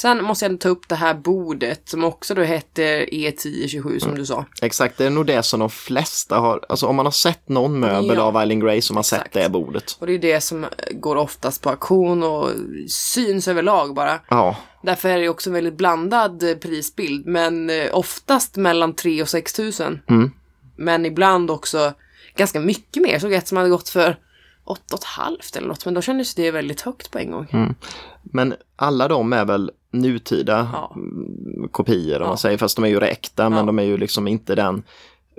Sen 0.00 0.24
måste 0.24 0.44
jag 0.46 0.60
ta 0.60 0.68
upp 0.68 0.88
det 0.88 0.94
här 0.94 1.14
bordet 1.14 1.88
som 1.88 2.04
också 2.04 2.34
då 2.34 2.42
hette 2.42 3.04
E1027 3.04 3.98
som 3.98 4.14
du 4.14 4.26
sa. 4.26 4.44
Exakt, 4.62 4.98
det 4.98 5.04
är 5.06 5.10
nog 5.10 5.26
det 5.26 5.42
som 5.42 5.60
de 5.60 5.70
flesta 5.70 6.38
har, 6.38 6.60
alltså 6.68 6.86
om 6.86 6.96
man 6.96 7.06
har 7.06 7.10
sett 7.10 7.48
någon 7.48 7.80
möbel 7.80 8.16
Ja. 8.16 8.22
av 8.22 8.36
Eileen 8.36 8.60
Gray 8.60 8.80
som 8.82 8.96
har 8.96 9.02
sett 9.02 9.18
Exakt. 9.18 9.34
det 9.34 9.48
bordet. 9.48 9.96
Och 10.00 10.06
det 10.06 10.12
är 10.12 10.18
det 10.18 10.40
som 10.40 10.66
går 10.92 11.16
oftast 11.16 11.62
på 11.62 11.70
auktion 11.70 12.22
och 12.22 12.48
syns 12.88 13.48
överlag 13.48 13.94
bara. 13.94 14.20
Ja, 14.28 14.56
Därför 14.82 15.08
är 15.08 15.18
det 15.18 15.28
också 15.28 15.50
en 15.50 15.54
väldigt 15.54 15.76
blandad 15.76 16.60
prisbild. 16.60 17.26
Men 17.26 17.70
eh, 17.70 17.86
oftast 17.92 18.56
mellan 18.56 18.94
3 18.94 19.22
och 19.22 19.28
6 19.28 19.52
tusen. 19.52 20.00
Mm. 20.08 20.30
Men 20.76 21.06
ibland 21.06 21.50
också 21.50 21.92
ganska 22.36 22.60
mycket 22.60 23.02
mer. 23.02 23.12
Jag 23.12 23.20
såg 23.20 23.32
ett 23.32 23.48
som 23.48 23.56
hade 23.56 23.70
gått 23.70 23.88
för 23.88 24.16
8,5 24.92 25.56
eller 25.58 25.68
något. 25.68 25.84
Men 25.84 25.94
då 25.94 26.02
kändes 26.02 26.34
det 26.34 26.50
väldigt 26.50 26.80
högt 26.80 27.10
på 27.10 27.18
en 27.18 27.30
gång. 27.30 27.46
Mm. 27.52 27.74
Men 28.32 28.54
alla 28.76 29.08
de 29.08 29.32
är 29.32 29.44
väl 29.44 29.70
nutida 29.92 30.68
Ja. 30.72 30.92
mm, 30.96 31.68
kopior 31.70 32.16
om 32.16 32.22
Ja. 32.22 32.28
man 32.28 32.38
säger, 32.38 32.58
fast 32.58 32.76
de 32.76 32.84
är 32.84 32.88
ju 32.88 33.00
räkta 33.00 33.48
men 33.48 33.58
Ja. 33.58 33.64
de 33.64 33.78
är 33.78 33.82
ju 33.82 33.96
liksom 33.96 34.28
inte 34.28 34.54
den 34.54 34.82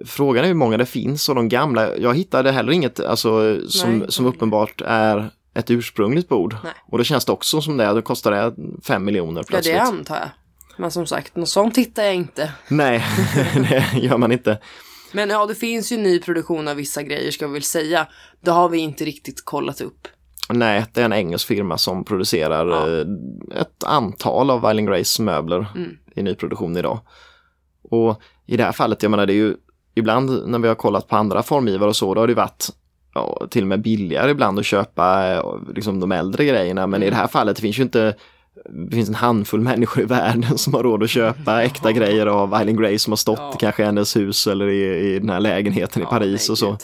Frågan 0.06 0.44
är 0.44 0.48
hur 0.48 0.56
många 0.56 0.78
det 0.78 0.86
finns 0.86 1.30
och 1.30 1.36
de 1.36 1.50
gamla, 1.50 1.98
jag 1.98 2.16
hittade 2.18 2.52
heller 2.52 2.72
inget 2.72 3.00
alltså, 3.00 3.60
som, 3.70 3.94
inte 3.94 4.12
som 4.12 4.26
uppenbart 4.26 4.82
är 4.86 5.30
ett 5.54 5.72
ursprungligt 5.72 6.30
bord. 6.30 6.56
Nej. 6.64 6.74
Och 6.86 6.98
då 6.98 7.04
känns 7.04 7.26
det 7.26 7.32
också 7.32 7.62
som 7.62 7.78
det, 7.78 7.86
då 7.94 8.02
kostar 8.02 8.32
det 8.32 8.54
5 8.84 9.06
miljoner 9.06 9.40
Ja, 9.42 9.46
plötsligt. 9.48 9.76
det 9.76 9.82
antar 9.82 10.16
jag. 10.16 10.30
Men 10.78 10.92
som 10.92 11.06
sagt, 11.08 11.36
något 11.36 11.50
sånt 11.50 11.78
hittar 11.78 12.04
jag 12.04 12.16
inte. 12.16 12.52
Nej, 12.68 13.04
det 13.94 14.00
gör 14.02 14.18
man 14.18 14.32
inte. 14.32 14.58
Men 15.12 15.30
ja, 15.30 15.46
det 15.46 15.56
finns 15.56 15.92
ju 15.92 15.98
ny 15.98 16.20
produktion 16.20 16.68
av 16.68 16.76
vissa 16.76 17.04
grejer 17.04 17.32
ska 17.32 17.48
vi 17.48 17.54
väl 17.54 17.64
säga. 17.64 18.08
Det 18.42 18.52
har 18.52 18.70
vi 18.70 18.78
inte 18.78 19.06
riktigt 19.06 19.46
kollat 19.46 19.82
upp. 19.82 20.08
Nej, 20.54 20.86
det 20.94 21.02
är 21.02 21.06
en 21.06 21.14
engelsk 21.14 21.48
firma 21.48 21.78
som 21.78 22.04
producerar 22.04 22.68
Ja. 22.68 23.00
eh, 23.00 23.62
ett 23.62 23.84
antal 23.84 24.50
av 24.50 24.66
Eileen 24.66 24.86
Grays 24.86 25.20
möbler 25.20 25.66
Mm. 25.76 25.98
i 26.16 26.24
nyproduktion 26.24 26.78
idag. 26.78 27.00
Och 27.90 28.22
i 28.46 28.58
det 28.58 28.64
här 28.64 28.72
fallet, 28.72 29.04
jag 29.04 29.10
menar 29.10 29.26
det 29.26 29.34
är 29.34 29.36
ju 29.36 29.56
ibland 29.96 30.48
när 30.48 30.60
vi 30.60 30.68
har 30.68 30.76
kollat 30.76 31.08
på 31.08 31.16
andra 31.16 31.44
formgivare 31.44 31.90
och 31.90 31.96
så, 31.96 32.14
då 32.14 32.22
har 32.22 32.28
det 32.28 32.34
varit 32.34 32.68
ja, 33.14 33.48
till 33.50 33.62
och 33.64 33.68
med 33.68 33.82
billigare 33.82 34.32
ibland 34.32 34.60
att 34.60 34.66
köpa 34.66 35.28
eh, 35.34 35.44
liksom 35.76 36.00
de 36.00 36.12
äldre 36.12 36.46
grejerna. 36.46 36.88
Men 36.88 37.04
i 37.04 37.06
Mm. 37.06 37.16
det 37.16 37.22
här 37.22 37.28
fallet 37.28 37.56
det 37.56 37.62
finns 37.62 37.80
ju 37.80 37.84
inte 37.84 38.16
det 38.70 38.96
finns 38.96 39.10
en 39.10 39.16
handfull 39.16 39.60
människor 39.72 40.04
i 40.04 40.06
världen 40.06 40.58
som 40.58 40.74
har 40.74 40.84
råd 40.84 41.04
att 41.04 41.10
köpa 41.10 41.64
äkta 41.64 41.92
grejer 41.92 42.26
av 42.26 42.54
Eileen 42.54 42.78
Gray 42.78 42.98
som 43.00 43.12
har 43.12 43.18
stått 43.18 43.40
Ja. 43.40 43.56
kanske 43.60 43.84
i 43.84 43.86
hennes 43.86 44.16
hus 44.16 44.48
eller 44.48 44.68
i, 44.68 45.14
i 45.16 45.20
den 45.20 45.30
här 45.30 45.40
lägenheten 45.40 46.02
i 46.02 46.06
Ja, 46.06 46.10
Paris 46.10 46.50
nej, 46.50 46.54
och 46.54 46.58
så. 46.58 46.70
gud. 46.70 46.80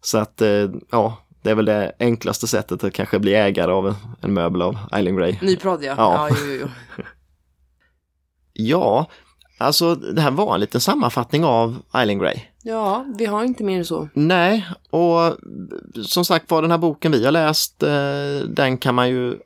Så 0.00 0.18
att 0.18 0.40
eh, 0.42 0.70
ja, 0.90 1.16
det 1.42 1.50
är 1.50 1.54
väl 1.54 1.64
det 1.64 1.92
enklaste 1.98 2.46
sättet 2.46 2.84
att 2.84 2.92
kanske 2.92 3.18
bli 3.18 3.34
ägare 3.34 3.72
av 3.72 3.94
en, 4.20 4.34
möbel 4.34 4.62
av 4.62 4.78
Eileen 4.92 5.16
Gray. 5.16 5.36
Nyprodd 5.42 5.84
ja. 5.84 5.94
Ja. 5.96 6.28
Ja, 6.28 6.36
jo, 6.40 6.52
jo, 6.52 6.68
jo. 6.96 7.04
Ja, 8.52 9.06
alltså 9.58 9.94
det 9.94 10.20
här 10.20 10.30
var 10.30 10.54
en 10.54 10.60
liten 10.60 10.80
sammanfattning 10.80 11.44
av 11.44 11.76
Eileen 11.94 12.18
Gray. 12.18 12.36
ja, 12.62 13.06
vi 13.18 13.26
har 13.26 13.44
inte 13.44 13.64
mer 13.64 13.78
än 13.78 13.84
så. 13.84 14.08
Nej, 14.14 14.68
och 14.90 15.36
som 16.06 16.24
sagt 16.24 16.50
var 16.50 16.62
den 16.62 16.70
här 16.70 16.78
boken 16.78 17.12
vi 17.12 17.24
har 17.24 17.32
läst, 17.32 17.82
eh, 17.82 18.46
den 18.48 18.78
kan 18.78 18.94
man 18.94 19.08
ju 19.10 19.38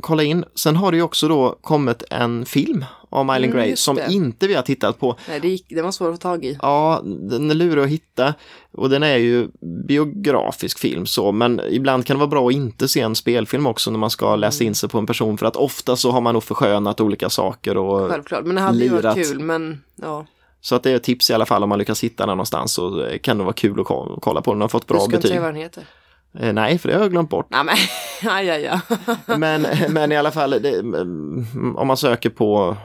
kolla 0.00 0.22
in. 0.22 0.44
Sen 0.54 0.76
har 0.76 0.90
det 0.90 0.96
ju 0.96 1.02
också 1.02 1.28
då 1.28 1.58
kommit 1.60 2.02
en 2.10 2.44
film 2.46 2.84
om 3.10 3.30
Eileen 3.30 3.50
Mm, 3.50 3.60
Gray 3.60 3.70
just 3.70 3.82
som 3.82 3.96
det. 3.96 4.06
inte 4.12 4.46
vi 4.46 4.54
har 4.54 4.62
tittat 4.62 5.00
på. 5.00 5.16
Nej, 5.28 5.40
det, 5.40 5.48
gick, 5.48 5.66
det 5.68 5.82
var 5.82 5.90
svårt 5.92 6.08
att 6.08 6.14
få 6.14 6.18
tag 6.20 6.44
i. 6.44 6.58
Ja, 6.62 7.00
den 7.04 7.50
är 7.50 7.54
lurig 7.54 7.82
att 7.82 7.88
hitta 7.88 8.34
och 8.72 8.90
den 8.90 9.02
är 9.02 9.16
ju 9.16 9.48
biografisk 9.86 10.78
film 10.78 11.06
så, 11.06 11.32
men 11.32 11.60
ibland 11.70 12.06
kan 12.06 12.16
det 12.16 12.18
vara 12.18 12.28
bra 12.30 12.46
att 12.48 12.52
inte 12.54 12.88
se 12.88 13.00
en 13.00 13.14
spelfilm 13.14 13.66
också 13.66 13.90
när 13.90 13.98
man 13.98 14.10
ska 14.10 14.36
läsa 14.36 14.64
in 14.64 14.74
sig 14.74 14.88
på 14.88 14.98
en 14.98 15.06
person 15.06 15.38
för 15.38 15.46
att 15.46 15.56
ofta 15.56 15.96
så 15.96 16.10
har 16.10 16.20
man 16.20 16.34
nog 16.34 16.42
förskönat 16.44 17.00
olika 17.00 17.30
saker 17.30 17.76
och 17.76 18.10
Självklart. 18.10 18.44
Men 18.44 18.54
det 18.56 18.62
hade 18.62 18.78
ju 18.78 18.88
varit 18.88 19.02
lirat. 19.02 19.28
kul, 19.28 19.40
men 19.40 19.80
ja. 19.96 20.26
så 20.60 20.74
att 20.74 20.82
det 20.82 20.90
är 20.90 20.96
ett 20.96 21.02
tips 21.02 21.30
i 21.30 21.34
alla 21.34 21.46
fall 21.46 21.62
om 21.62 21.68
man 21.68 21.78
lyckas 21.78 22.04
hitta 22.04 22.26
den 22.26 22.36
någonstans 22.36 22.72
så 22.72 23.08
kan 23.22 23.38
det 23.38 23.44
vara 23.44 23.52
kul 23.54 23.80
att 23.80 23.86
ko- 23.86 24.18
kolla 24.22 24.42
på 24.42 24.50
den. 24.50 24.58
Den 24.58 24.62
har 24.62 24.68
fått 24.68 24.88
Du 24.88 24.92
bra 24.94 25.00
ska 25.00 25.04
inte 25.06 25.16
betyg. 25.16 25.30
säga 25.30 25.40
vad 25.40 25.48
den 25.54 25.62
heter. 25.62 25.84
Eh, 26.38 26.52
nej, 26.52 26.78
för 26.78 26.88
det 26.88 26.94
har 26.94 27.02
jag 27.02 27.10
glömt 27.10 27.30
bort. 27.30 27.46
Nej 27.50 27.64
men, 27.64 27.76
aj, 28.32 28.50
aj, 28.50 28.66
aj. 28.66 28.80
Men, 29.38 29.66
men 29.88 30.12
i 30.12 30.16
alla 30.16 30.30
fall, 30.30 30.50
det, 30.50 30.78
mm, 30.78 31.76
om 31.76 31.86
man 31.86 31.96
söker 31.96 32.30
på 32.30 32.76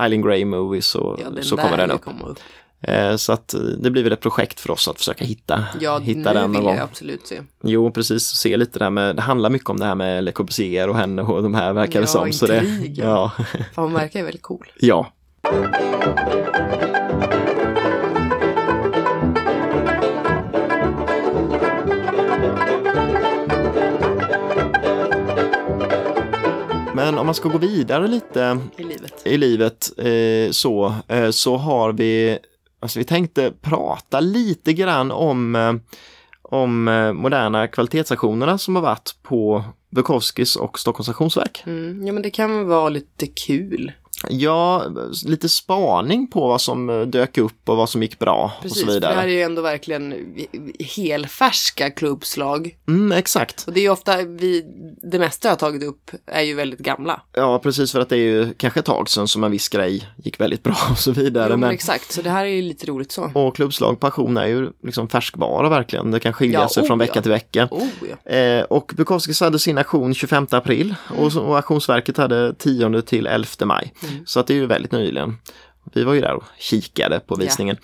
Eileen 0.00 0.22
Gray 0.22 0.44
Movies 0.44 0.86
så, 0.86 1.18
Ja, 1.36 1.42
så 1.42 1.56
kommer 1.56 1.76
den 1.76 1.88
vill 1.88 1.96
upp. 1.96 2.04
komma 2.04 2.26
upp. 2.26 2.38
Eh, 2.80 3.16
Så 3.16 3.32
att 3.32 3.54
eh, 3.54 3.60
det 3.60 3.90
blir 3.90 4.02
väl 4.02 4.12
ett 4.12 4.20
projekt 4.20 4.60
för 4.60 4.70
oss 4.70 4.88
att 4.88 4.98
försöka 4.98 5.24
hitta, 5.24 5.64
Ja, 5.80 5.98
hitta 5.98 6.32
nu 6.32 6.40
den 6.40 6.50
vill 6.50 6.60
någon 6.60 6.64
gång. 6.64 6.74
jag 6.76 6.84
absolut 6.84 7.26
se. 7.26 7.40
Jo, 7.62 7.90
precis. 7.90 8.22
Se 8.26 8.56
lite 8.56 8.78
där 8.78 8.90
med, 8.90 9.16
det 9.16 9.22
handlar 9.22 9.50
mycket 9.50 9.70
om 9.70 9.78
det 9.80 9.86
här 9.86 9.94
med 9.94 10.24
Le 10.24 10.32
Corbusier 10.32 10.88
och 10.88 10.96
henne 10.96 11.22
och 11.22 11.42
de 11.42 11.54
här 11.54 11.72
verkar 11.72 12.00
det 12.00 12.04
Ja, 12.04 12.06
som. 12.06 12.32
Så 12.32 12.46
det, 12.46 12.58
intrig, 12.64 12.98
ja. 12.98 13.32
För 13.74 13.82
hon 13.82 13.92
verkar 13.92 14.20
ju 14.20 14.24
väldigt 14.24 14.42
cool. 14.42 14.66
ja. 14.80 15.12
Men 26.96 27.18
om 27.18 27.26
man 27.26 27.34
ska 27.34 27.48
gå 27.48 27.58
vidare 27.58 28.08
lite 28.08 28.58
I 28.76 28.82
livet. 28.82 29.22
i 29.24 29.36
livet 29.36 29.90
eh, 29.98 30.50
så, 30.50 30.94
eh, 31.08 31.30
så 31.30 31.56
har 31.56 31.92
vi, 31.92 32.38
alltså 32.80 32.98
vi 32.98 33.04
tänkte 33.04 33.52
prata 33.62 34.20
lite 34.20 34.72
grann 34.72 35.10
om, 35.12 35.56
eh, 35.56 35.74
om 36.42 36.88
eh, 36.88 37.12
moderna 37.12 37.68
kvalitetsaktionerna 37.68 38.58
som 38.58 38.76
har 38.76 38.82
varit 38.82 39.14
på 39.22 39.64
Bukowskis 39.90 40.56
och 40.56 40.78
Stockholms 40.78 41.06
Stationsverk. 41.06 41.62
Mm. 41.66 42.06
Ja, 42.06 42.12
men 42.12 42.22
det 42.22 42.30
kan 42.30 42.66
vara 42.66 42.88
lite 42.88 43.26
kul. 43.26 43.92
Ja, 44.28 44.84
lite 45.26 45.48
spaning 45.48 46.26
på 46.30 46.48
vad 46.48 46.60
som 46.60 46.90
eh, 46.90 47.00
dök 47.00 47.38
upp 47.38 47.68
och 47.68 47.76
vad 47.76 47.88
som 47.90 48.02
gick 48.02 48.18
bra 48.18 48.52
Precis, 48.62 48.82
och 48.82 48.88
så 48.88 48.94
för 48.94 49.00
det 49.00 49.06
här 49.06 49.12
är 49.14 49.16
vidare. 49.26 49.32
ju 49.32 49.42
ändå 49.42 49.62
verkligen 49.62 50.14
helfärska 50.96 51.90
klubbslag. 51.90 52.76
Mm, 52.88 53.12
exakt. 53.18 53.64
Och 53.66 53.72
det 53.72 53.80
är 53.80 53.82
ju 53.82 53.90
ofta, 53.90 54.16
vi, 54.22 54.64
det 55.02 55.18
mesta 55.18 55.48
jag 55.48 55.52
har 55.52 55.56
tagit 55.58 55.82
upp 55.82 56.10
är 56.26 56.42
ju 56.42 56.54
väldigt 56.54 56.78
gamla. 56.80 57.20
Ja, 57.32 57.58
precis 57.58 57.92
för 57.92 58.00
att 58.00 58.08
det 58.08 58.16
är 58.16 58.18
ju 58.18 58.54
kanske 58.54 58.80
ett 58.80 58.86
tag 58.86 59.08
sedan 59.08 59.28
som 59.28 59.44
en 59.44 59.50
viss 59.50 59.68
grej 59.68 60.08
gick 60.16 60.40
väldigt 60.40 60.62
bra 60.62 60.76
och 60.90 60.98
så 60.98 61.12
vidare. 61.12 61.48
Jo, 61.50 61.56
men 61.56 61.70
exakt, 61.70 62.12
så 62.12 62.22
det 62.22 62.30
här 62.30 62.44
är 62.44 62.48
ju 62.50 62.62
lite 62.62 62.86
roligt 62.86 63.12
så. 63.12 63.30
och 63.34 63.56
klubbslag 63.56 64.00
på 64.00 64.06
auktion 64.06 64.36
är 64.36 64.46
ju 64.46 64.70
liksom 64.82 65.08
färskvara 65.08 65.68
verkligen. 65.68 66.10
Det 66.10 66.20
kan 66.20 66.32
skilja 66.32 66.60
Ja, 66.60 66.68
sig 66.68 66.82
oh 66.82 66.86
från 66.86 66.98
vecka 66.98 67.12
ja. 67.14 67.22
till 67.22 67.30
vecka. 67.30 67.68
Oh 67.70 67.86
ja. 68.24 68.32
Eh, 68.32 68.62
och 68.64 68.92
Bukowskis 68.96 69.40
hade 69.40 69.58
sin 69.58 69.78
auktion 69.78 70.14
25 70.14 70.46
april 70.50 70.94
och, 71.18 71.32
så- 71.32 71.40
och 71.42 71.56
auktionsverket 71.56 72.16
hade 72.16 72.54
10 72.54 73.02
till 73.02 73.26
11 73.26 73.46
maj. 73.66 73.92
Så 74.26 74.40
att 74.40 74.46
det 74.46 74.54
är 74.54 74.58
ju 74.58 74.66
väldigt 74.66 74.92
nyligen. 74.92 75.38
Vi 75.94 76.04
var 76.04 76.14
ju 76.14 76.20
där 76.20 76.34
och 76.34 76.44
kikade 76.58 77.20
på 77.20 77.34
visningen. 77.34 77.76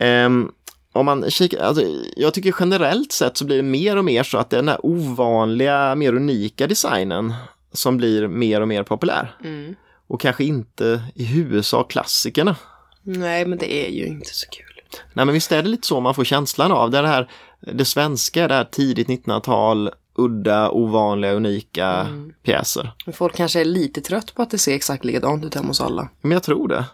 Ehm, 0.00 0.50
om 0.92 1.06
man 1.06 1.30
kikar, 1.30 1.58
alltså, 1.58 1.84
jag 2.16 2.34
tycker 2.34 2.54
generellt 2.60 3.12
sett 3.12 3.36
så 3.36 3.44
blir 3.44 3.56
det 3.56 3.62
mer 3.62 3.96
och 3.96 4.04
mer 4.04 4.22
så 4.22 4.38
att 4.38 4.50
den 4.50 4.68
här 4.68 4.86
ovanliga, 4.86 5.94
mer 5.94 6.14
unika 6.14 6.66
designen 6.66 7.34
som 7.72 7.96
blir 7.96 8.28
mer 8.28 8.60
och 8.60 8.68
mer 8.68 8.82
populär. 8.82 9.36
Mm. 9.44 9.74
Och 10.06 10.20
kanske 10.20 10.44
inte 10.44 11.02
i 11.14 11.24
huvudsak 11.24 11.90
klassikerna. 11.90 12.56
Nej, 13.02 13.46
men 13.46 13.58
det 13.58 13.74
är 13.86 13.90
ju 13.90 14.06
inte 14.06 14.34
så 14.34 14.46
kul. 14.48 14.80
Nej 15.12 15.24
men 15.26 15.32
visst 15.32 15.52
är 15.52 15.62
det 15.62 15.68
lite 15.68 15.86
så 15.86 16.00
man 16.00 16.14
får 16.14 16.24
känslan 16.24 16.72
av. 16.72 16.90
Det 16.90 17.06
här, 17.06 17.30
det 17.60 17.84
svenska, 17.84 18.48
det 18.48 18.54
här 18.54 18.64
tidigt 18.64 19.08
1900-tal, 19.08 19.90
udda, 20.14 20.70
ovanliga, 20.70 21.32
unika 21.32 21.86
Mm. 22.00 22.32
pjäser. 22.42 22.92
Men 23.06 23.12
folk 23.12 23.36
kanske 23.36 23.60
är 23.60 23.64
lite 23.64 24.00
trött 24.00 24.34
på 24.34 24.42
att 24.42 24.50
det 24.50 24.58
ser 24.58 24.74
exakt 24.74 25.04
likadant 25.04 25.44
ut 25.44 25.54
hemma 25.54 25.68
hos 25.68 25.80
alla. 25.80 26.08
Men 26.20 26.30
jag 26.30 26.42
tror 26.42 26.68
det. 26.68 26.84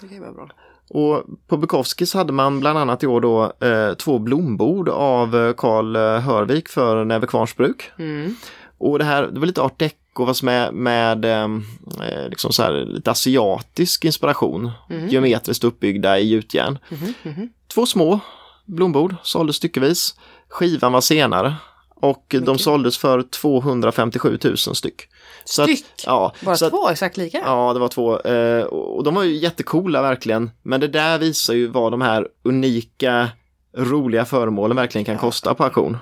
Det 0.00 0.08
kan 0.08 0.20
vara 0.20 0.32
bra. 0.32 0.48
Och 0.90 1.24
på 1.48 1.56
Bukowskis 1.56 2.14
hade 2.14 2.32
man 2.32 2.60
bland 2.60 2.78
annat 2.78 3.02
i 3.02 3.06
år 3.06 3.20
då 3.20 3.52
eh, 3.66 3.94
två 3.94 4.18
blombord 4.18 4.88
av 4.88 5.36
eh, 5.36 5.52
Karl 5.52 5.96
eh, 5.96 6.02
Hörvik 6.20 6.68
för 6.68 7.04
Näve 7.04 7.26
Kvarnsbruk. 7.26 7.90
Mm. 7.98 8.34
Och 8.78 8.98
det 8.98 9.04
här, 9.04 9.22
det 9.26 9.40
var 9.40 9.46
lite 9.46 9.62
art 9.62 9.78
deco 9.78 10.26
fast 10.26 10.42
med, 10.42 10.74
med 10.74 11.24
ehm, 11.24 11.64
eh, 12.02 12.28
liksom 12.28 12.52
så 12.52 12.62
här, 12.62 12.84
lite 12.84 13.10
asiatisk 13.10 14.04
inspiration. 14.04 14.70
Geometriskt 15.08 15.64
uppbyggda 15.64 16.18
i 16.18 16.28
gjutjärn. 16.28 16.78
Mhm. 17.24 17.48
Två 17.74 17.86
små 17.86 18.20
blombord 18.64 19.14
såldes 19.22 19.56
styckevis. 19.56 20.14
Skivan 20.48 20.92
var 20.92 21.00
senare. 21.00 21.54
Och 22.00 22.24
de 22.28 22.38
Mycket. 22.40 22.60
såldes 22.60 22.98
för 22.98 23.22
257 23.22 24.38
000 24.44 24.56
styck. 24.56 25.02
Så 25.44 25.62
Styck? 25.62 25.84
Att, 25.96 26.04
ja, 26.06 26.32
Bara 26.44 26.56
så 26.56 26.64
att, 26.64 26.70
två 26.72 26.88
exakt 26.88 27.16
lika? 27.16 27.38
Ja, 27.44 27.72
det 27.72 27.80
var 27.80 27.88
två. 27.88 28.20
Eh, 28.20 28.64
och 28.64 29.04
de 29.04 29.14
var 29.14 29.22
ju 29.22 29.36
jättecoola 29.36 30.02
verkligen. 30.02 30.50
Men 30.62 30.80
det 30.80 30.88
där 30.88 31.18
visar 31.18 31.54
ju 31.54 31.66
vad 31.66 31.92
de 31.92 32.00
här 32.00 32.28
unika, 32.44 33.28
roliga 33.76 34.24
föremålen 34.24 34.76
verkligen 34.76 35.04
kan 35.04 35.18
kosta 35.18 35.54
på 35.54 35.64
auktion. 35.64 35.96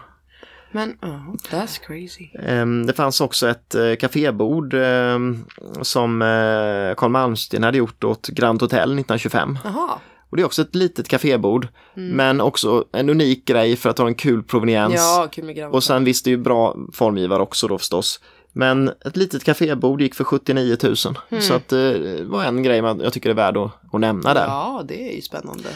Men, 0.72 0.90
oh, 1.02 1.34
that's 1.50 1.80
crazy. 1.86 2.28
Ehm, 2.42 2.86
Det 2.86 2.92
fanns 2.92 3.20
också 3.20 3.48
ett 3.48 3.74
eh, 3.74 3.94
kafébord 4.00 4.74
ehm, 4.74 5.44
som 5.82 6.22
eh, 6.22 6.94
Carl 6.96 7.10
Malmsten 7.10 7.62
hade 7.62 7.78
gjort 7.78 8.04
åt 8.04 8.28
Grand 8.28 8.60
Hotel 8.62 8.80
1925. 8.82 9.58
Jaha. 9.64 9.98
Och 10.36 10.38
det 10.38 10.42
är 10.42 10.46
också 10.46 10.62
ett 10.62 10.74
litet 10.74 11.08
kafébord, 11.08 11.68
men 11.94 12.40
också 12.40 12.84
en 12.92 13.10
unik 13.10 13.44
grej 13.44 13.76
för 13.76 13.90
att 13.90 13.98
ha 13.98 14.06
en 14.06 14.14
kul 14.14 14.42
proveniens. 14.42 14.94
Ja, 14.94 15.28
kul. 15.32 15.62
Och 15.62 15.84
sen 15.84 16.04
visst, 16.04 16.24
det 16.24 16.28
är 16.28 16.32
ju 16.32 16.36
bra 16.36 16.76
formgivare 16.92 17.42
också 17.42 17.68
då 17.68 17.78
förstås. 17.78 18.20
Men 18.52 18.88
ett 18.88 19.16
litet 19.16 19.44
kafébord 19.44 20.00
gick 20.00 20.14
för 20.14 20.24
79 20.24 20.76
000. 20.82 20.96
Så 20.96 21.54
att 21.54 21.72
eh, 21.72 21.78
det 21.78 22.24
var 22.24 22.44
en 22.44 22.62
grej 22.62 22.82
man, 22.82 23.00
jag 23.00 23.12
tycker 23.12 23.30
är 23.30 23.34
värd 23.34 23.56
att, 23.56 23.70
att 23.92 24.00
nämna 24.00 24.34
där. 24.34 24.46
Ja, 24.46 24.84
det 24.88 25.10
är 25.10 25.14
ju 25.14 25.22
spännande. 25.22 25.68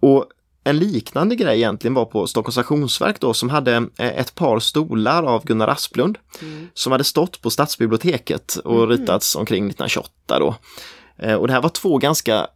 Och 0.00 0.26
en 0.64 0.78
liknande 0.78 1.36
grej 1.36 1.56
egentligen 1.56 1.94
var 1.94 2.04
på 2.04 2.26
Stockholms 2.26 2.54
Stationsverk 2.54 3.20
då 3.20 3.34
som 3.34 3.50
hade 3.50 3.76
eh, 3.76 4.18
ett 4.18 4.34
par 4.34 4.58
stolar 4.58 5.22
av 5.22 5.44
Gunnar 5.44 5.68
Asplund 5.68 6.18
som 6.74 6.92
hade 6.92 7.04
stått 7.04 7.42
på 7.42 7.50
stadsbiblioteket 7.50 8.56
och 8.56 8.88
ritats 8.88 9.36
omkring 9.36 9.64
1928 9.64 10.38
då. 10.38 10.54
Eh, 11.18 11.34
Och 11.34 11.46
det 11.46 11.52
här 11.52 11.62
var 11.62 11.68
två 11.68 11.98
ganska, 11.98 12.46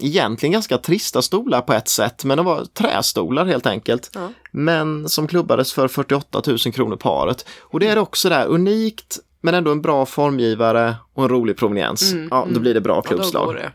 egentligen 0.00 0.52
ganska 0.52 0.78
trista 0.78 1.22
stolar 1.22 1.60
på 1.60 1.72
ett 1.72 1.88
sätt, 1.88 2.24
men 2.24 2.36
de 2.36 2.46
var 2.46 2.64
trästolar 2.64 3.44
helt 3.46 3.66
enkelt. 3.66 4.10
Ja. 4.14 4.28
Men 4.50 5.08
som 5.08 5.26
klubbades 5.26 5.72
för 5.72 5.88
48 5.88 6.42
000 6.46 6.58
kronor 6.58 6.96
paret. 6.96 7.46
Och 7.60 7.80
det 7.80 7.88
är 7.88 7.98
också 7.98 8.28
där 8.28 8.46
unikt, 8.46 9.18
men 9.40 9.54
ändå 9.54 9.70
en 9.72 9.82
bra 9.82 10.06
formgivare 10.06 10.96
och 11.14 11.22
en 11.22 11.28
rolig 11.28 11.56
proveniens. 11.56 12.14
ja, 12.30 12.46
då 12.50 12.60
blir 12.60 12.74
det 12.74 12.80
bra 12.80 12.94
Ja, 12.96 13.02
klubbslag. 13.02 13.54
det. 13.54 13.70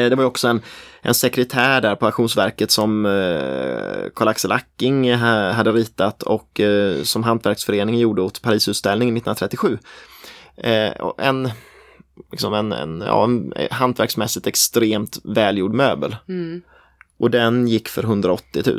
Eh, 0.00 0.10
Det 0.10 0.16
var 0.16 0.24
också 0.24 0.48
en, 0.48 0.62
en 1.02 1.14
sekretär 1.14 1.80
där 1.80 1.94
på 1.94 2.06
Auktionsverket 2.06 2.70
som 2.70 3.06
eh, 3.06 4.10
Karl-Axel 4.14 4.52
Acking 4.52 5.14
ha- 5.14 5.52
hade 5.52 5.72
ritat 5.72 6.22
och 6.22 6.60
eh, 6.60 7.02
som 7.02 7.22
Hantverksföreningen 7.24 8.00
gjorde 8.00 8.22
åt 8.22 8.42
Parisutställningen 8.42 9.16
1937. 9.16 9.78
Eh, 10.56 10.92
en, 11.18 11.50
liksom 12.30 12.54
en, 12.54 12.72
en, 12.72 13.00
ja, 13.06 13.24
en 13.24 13.52
hantverksmässigt 13.70 14.46
extremt 14.46 15.18
välgjord 15.24 15.74
möbel. 15.74 16.16
Mm. 16.28 16.62
Och 17.18 17.30
den 17.30 17.68
gick 17.68 17.88
för 17.88 18.02
180 18.02 18.62
000. 18.66 18.78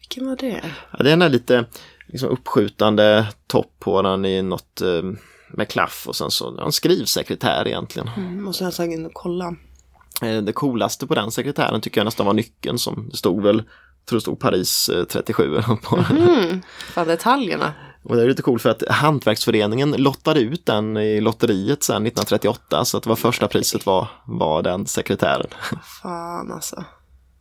Vilken 0.00 0.28
var 0.28 0.36
det? 0.36 0.64
Ja, 0.90 0.98
är 0.98 1.04
den 1.04 1.18
där 1.18 1.28
lite 1.28 1.64
liksom, 2.06 2.28
uppskjutande 2.28 3.26
topp 3.46 3.72
på 3.78 4.02
den 4.02 4.24
i 4.24 4.42
något 4.42 4.80
eh, 4.80 5.02
med 5.50 5.68
klaff 5.68 6.04
och 6.08 6.16
sen 6.16 6.30
så 6.30 6.60
en 6.60 6.72
skrivsekretär 6.72 7.68
egentligen. 7.68 8.10
Mm, 8.16 8.44
måste 8.44 8.64
nästan 8.64 8.86
gå 8.86 8.92
in 8.94 9.06
och 9.06 9.14
kolla. 9.14 9.54
Eh, 10.22 10.42
Det 10.42 10.52
coolaste 10.52 11.06
på 11.06 11.14
den 11.14 11.30
sekretären 11.30 11.80
tycker 11.80 12.00
jag 12.00 12.04
nästan 12.04 12.26
var 12.26 12.32
nyckeln 12.34 12.78
som 12.78 13.08
det 13.10 13.16
stod 13.16 13.42
väl, 13.42 13.56
jag 13.56 14.06
tror 14.08 14.16
det 14.16 14.20
stod 14.20 14.40
Paris 14.40 14.88
eh, 14.88 15.04
37 15.04 15.42
eller 15.56 15.68
något 15.68 15.82
på. 15.82 16.04
Mm. 16.10 16.62
Fan, 16.92 17.06
detaljerna. 17.06 17.72
Och 18.02 18.16
det 18.16 18.22
är 18.22 18.28
lite 18.28 18.42
coolt 18.42 18.62
för 18.62 18.70
att 18.70 18.82
Hantverksföreningen 18.88 19.90
lottade 19.90 20.40
ut 20.40 20.66
den 20.66 20.96
i 20.96 21.20
lotteriet 21.20 21.82
sen 21.82 21.96
1938 22.06 22.84
så 22.84 22.96
att 22.96 23.02
det 23.02 23.08
var 23.08 23.16
första 23.16 23.48
priset 23.48 23.86
var, 23.86 24.08
var 24.24 24.62
den 24.62 24.86
sekretären. 24.86 25.46
Fan 26.02 26.52
alltså. 26.52 26.84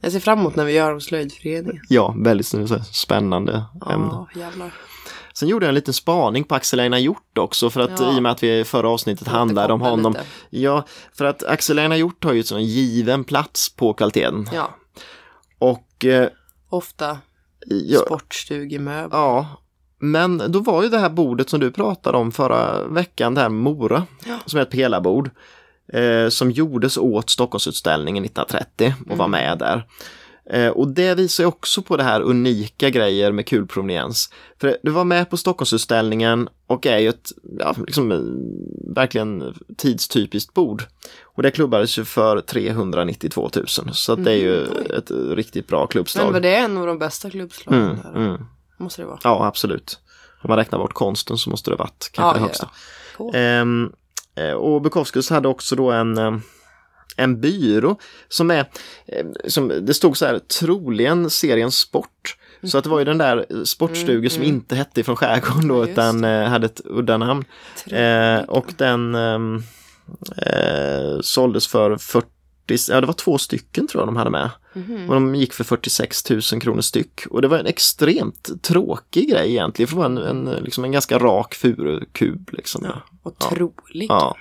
Jag 0.02 0.12
ser 0.12 0.20
fram 0.20 0.40
emot 0.40 0.56
när 0.56 0.66
vi 0.66 0.72
gör 0.74 0.94
hos 0.94 1.06
slöjdföreningen. 1.06 1.82
Ja, 1.90 2.16
väldigt 2.18 2.48
spännande 2.94 3.52
ämne. 3.90 4.08
Ja, 4.12 4.28
jävlar. 4.36 4.74
Sen 5.34 5.48
gjorde 5.50 5.66
jag 5.66 5.70
en 5.70 5.76
liten 5.76 5.94
spaning 5.94 6.44
på 6.44 6.56
Axel 6.56 6.80
Einar 6.80 6.98
Hjort 6.98 7.38
också 7.38 7.70
för 7.70 7.82
att 7.82 8.00
Ja. 8.00 8.16
i 8.16 8.20
och 8.20 8.24
med 8.24 8.32
att 8.32 8.44
vi 8.44 8.60
i 8.60 8.64
förra 8.64 8.90
avsnittet 8.90 9.28
handlade 9.28 9.74
om 9.74 9.82
honom. 9.82 10.14
lite. 10.14 10.26
Ja, 10.50 10.84
för 11.18 11.26
att 11.26 11.44
Axel 11.44 11.80
Einar 11.80 11.96
Hjort 11.96 12.24
har 12.24 12.34
ju 12.34 12.44
en 12.52 12.66
given 12.66 13.24
plats 13.24 13.76
på 13.76 13.94
kvaliteten. 13.94 14.50
Ja, 14.54 14.76
Och 15.60 16.06
eh, 16.06 16.28
ofta 16.70 17.18
ja, 17.68 18.00
sportstugemöbel. 18.00 19.10
Ja, 19.12 19.48
men 20.00 20.42
då 20.52 20.60
var 20.60 20.84
ju 20.84 20.90
det 20.90 20.98
här 21.00 21.10
bordet 21.10 21.50
som 21.50 21.60
du 21.60 21.72
pratade 21.72 22.18
om 22.18 22.32
förra 22.32 22.88
veckan, 22.88 23.34
det 23.34 23.42
här 23.42 23.50
Mora, 23.50 24.04
Ja. 24.26 24.38
som 24.46 24.60
är 24.60 24.64
ett 24.64 24.72
pelarbord, 24.72 25.30
eh, 25.94 26.30
som 26.30 26.52
gjordes 26.52 26.98
åt 26.98 27.30
Stockholmsutställningen 27.30 28.24
1930 28.24 28.94
och 29.10 29.18
var 29.18 29.28
med 29.28 29.58
där. 29.58 29.84
Eh, 30.50 30.68
och 30.70 30.88
det 30.88 31.16
visar 31.16 31.44
ju 31.44 31.48
också 31.48 31.82
på 31.82 31.98
det 31.98 32.04
här 32.04 32.22
unika 32.22 32.90
grejer 32.90 33.32
med 33.32 33.46
kul 33.48 33.68
proveniens. 33.68 34.30
För 34.62 34.78
det- 34.84 34.90
var 34.92 35.04
med 35.04 35.30
på 35.30 35.38
Stockholmsutställningen 35.38 36.50
och 36.68 36.86
är 36.86 36.98
ju 37.00 37.10
ett, 37.10 37.32
ja, 37.60 37.76
liksom, 37.86 38.12
eh, 38.12 38.20
verkligen 38.96 39.54
tidstypiskt 39.78 40.54
bord. 40.54 40.84
Och 41.24 41.44
det 41.44 41.52
klubbades 41.52 42.00
ju 42.00 42.06
för 42.06 42.42
392 42.42 43.50
000, 43.56 43.66
så 43.94 44.16
det 44.16 44.32
är 44.32 44.36
ju 44.38 44.64
ett 44.98 45.12
riktigt 45.36 45.68
bra 45.68 45.88
klubbslag. 45.88 46.24
Men 46.26 46.34
var 46.34 46.40
det 46.40 46.56
en 46.56 46.78
av 46.78 46.88
de 46.88 47.00
bästa 47.00 47.30
klubbslagen? 47.30 47.84
Mm, 47.84 47.98
där? 48.04 48.16
mm. 48.16 48.42
Måste 48.78 49.02
det 49.02 49.06
vara. 49.06 49.20
Ja, 49.24 49.46
absolut. 49.46 50.00
Om 50.42 50.48
man 50.48 50.58
räknar 50.58 50.80
bort 50.80 50.94
konsten 50.94 51.38
så 51.38 51.50
måste 51.50 51.70
det 51.72 51.76
varit 51.76 52.10
kanske 52.14 52.30
Ja, 52.30 52.34
det 52.34 52.40
ja, 52.40 52.46
högsta. 52.46 52.70
Cool. 53.18 53.32
Ehm, 53.36 53.92
eh, 54.36 54.52
och 54.52 54.82
Bukowskis 54.82 55.30
hade 55.30 55.48
också 55.48 55.76
då 55.76 55.92
en, 55.92 56.18
eh, 56.18 56.38
en 57.16 57.42
byrå 57.42 58.00
som 58.28 58.52
är, 58.52 58.70
eh, 59.06 59.26
som, 59.48 59.68
det 59.68 59.94
stod 59.94 60.18
så 60.18 60.26
här, 60.26 60.40
troligen 60.40 61.30
serien 61.30 61.72
Sport. 61.72 62.38
Så 62.64 62.78
att 62.78 62.84
det 62.84 62.90
var 62.90 63.00
ju 63.00 63.06
den 63.06 63.18
där 63.18 63.66
sportstugan 63.66 64.30
som 64.30 64.44
inte 64.44 64.76
hette 64.76 65.00
ifrån 65.02 65.16
skärgården 65.16 65.68
då 65.68 65.76
Mm, 65.76 65.84
Ja, 65.84 65.88
just 65.88 65.92
utan 65.92 66.24
hade 66.24 66.66
ett 66.66 66.82
udda 66.86 67.18
namn. 67.18 67.46
Eh, 67.92 68.40
och 68.40 68.74
den 68.78 69.16
ehm, 69.16 69.64
eh, 70.38 71.20
såldes 71.22 71.68
för 71.68 71.98
40 71.98 72.28
ja 72.90 73.02
det 73.02 73.08
var 73.08 73.14
två 73.14 73.38
stycken 73.38 73.88
tror 73.88 74.02
jag 74.02 74.08
de 74.08 74.16
hade 74.16 74.30
med. 74.30 74.50
Och 75.08 75.14
de 75.14 75.36
gick 75.36 75.54
för 75.54 75.64
46 75.64 76.30
000 76.30 76.42
kronor 76.42 76.82
styck. 76.82 77.26
Och 77.30 77.42
det 77.42 77.48
var 77.48 77.58
en 77.58 77.66
extremt 77.66 78.64
tråkig 78.64 79.30
grej 79.30 79.50
egentligen, 79.50 79.88
för 79.88 79.96
det 79.96 80.00
var 80.00 80.06
en, 80.06 80.18
en, 80.18 80.64
liksom 80.64 80.84
en 80.84 80.92
ganska 80.92 81.20
rak 81.20 81.56
furukub. 81.56 82.50
Liksom. 82.52 82.86
Ja. 82.86 83.02
Otroligt. 83.24 84.10
ja. 84.10 84.38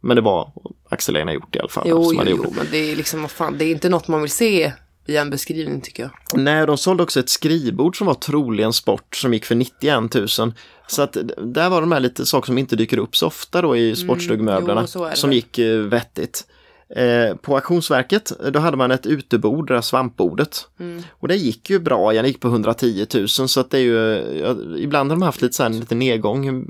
Men 0.00 0.16
det 0.16 0.22
var 0.22 0.52
Axel 0.88 1.16
Einar 1.16 1.32
gjort 1.32 1.56
i 1.56 1.58
alla 1.58 1.68
fall. 1.68 1.86
Jo, 1.88 2.12
jo, 2.14 2.22
jo, 2.26 2.52
men 2.56 2.66
det 2.70 2.92
är 2.92 2.96
liksom, 2.96 3.22
vad 3.22 3.30
fan, 3.30 3.58
det 3.58 3.64
är 3.64 3.70
inte 3.70 3.88
något 3.88 4.08
man 4.08 4.20
vill 4.20 4.30
se 4.30 4.72
i 5.06 5.16
en 5.16 5.30
beskrivning 5.30 5.80
tycker 5.80 6.02
jag. 6.02 6.40
Nej, 6.40 6.66
de 6.66 6.78
sålde 6.78 7.02
också 7.02 7.20
ett 7.20 7.28
skrivbord 7.28 7.98
som 7.98 8.06
var 8.06 8.14
troligen 8.14 8.72
sport 8.72 9.16
som 9.16 9.34
gick 9.34 9.44
för 9.44 9.54
91 9.54 10.14
000. 10.14 10.28
Så 10.86 11.02
att 11.02 11.16
där 11.38 11.70
var 11.70 11.80
de 11.80 11.92
här 11.92 12.00
lite 12.00 12.26
saker 12.26 12.46
som 12.46 12.58
inte 12.58 12.76
dyker 12.76 12.98
upp 12.98 13.16
så 13.16 13.26
ofta 13.26 13.62
då 13.62 13.76
i 13.76 13.96
sportstugmöblerna 13.96 14.86
Mm, 14.94 15.16
som 15.16 15.32
gick 15.32 15.58
eh, 15.58 15.78
vettigt. 15.78 16.46
Eh, 16.88 17.36
på 17.36 17.54
auktionsverket 17.54 18.32
då 18.52 18.58
hade 18.58 18.76
man 18.76 18.90
ett 18.90 19.06
utebord, 19.06 19.68
det 19.68 19.74
där 19.74 19.80
svampbordet. 19.80 20.68
Mm. 20.80 21.02
Och 21.10 21.28
det 21.28 21.36
gick 21.36 21.70
ju 21.70 21.78
bra, 21.78 22.14
jag 22.14 22.26
gick 22.26 22.40
på 22.40 22.48
110 22.48 23.06
000 23.14 23.28
så 23.28 23.60
att 23.60 23.70
det 23.70 23.78
är 23.78 23.82
ju, 23.82 23.96
ja, 24.40 24.56
ibland 24.78 25.10
har 25.10 25.16
de 25.16 25.22
haft 25.22 25.42
lite, 25.42 25.54
så 25.54 25.62
här, 25.62 25.70
lite 25.70 25.94
nedgång 25.94 26.64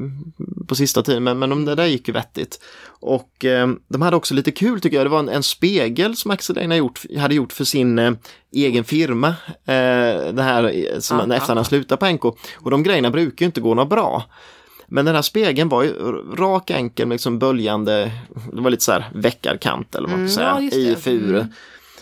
på 0.69 0.75
sista 0.75 1.03
tiden 1.03 1.25
men, 1.25 1.39
men 1.39 1.51
de, 1.51 1.65
det 1.65 1.75
där 1.75 1.87
gick 1.87 2.09
ju 2.09 2.15
vettigt. 2.15 2.61
Och 2.87 3.45
eh, 3.45 3.69
de 3.89 4.03
hade 4.03 4.17
också 4.17 4.35
lite 4.35 4.51
kul 4.51 4.81
tycker 4.81 4.97
jag, 4.97 5.07
det 5.07 5.11
var 5.11 5.19
en, 5.19 5.29
en 5.29 5.43
spegel 5.43 6.17
som 6.17 6.31
Axel 6.31 6.59
Einar 6.59 6.77
gjort, 6.77 7.03
hade 7.19 7.35
gjort 7.35 7.53
för 7.53 7.65
sin 7.65 7.99
eh, 7.99 8.13
egen 8.53 8.85
firma. 8.85 9.29
Eh, 9.49 10.33
det 10.33 10.43
här 10.43 10.65
eh, 10.65 10.99
som, 10.99 11.31
Ja, 11.31 11.37
efter 11.37 11.55
han 11.55 11.65
slutat 11.65 12.01
på 12.01 12.07
NK. 12.07 12.25
Och 12.57 12.71
de 12.71 12.83
grejerna 12.83 13.11
brukar 13.11 13.45
ju 13.45 13.47
inte 13.47 13.61
gå 13.61 13.75
något 13.75 13.91
bra. 13.91 14.25
Men 14.87 15.05
den 15.05 15.15
här 15.15 15.23
spegeln 15.23 15.69
var 15.69 15.83
ju 15.83 15.93
rak, 16.37 16.71
enkel, 16.71 17.09
liksom 17.09 17.39
böljande, 17.39 18.13
det 18.53 18.61
var 18.61 18.71
lite 18.71 18.85
så 18.85 18.93
här 18.93 19.11
veckarkant 19.15 19.95
eller 19.95 20.09
vad 20.09 20.19
man 20.19 20.21
Mm, 20.21 20.31
ska 20.31 20.43
ja, 20.43 20.55
säga, 20.57 20.63
just 20.63 20.99
i 20.99 21.03
furu. 21.03 21.37
Mm. 21.39 21.49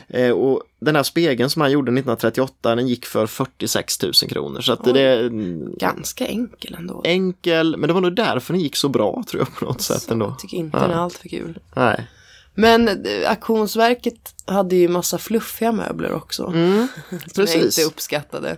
Eh, 0.09 0.31
och 0.31 0.63
den 0.81 0.97
här 0.97 1.03
spegeln 1.03 1.51
som 1.51 1.63
han 1.63 1.71
gjorde 1.71 1.91
1938, 1.91 2.75
den 2.75 2.89
gick 2.89 3.07
för 3.07 3.27
46 3.27 4.03
000 4.03 4.13
kronor. 4.13 4.61
Så 4.61 4.73
att 4.73 4.85
det 4.85 5.01
är 5.01 5.21
mm, 5.27 5.75
Ganska 5.79 6.27
enkel 6.27 6.75
ändå. 6.79 7.03
enkel, 7.05 7.77
men 7.77 7.89
det 7.89 7.93
var 7.95 8.01
nog 8.01 8.17
därför 8.17 8.53
den 8.55 8.63
gick 8.63 8.77
så 8.77 8.89
bra 8.89 9.25
tror 9.29 9.43
jag 9.43 9.55
på 9.59 9.65
något 9.65 9.83
sätt 9.83 10.11
ändå. 10.11 10.27
Jag 10.27 10.39
tycker 10.39 10.57
inte 10.57 10.77
Ja. 10.79 10.83
den 10.83 10.91
är 10.91 11.03
allt 11.03 11.15
för 11.19 11.29
kul. 11.29 11.59
Nej. 11.77 12.07
Men 12.55 12.89
eh, 12.89 13.31
auktionsverket 13.31 14.35
hade 14.47 14.77
ju 14.77 14.89
massa 14.89 15.19
fluffiga 15.19 15.73
möbler 15.73 16.13
också. 16.13 16.43
Som 16.53 16.89
jag 17.11 17.35
precis. 17.35 17.79
inte 17.79 17.89
uppskattade. 17.89 18.57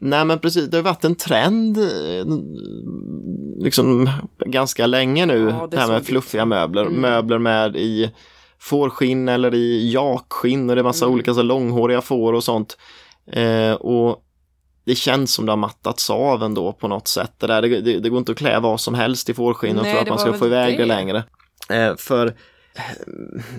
Nej 0.00 0.24
men 0.24 0.38
precis, 0.38 0.70
det 0.70 0.76
har 0.76 0.84
varit 0.84 1.04
en 1.04 1.14
trend 1.14 1.78
eh, 1.78 2.26
liksom 3.64 4.10
ganska 4.46 4.86
länge 4.86 5.26
nu, 5.26 5.48
Ja, 5.50 5.66
det 5.70 5.76
det 5.76 5.80
här 5.82 5.88
med 5.88 6.06
fluffiga 6.06 6.42
ut. 6.42 6.48
möbler. 6.48 6.82
Mm. 6.82 7.00
Möbler 7.00 7.38
med 7.38 7.76
i 7.76 8.10
fårskinn 8.58 9.28
eller 9.28 9.54
i 9.54 9.92
jakskinn 9.92 10.70
och 10.70 10.76
det 10.76 10.80
är 10.80 10.84
massa 10.84 11.04
Mm. 11.04 11.14
olika 11.14 11.34
så 11.34 11.42
långhåriga 11.42 12.00
får 12.00 12.32
och 12.32 12.44
sånt. 12.44 12.78
Eh, 13.32 13.72
och 13.72 14.22
det 14.84 14.94
känns 14.94 15.34
som 15.34 15.46
det 15.46 15.52
har 15.52 15.56
mattats 15.56 16.10
av 16.10 16.42
ändå 16.42 16.72
på 16.72 16.88
något 16.88 17.08
sätt. 17.08 17.32
Det, 17.38 17.46
där, 17.46 17.62
det, 17.62 17.80
det, 17.80 17.98
det 17.98 18.08
går 18.08 18.18
inte 18.18 18.32
att 18.32 18.38
klä 18.38 18.58
vad 18.60 18.80
som 18.80 18.94
helst 18.94 19.28
i 19.28 19.34
fårskinn 19.34 19.78
och 19.78 19.84
tro 19.84 19.96
att 19.98 20.04
det 20.04 20.10
man 20.10 20.18
ska 20.18 20.32
få 20.32 20.46
iväg 20.46 20.72
det, 20.76 20.82
det. 20.82 20.86
längre. 20.86 21.24
Eh, 21.70 21.96
för 21.96 22.26
eh, 22.26 22.82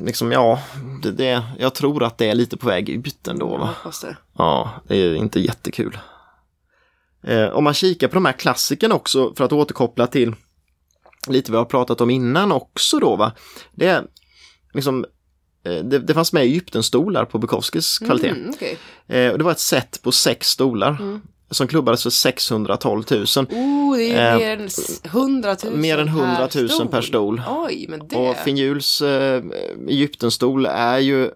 liksom 0.05 0.31
ja, 0.31 0.59
det, 1.03 1.11
det, 1.11 1.43
jag 1.59 1.73
tror 1.73 2.03
att 2.03 2.17
det 2.17 2.29
är 2.29 2.35
lite 2.35 2.57
på 2.57 2.67
väg 2.67 2.89
ut 2.89 3.27
ändå. 3.27 3.57
Va? 3.57 3.69
det. 4.03 4.17
Ja, 4.37 4.69
det 4.87 4.95
är 4.97 5.15
inte 5.15 5.39
jättekul. 5.39 5.97
Eh, 7.23 7.47
om 7.49 7.63
man 7.63 7.73
kikar 7.73 8.07
på 8.07 8.13
de 8.13 8.25
här 8.25 8.33
klassikerna 8.33 8.95
också 8.95 9.33
för 9.37 9.43
att 9.43 9.53
återkoppla 9.53 10.07
till 10.07 10.35
lite 11.27 11.51
vi 11.51 11.57
har 11.57 11.65
pratat 11.65 12.01
om 12.01 12.09
innan 12.09 12.51
också 12.51 12.99
då 12.99 13.15
va. 13.15 13.31
Det 13.71 13.87
är 13.87 14.03
liksom 14.73 15.05
eh, 15.65 15.83
det, 15.83 15.99
det 15.99 16.13
fanns 16.13 16.33
med 16.33 16.43
Egyptenstolar 16.43 17.25
på 17.25 17.37
Bukowskis 17.39 17.99
kvalitet. 17.99 18.29
Mm, 18.29 18.49
okej. 18.55 18.77
Eh, 19.07 19.31
och 19.31 19.37
det 19.37 19.43
var 19.43 19.51
ett 19.51 19.59
set 19.59 20.01
på 20.03 20.11
sex 20.11 20.47
stolar 20.49 20.89
Mm. 21.01 21.21
som 21.51 21.67
klubbades 21.67 22.03
för 22.03 22.09
612 22.09 23.03
000. 23.11 23.19
Oh, 23.49 23.97
det 23.97 24.11
är 24.13 24.31
Eh, 24.33 24.37
mer 24.39 24.57
än 24.59 24.65
s- 24.65 25.01
100 25.03 25.55
000 25.63 25.73
mer 25.77 25.97
än 25.97 26.07
100 26.07 26.49
000 26.79 26.87
per 26.87 27.01
stol. 27.01 27.41
Oj, 27.49 27.85
men 27.89 28.07
det... 28.07 28.15
Och 28.15 28.35
Finjuls 28.37 29.01
eh, 29.01 29.43
Egyptenstol 29.87 30.65
är 30.65 30.97
ju 30.99 31.31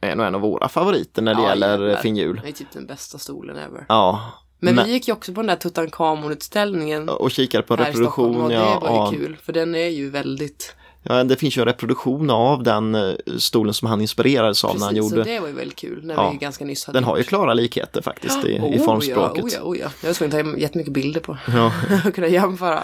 en, 0.00 0.20
en 0.20 0.34
av 0.34 0.40
våra 0.40 0.68
favoriter 0.68 1.22
när 1.22 1.34
det 1.34 1.42
Ja, 1.42 1.48
gäller. 1.48 1.96
Finjul. 1.96 2.40
Det 2.44 2.48
är 2.48 2.52
typ 2.52 2.72
den 2.72 2.86
bästa 2.86 3.18
stolen 3.18 3.56
ever. 3.56 3.86
Ja, 3.88 4.32
Men, 4.64 4.74
Men- 4.74 4.86
vi 4.86 4.92
gick 4.92 5.08
ju 5.08 5.12
också 5.14 5.32
på 5.32 5.40
den 5.40 5.46
där 5.46 5.56
Tutankhamon-utställningen 5.56 7.08
och 7.08 7.30
kikade 7.30 7.62
på 7.62 7.76
här 7.76 7.90
i 7.90 7.94
Stockholm 7.94 8.32
reproduktion. 8.32 8.42
och 8.42 8.80
det 8.80 8.88
var 8.88 9.12
ju 9.12 9.18
kul. 9.18 9.36
För 9.42 9.52
den 9.52 9.74
är 9.74 9.88
ju 9.88 10.10
väldigt... 10.10 10.74
Ja, 11.06 11.24
det 11.24 11.36
finns 11.36 11.56
ju 11.58 11.60
en 11.60 11.66
reproduktion 11.66 12.30
av 12.30 12.62
den 12.62 12.94
eh, 12.94 13.12
stolen 13.38 13.74
som 13.74 13.88
han 13.88 14.00
inspirerades 14.00 14.64
av 14.64 14.78
när 14.78 14.84
han 14.86 14.94
Precis, 14.94 15.10
så 15.10 15.16
gjorde. 15.16 15.30
det 15.30 15.40
var 15.40 15.48
ju 15.48 15.54
väldigt 15.54 15.76
kul 15.78 16.04
när 16.06 16.14
Ja. 16.14 16.30
vi 16.30 16.36
ganska 16.38 16.64
nyss 16.64 16.84
hade 16.84 16.96
Den 16.96 17.04
har 17.04 17.16
ju 17.16 17.22
klara 17.22 17.54
likheter 17.54 18.02
faktiskt 18.02 18.44
i, 18.44 18.48
i 18.52 18.58
Oh, 18.78 18.84
formspråket. 18.84 19.44
Oh, 19.44 19.50
ja, 19.52 19.60
oh, 19.62 19.78
ja. 19.78 19.86
Jag 20.00 20.08
var 20.08 20.14
tvungen 20.14 20.38
att 20.50 20.54
ta 20.54 20.58
jättemycket 20.60 20.92
bilder 20.92 21.20
på. 21.20 21.38
Ja. 21.48 21.72
och 22.06 22.14
kunna 22.14 22.28
jämföra. 22.28 22.82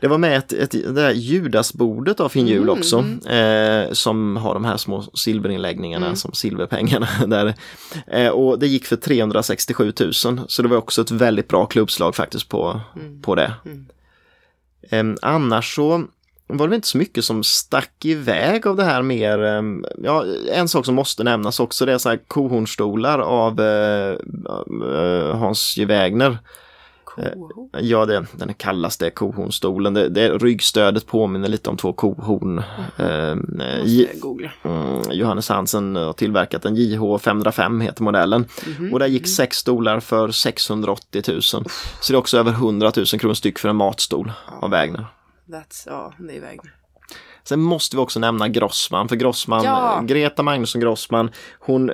Det 0.00 0.08
var 0.08 0.18
med 0.18 0.36
ett, 0.38 0.52
ett, 0.52 0.70
det 0.70 0.92
där 0.92 1.10
Judasbordet 1.12 2.20
av 2.20 2.28
Finjul 2.28 2.62
Mm, 2.62 2.68
också. 2.78 3.04
Eh, 3.30 3.92
som 3.92 4.36
har 4.36 4.54
de 4.54 4.64
här 4.64 4.76
små 4.76 5.02
silverinläggningarna 5.14 6.06
Mm. 6.06 6.16
som 6.16 6.32
silverpengarna. 6.32 7.08
Där. 7.26 7.54
Eh, 8.06 8.28
och 8.28 8.58
det 8.58 8.66
gick 8.66 8.84
för 8.86 8.96
367 8.96 9.92
000. 10.00 10.12
Så 10.48 10.62
det 10.62 10.68
var 10.68 10.76
också 10.76 11.02
ett 11.02 11.10
väldigt 11.10 11.48
bra 11.48 11.66
klubbslag 11.66 12.14
faktiskt 12.14 12.48
på, 12.48 12.80
Mm. 12.96 13.22
på 13.22 13.34
det. 13.34 13.52
Eh, 14.90 15.04
annars 15.22 15.74
så 15.74 16.04
var 16.48 16.68
det 16.68 16.74
inte 16.76 16.88
så 16.88 16.98
mycket 16.98 17.24
som 17.24 17.42
stack 17.44 18.04
iväg 18.04 18.66
av 18.66 18.76
det 18.76 18.84
här 18.84 19.02
mer. 19.02 19.44
eh, 19.44 19.62
Ja, 20.04 20.24
en 20.52 20.68
sak 20.68 20.84
som 20.86 20.94
måste 20.94 21.24
nämnas 21.24 21.60
också 21.60 21.86
det 21.86 21.92
är 21.92 21.98
så 21.98 22.08
här 22.08 22.18
kohornstolar 22.28 23.18
av 23.18 23.60
eh, 23.60 24.16
eh, 24.92 25.36
Hans 25.38 25.76
J. 25.76 25.84
Wägner. 25.84 26.38
Cool. 27.04 27.68
Ja, 27.80 28.06
det, 28.06 28.26
den 28.32 28.54
kallas 28.54 28.96
det 28.96 29.10
kohornstolen. 29.10 29.94
Det, 29.94 30.08
det, 30.08 30.28
ryggstödet 30.30 31.06
påminner 31.06 31.48
lite 31.48 31.70
om 31.70 31.76
två 31.76 31.92
kohorn. 31.92 32.58
Eh, 32.96 33.34
Måste 33.34 33.82
J- 33.84 34.08
mm, 34.64 35.02
Johannes 35.10 35.48
Hansen 35.48 35.96
har 35.96 36.12
tillverkat 36.12 36.64
en 36.64 36.76
JH 36.76 37.18
505 37.20 37.80
heter 37.80 38.02
modellen. 38.02 38.44
Och 38.92 38.98
där 38.98 39.06
gick 39.06 39.28
sex 39.28 39.56
stolar 39.56 40.00
för 40.00 40.30
680 40.30 41.22
000. 41.28 41.42
Så 41.42 41.62
det 42.08 42.12
är 42.12 42.16
också 42.16 42.38
över 42.38 42.50
100 42.52 42.92
000 42.96 43.06
kronor 43.06 43.34
styck 43.34 43.58
för 43.58 43.68
en 43.68 43.76
matstol 43.76 44.32
av 44.60 44.70
Wägner. 44.70 45.06
That's, 45.48 45.82
ja, 45.86 46.12
det 46.18 46.36
är 46.36 46.40
vägen. 46.40 46.64
Sen 47.44 47.60
måste 47.60 47.96
vi 47.96 48.02
också 48.02 48.20
nämna 48.20 48.48
Grossman, 48.48 49.08
för 49.08 49.16
Grossman, 49.16 49.64
Ja. 49.64 50.02
Greta 50.06 50.42
Magnusson 50.42 50.80
Grossman, 50.80 51.30
hon, 51.60 51.90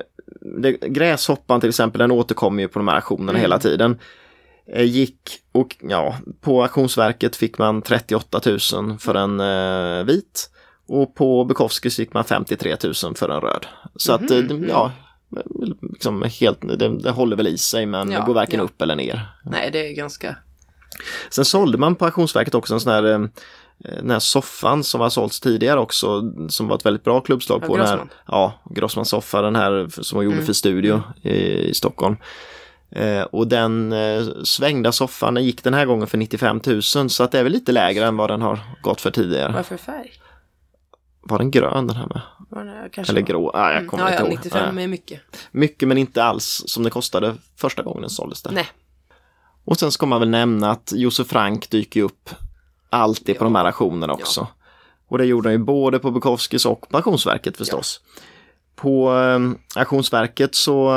det, 0.61 0.73
gräshoppan 0.73 1.61
till 1.61 1.69
exempel, 1.69 1.99
den 1.99 2.11
återkommer 2.11 2.63
ju 2.63 2.69
på 2.69 2.79
de 2.79 2.89
här 2.89 2.95
auktionerna 2.95 3.39
hela 3.39 3.59
tiden. 3.59 3.99
Eh, 4.73 4.83
Gick 4.85 5.21
och 5.53 5.77
ja, 5.81 6.17
på 6.41 6.63
auktionsverket 6.63 7.37
fick 7.37 7.59
man 7.59 7.83
38 7.83 8.41
000 8.75 8.99
för 8.99 9.15
en 9.15 9.41
eh, 9.41 10.05
vit 10.05 10.51
och 10.89 11.15
på 11.15 11.45
Bukowskis 11.45 11.97
fick 11.97 12.13
man 12.15 12.25
53 12.25 12.77
000 12.85 12.95
för 12.95 13.29
en 13.29 13.41
röd. 13.41 13.67
Så 13.97 14.13
att 14.13 14.31
eh, 14.31 14.39
det- 14.39 14.67
ja, 14.69 14.93
liksom 15.93 16.23
helt, 16.41 16.61
det, 16.79 16.89
det 16.99 17.11
håller 17.11 17.37
väl 17.37 17.47
i 17.47 17.59
sig 17.59 17.87
men 17.87 18.11
Ja, 18.11 18.21
det 18.21 18.27
går 18.27 18.35
varken 18.35 18.59
ja. 18.59 18.65
upp 18.65 18.83
eller 18.83 18.97
ner. 18.97 19.29
Nej, 19.45 19.71
det 19.71 19.89
är 19.89 19.93
ganska... 19.93 20.37
Sen 21.31 21.45
sålde 21.45 21.79
man 21.79 21.95
på 21.95 22.05
auktionsverket 22.05 22.55
också 22.55 22.75
en 22.75 22.81
sån 22.81 22.93
här 22.93 23.13
eh, 23.13 23.21
den 23.79 24.11
här 24.11 24.19
soffan 24.19 24.85
som 24.85 25.01
har 25.01 25.11
sålts 25.11 25.41
tidigare 25.41 25.81
också 25.81 26.23
som 26.49 26.69
var 26.69 26.77
ett 26.77 26.87
väldigt 26.87 27.05
bra 27.05 27.21
klubbslag 27.21 27.61
Ja, 27.63 27.67
på. 27.67 27.77
Den 27.77 27.87
här, 27.87 27.97
Grossman. 27.97 28.09
ja, 28.27 28.53
Grossman 28.71 29.05
soffa, 29.05 29.43
den 29.43 29.57
här 29.57 29.89
som 30.03 30.17
hon 30.17 30.25
gjorde 30.25 30.35
Mm. 30.37 30.47
för 30.47 30.53
studio 30.53 31.03
i, 31.23 31.31
i 31.69 31.75
Stockholm. 31.75 32.17
Eh, 32.91 33.23
och 33.23 33.49
den 33.49 33.93
eh, 33.93 34.23
svängda 34.45 34.93
soffan 34.93 35.35
den 35.35 35.45
gick 35.45 35.65
den 35.65 35.75
här 35.75 35.87
gången 35.87 36.07
för 36.07 36.19
95 36.19 36.61
000 36.67 36.83
så 36.83 37.23
att 37.25 37.33
det 37.33 37.39
är 37.39 37.43
väl 37.43 37.53
lite 37.53 37.73
lägre 37.73 38.07
än 38.07 38.17
vad 38.17 38.31
den 38.31 38.43
har 38.43 38.59
gått 38.83 39.01
för 39.01 39.11
tidigare. 39.11 39.53
Vad 39.53 39.67
för 39.67 39.77
färg? 39.77 40.11
Var 41.23 41.39
den 41.39 41.51
grön 41.51 41.87
den 41.87 41.97
här 41.97 42.07
med? 42.07 42.21
Kanske 42.93 43.13
Eller 43.13 43.21
grå? 43.21 43.51
Ah, 43.55 43.69
jag 43.71 43.77
Mm. 43.77 43.89
kommer 43.89 44.03
Ja, 44.05 44.11
inte 44.11 44.23
ja, 44.23 44.27
ihåg. 44.29 44.39
95 44.39 44.75
Nej. 44.75 44.85
är 44.85 44.89
mycket. 44.89 45.21
Mycket 45.51 45.89
men 45.89 45.99
inte 45.99 46.25
alls 46.25 46.63
som 46.67 46.83
det 46.83 46.91
kostade 46.91 47.35
första 47.57 47.83
gången 47.83 48.01
den 48.01 48.11
såldes 48.11 48.43
det. 48.43 48.51
Nej. 48.51 48.69
Och 49.65 49.79
sen 49.79 49.93
ska 49.93 50.07
man 50.07 50.21
väl 50.21 50.29
nämna 50.31 50.71
att 50.71 50.93
Josef 50.97 51.27
Frank 51.29 51.71
dyker 51.71 52.03
upp 52.03 52.31
alltid 52.91 53.39
på 53.39 53.45
Ja. 53.45 53.45
de 53.45 53.55
här 53.55 53.65
auktionerna 53.65 54.13
också. 54.13 54.47
Och 55.09 55.19
det 55.19 55.25
gjorde 55.25 55.49
han 55.49 55.53
ju 55.55 55.59
både 55.65 55.99
på 55.99 56.11
Bukowskis 56.11 56.67
och 56.67 56.89
på 56.91 56.97
Auktionsverket 56.97 57.57
förstås. 57.57 58.01
På 58.77 59.15
eh, 59.19 59.81
Auktionsverket 59.81 60.55
så, 60.55 60.95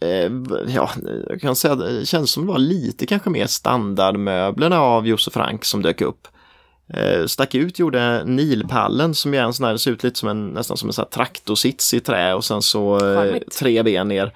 eh, 0.00 0.30
ja, 0.68 0.90
jag 1.28 1.40
kan 1.40 1.56
säga 1.56 1.74
det 1.74 2.06
känns 2.06 2.30
som 2.30 2.46
det 2.46 2.52
var 2.52 2.58
lite 2.58 3.06
kanske 3.06 3.30
mer 3.30 3.46
standardmöblerna 3.46 4.80
av 4.80 5.06
Josef 5.06 5.32
Frank 5.34 5.64
som 5.64 5.82
dök 5.82 6.00
upp. 6.00 6.28
Eh, 6.88 7.26
stack 7.26 7.54
ut 7.54 7.78
gjorde 7.78 8.24
Nilpallen 8.24 9.14
som 9.14 9.34
är 9.34 9.42
en 9.42 9.52
sån 9.52 9.64
här, 9.66 9.72
det 9.72 9.78
ser 9.78 9.90
ut 9.90 10.02
lite 10.02 10.18
som 10.18 10.28
en, 10.28 10.48
nästan 10.48 10.76
som 10.76 10.88
en 10.88 10.92
sån 10.92 11.02
här 11.02 11.10
traktorsits 11.10 11.94
i 11.94 12.00
trä 12.00 12.34
och 12.34 12.44
sen 12.44 12.62
så 12.62 12.96
eh, 13.24 13.36
tre 13.58 13.82
ben 13.82 14.08
ner. 14.08 14.32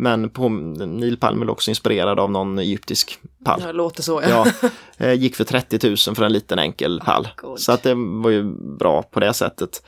Men 0.00 0.30
på 0.30 0.48
Nilpallen 0.48 1.42
är 1.42 1.50
också 1.50 1.70
inspirerad 1.70 2.20
av 2.20 2.30
någon 2.30 2.58
egyptisk 2.58 3.18
pall. 3.44 3.60
Det 3.60 3.72
låter 3.72 4.02
så, 4.02 4.22
ja. 4.28 4.46
Ja, 4.60 4.68
eh, 5.06 5.12
gick 5.12 5.36
för 5.36 5.44
30 5.44 5.88
000 5.88 6.16
för 6.16 6.22
en 6.22 6.32
liten 6.32 6.58
enkel 6.58 7.00
pall. 7.04 7.28
God. 7.36 7.60
Så 7.60 7.72
att 7.72 7.82
det 7.82 7.94
var 7.94 8.30
ju 8.30 8.42
bra 8.78 9.02
på 9.02 9.20
det 9.20 9.34
sättet. 9.34 9.82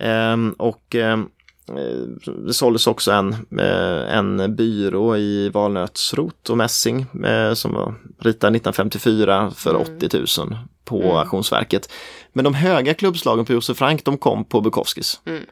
Ehm, 0.00 0.52
och 0.58 0.94
ehm, 0.94 1.28
eh, 1.68 2.32
det 2.46 2.54
såldes 2.54 2.86
också 2.86 3.12
en, 3.12 3.32
eh, 3.58 4.16
en 4.16 4.56
byrå 4.56 5.16
i 5.16 5.48
valnötsrot 5.48 6.50
och 6.50 6.56
mässing 6.56 7.06
som 7.54 7.72
var 7.74 7.94
ritad 8.18 8.56
1954 8.56 9.50
för 9.56 9.76
80 9.76 10.40
000 10.40 10.56
på 10.84 11.02
Mm. 11.02 11.16
Auktionsverket. 11.16 11.90
Men 12.32 12.44
de 12.44 12.54
höga 12.54 12.94
klubbslagen 12.94 13.44
på 13.44 13.52
Josef 13.52 13.76
Frank 13.76 14.04
de 14.04 14.18
kom 14.18 14.44
på 14.44 14.60
Bukowskis. 14.60 15.20
Mm. 15.26 15.42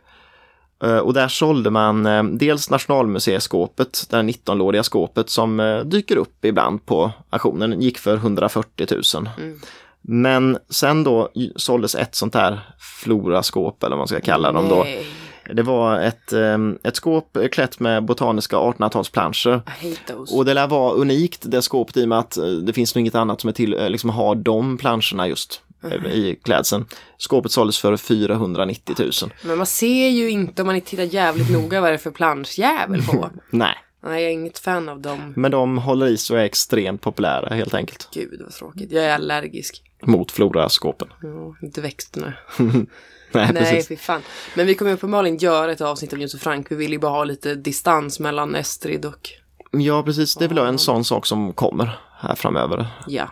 Eh, 0.85 0.99
Och 0.99 1.15
där 1.15 1.29
sålde 1.29 1.71
man 1.71 2.07
eh, 2.07 2.23
dels 2.25 2.71
Nationalmuseeskåpet, 2.71 4.07
det 4.11 4.17
här 4.17 4.23
19-lådiga 4.23 4.83
skåpet 4.83 5.31
som 5.31 5.61
eh, 5.61 5.81
dyker 5.81 6.17
upp 6.17 6.45
ibland 6.45 6.87
på 6.87 7.13
auktionen, 7.31 7.81
gick 7.83 7.99
för 7.99 8.15
140 8.17 8.87
000. 9.15 9.29
Mm. 9.39 9.61
Men 10.09 10.59
sen 10.71 11.05
då 11.05 11.29
såldes 11.57 11.95
ett 11.95 12.15
sånt 12.15 12.35
här 12.35 12.61
floraskåp 12.79 13.83
eller 13.83 13.91
vad 13.97 13.99
man 13.99 14.09
ska 14.09 14.21
kalla 14.21 14.53
dem 14.53 14.69
då. 14.69 14.83
Nej, 14.85 15.07
Det 15.55 15.63
var 15.63 16.01
ett, 16.01 16.33
eh, 16.33 16.59
ett 16.85 16.97
skåp 16.97 17.37
klätt 17.53 17.81
med 17.81 18.05
botaniska 18.05 18.57
1800-talsplanscher. 18.57 19.57
I 19.83 19.89
hate 19.91 20.13
those. 20.13 20.35
Och 20.37 20.45
det 20.45 20.55
lär 20.55 20.67
vara 20.67 20.93
unikt 20.93 21.43
det 21.47 21.63
skåpet 21.63 21.97
i 21.97 22.05
och 22.05 22.09
med 22.09 22.19
att 22.19 22.39
det 22.63 22.73
finns 22.73 22.95
nog 22.95 23.01
inget 23.01 23.15
annat 23.15 23.41
som 23.41 23.49
är 23.49 23.53
till, 23.53 23.71
liksom 23.89 24.11
har 24.11 24.35
de 24.35 24.79
planscherna 24.79 25.29
just 25.29 25.61
i 25.93 26.39
klädseln. 26.45 26.85
Skåpet 27.19 27.53
såldes 27.53 27.79
för 27.79 27.97
490 27.97 28.95
000. 28.99 29.11
Men 29.45 29.57
man 29.57 29.67
ser 29.67 30.09
ju 30.09 30.31
inte 30.31 30.63
om 30.63 30.67
man 30.67 30.77
inte 30.77 30.91
tittar 30.91 31.03
jävligt 31.05 31.51
noga 31.51 31.81
vad 31.81 31.91
det 31.91 31.95
är 31.95 31.99
för 31.99 32.11
planschjävel 32.11 33.03
på. 33.03 33.31
Nej, 33.51 33.75
Nej, 34.03 34.23
jag 34.23 34.31
är 34.31 34.33
inget 34.35 34.59
fan 34.59 34.89
av 34.89 35.01
dem. 35.01 35.33
men 35.37 35.51
de 35.51 35.79
håller 35.79 36.07
i 36.07 36.17
sig 36.17 36.35
och 36.35 36.41
är 36.41 36.45
extremt 36.45 37.01
populära 37.03 37.55
helt 37.55 37.75
enkelt. 37.75 38.09
Gud 38.15 38.41
vad 38.43 38.53
tråkigt. 38.53 38.93
Jag 38.93 39.05
är 39.05 39.15
allergisk. 39.15 39.83
Mot 40.03 40.31
floraskåpen. 40.33 41.09
Ja, 41.23 41.57
inte 41.63 41.81
växterna. 41.81 42.33
Nej, 43.33 43.53
Nej, 43.53 43.55
precis. 43.55 43.89
fy 43.89 43.97
fan. 43.97 44.23
Men 44.55 44.67
vi 44.67 44.75
kommer 44.75 44.93
uppenbarligen 44.93 45.37
göra 45.39 45.73
ett 45.73 45.81
avsnitt 45.81 46.13
om 46.13 46.21
Josef 46.21 46.41
Frank. 46.41 46.71
Vi 46.71 46.75
vill 46.77 46.93
ju 46.93 46.99
bara 46.99 47.11
ha 47.13 47.25
lite 47.25 47.55
distans 47.55 48.21
mellan 48.21 48.55
Estrid 48.55 49.05
och... 49.05 49.31
Ja, 49.71 50.03
precis. 50.03 50.35
Det 50.35 50.45
är 50.45 50.49
väl 50.49 50.59
en 50.59 50.79
sån 50.79 51.05
sak 51.05 51.27
som 51.27 51.53
kommer 51.53 51.99
här 52.19 52.35
framöver. 52.35 52.87
Ja, 53.07 53.31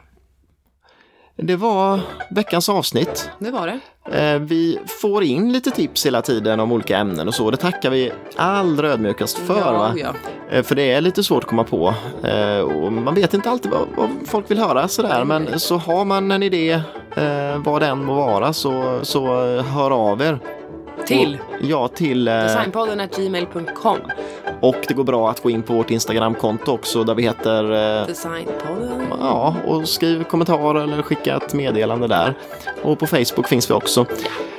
Det 1.37 1.57
var 1.57 2.01
veckans 2.31 2.69
avsnitt. 2.69 3.31
det 3.39 3.51
var 3.51 3.67
det. 3.67 3.81
Eh, 4.19 4.39
Vi 4.39 4.79
får 5.01 5.23
in 5.25 5.53
lite 5.53 5.71
tips 5.71 6.07
hela 6.07 6.23
tiden 6.23 6.61
om 6.61 6.73
olika 6.73 6.99
ämnen 6.99 7.29
och 7.29 7.35
så. 7.35 7.51
Det 7.51 7.57
tackar 7.57 7.91
vi 7.91 8.13
allra 8.37 8.89
ödmjukast 8.89 9.39
för. 9.39 9.59
ja, 9.59 9.93
ja. 9.97 10.15
Eh, 10.51 10.63
För 10.63 10.75
det 10.75 10.93
är 10.93 11.01
lite 11.01 11.23
svårt 11.23 11.43
att 11.45 11.49
komma 11.51 11.65
på. 11.65 11.95
Eh, 12.23 12.59
Och 12.59 12.93
man 12.93 13.15
vet 13.15 13.35
inte 13.35 13.51
alltid 13.51 13.71
vad, 13.97 14.09
folk 14.27 14.51
vill 14.51 14.59
höra 14.59 14.89
sådär. 14.89 15.25
Men 15.25 15.61
så 15.61 15.77
har 15.77 16.05
man 16.05 16.31
en 16.31 16.43
idé, 16.43 16.81
vad 17.65 17.83
den 17.83 18.05
må 18.05 18.15
vara, 18.15 18.53
så, 18.53 18.99
så 19.03 19.27
hör 19.61 19.91
av 19.91 20.23
er. 20.23 20.39
Till 21.07 21.39
Och, 21.49 21.65
ja, 21.65 21.89
till... 21.89 22.29
eh, 22.29 22.35
designpodden 22.35 23.09
gmail.com. 23.17 23.99
Och 24.61 24.77
det 24.89 24.95
går 24.95 25.05
bra 25.05 25.31
att 25.31 25.43
gå 25.43 25.51
in 25.51 25.63
på 25.63 25.73
vårt 25.73 25.91
Instagramkonto 25.91 26.73
också 26.73 27.05
där 27.05 27.15
vi 27.15 27.23
heter 27.23 27.65
eh, 28.01 28.07
Designpodden. 28.07 29.03
Ja, 29.21 29.57
och 29.67 29.89
skriv 29.89 30.25
kommentarer 30.25 30.81
eller 30.83 31.03
skicka 31.03 31.37
ett 31.37 31.55
meddelande 31.55 32.07
där. 32.09 32.35
Och 32.83 32.99
på 32.99 33.07
Facebook 33.07 33.49
finns 33.49 33.71
vi 33.71 33.75
också. 33.75 34.07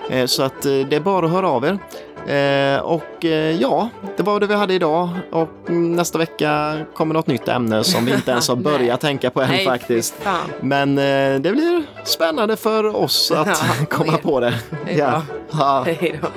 Eh, 0.10 0.26
Så 0.26 0.44
att 0.44 0.66
eh, 0.66 0.72
det 0.72 0.96
är 0.96 1.00
bara 1.00 1.26
att 1.26 1.32
höra 1.32 1.50
av 1.50 1.66
er. 1.66 1.80
Eh, 2.28 2.80
Och 2.80 3.26
eh, 3.26 3.52
ja, 3.62 3.90
det 4.18 4.24
var 4.24 4.40
det 4.40 4.48
vi 4.48 4.54
hade 4.56 4.74
idag. 4.74 5.10
Och 5.32 5.50
nästa 5.72 6.18
vecka 6.18 6.78
kommer 6.96 7.14
något 7.14 7.28
nytt 7.28 7.48
ämne 7.48 7.84
som 7.84 8.06
vi 8.06 8.14
inte 8.14 8.32
ens 8.32 8.48
har 8.50 8.56
börjat 8.72 9.02
tänka 9.02 9.30
på 9.30 9.42
än 9.42 9.50
Nej, 9.50 9.66
faktiskt. 9.66 10.16
Men 10.62 10.98
eh, 10.98 11.40
det 11.42 11.52
blir 11.52 11.84
spännande 12.04 12.56
för 12.58 12.96
oss 12.96 13.32
att 13.36 13.48
Ja, 13.48 13.86
komma 13.90 14.18
på 14.18 14.40
det. 14.40 14.54
det 14.86 14.92
är 14.92 14.98
bra. 15.12 15.22
Ja. 15.52 15.84
Hej 15.86 16.20
då. 16.22 16.28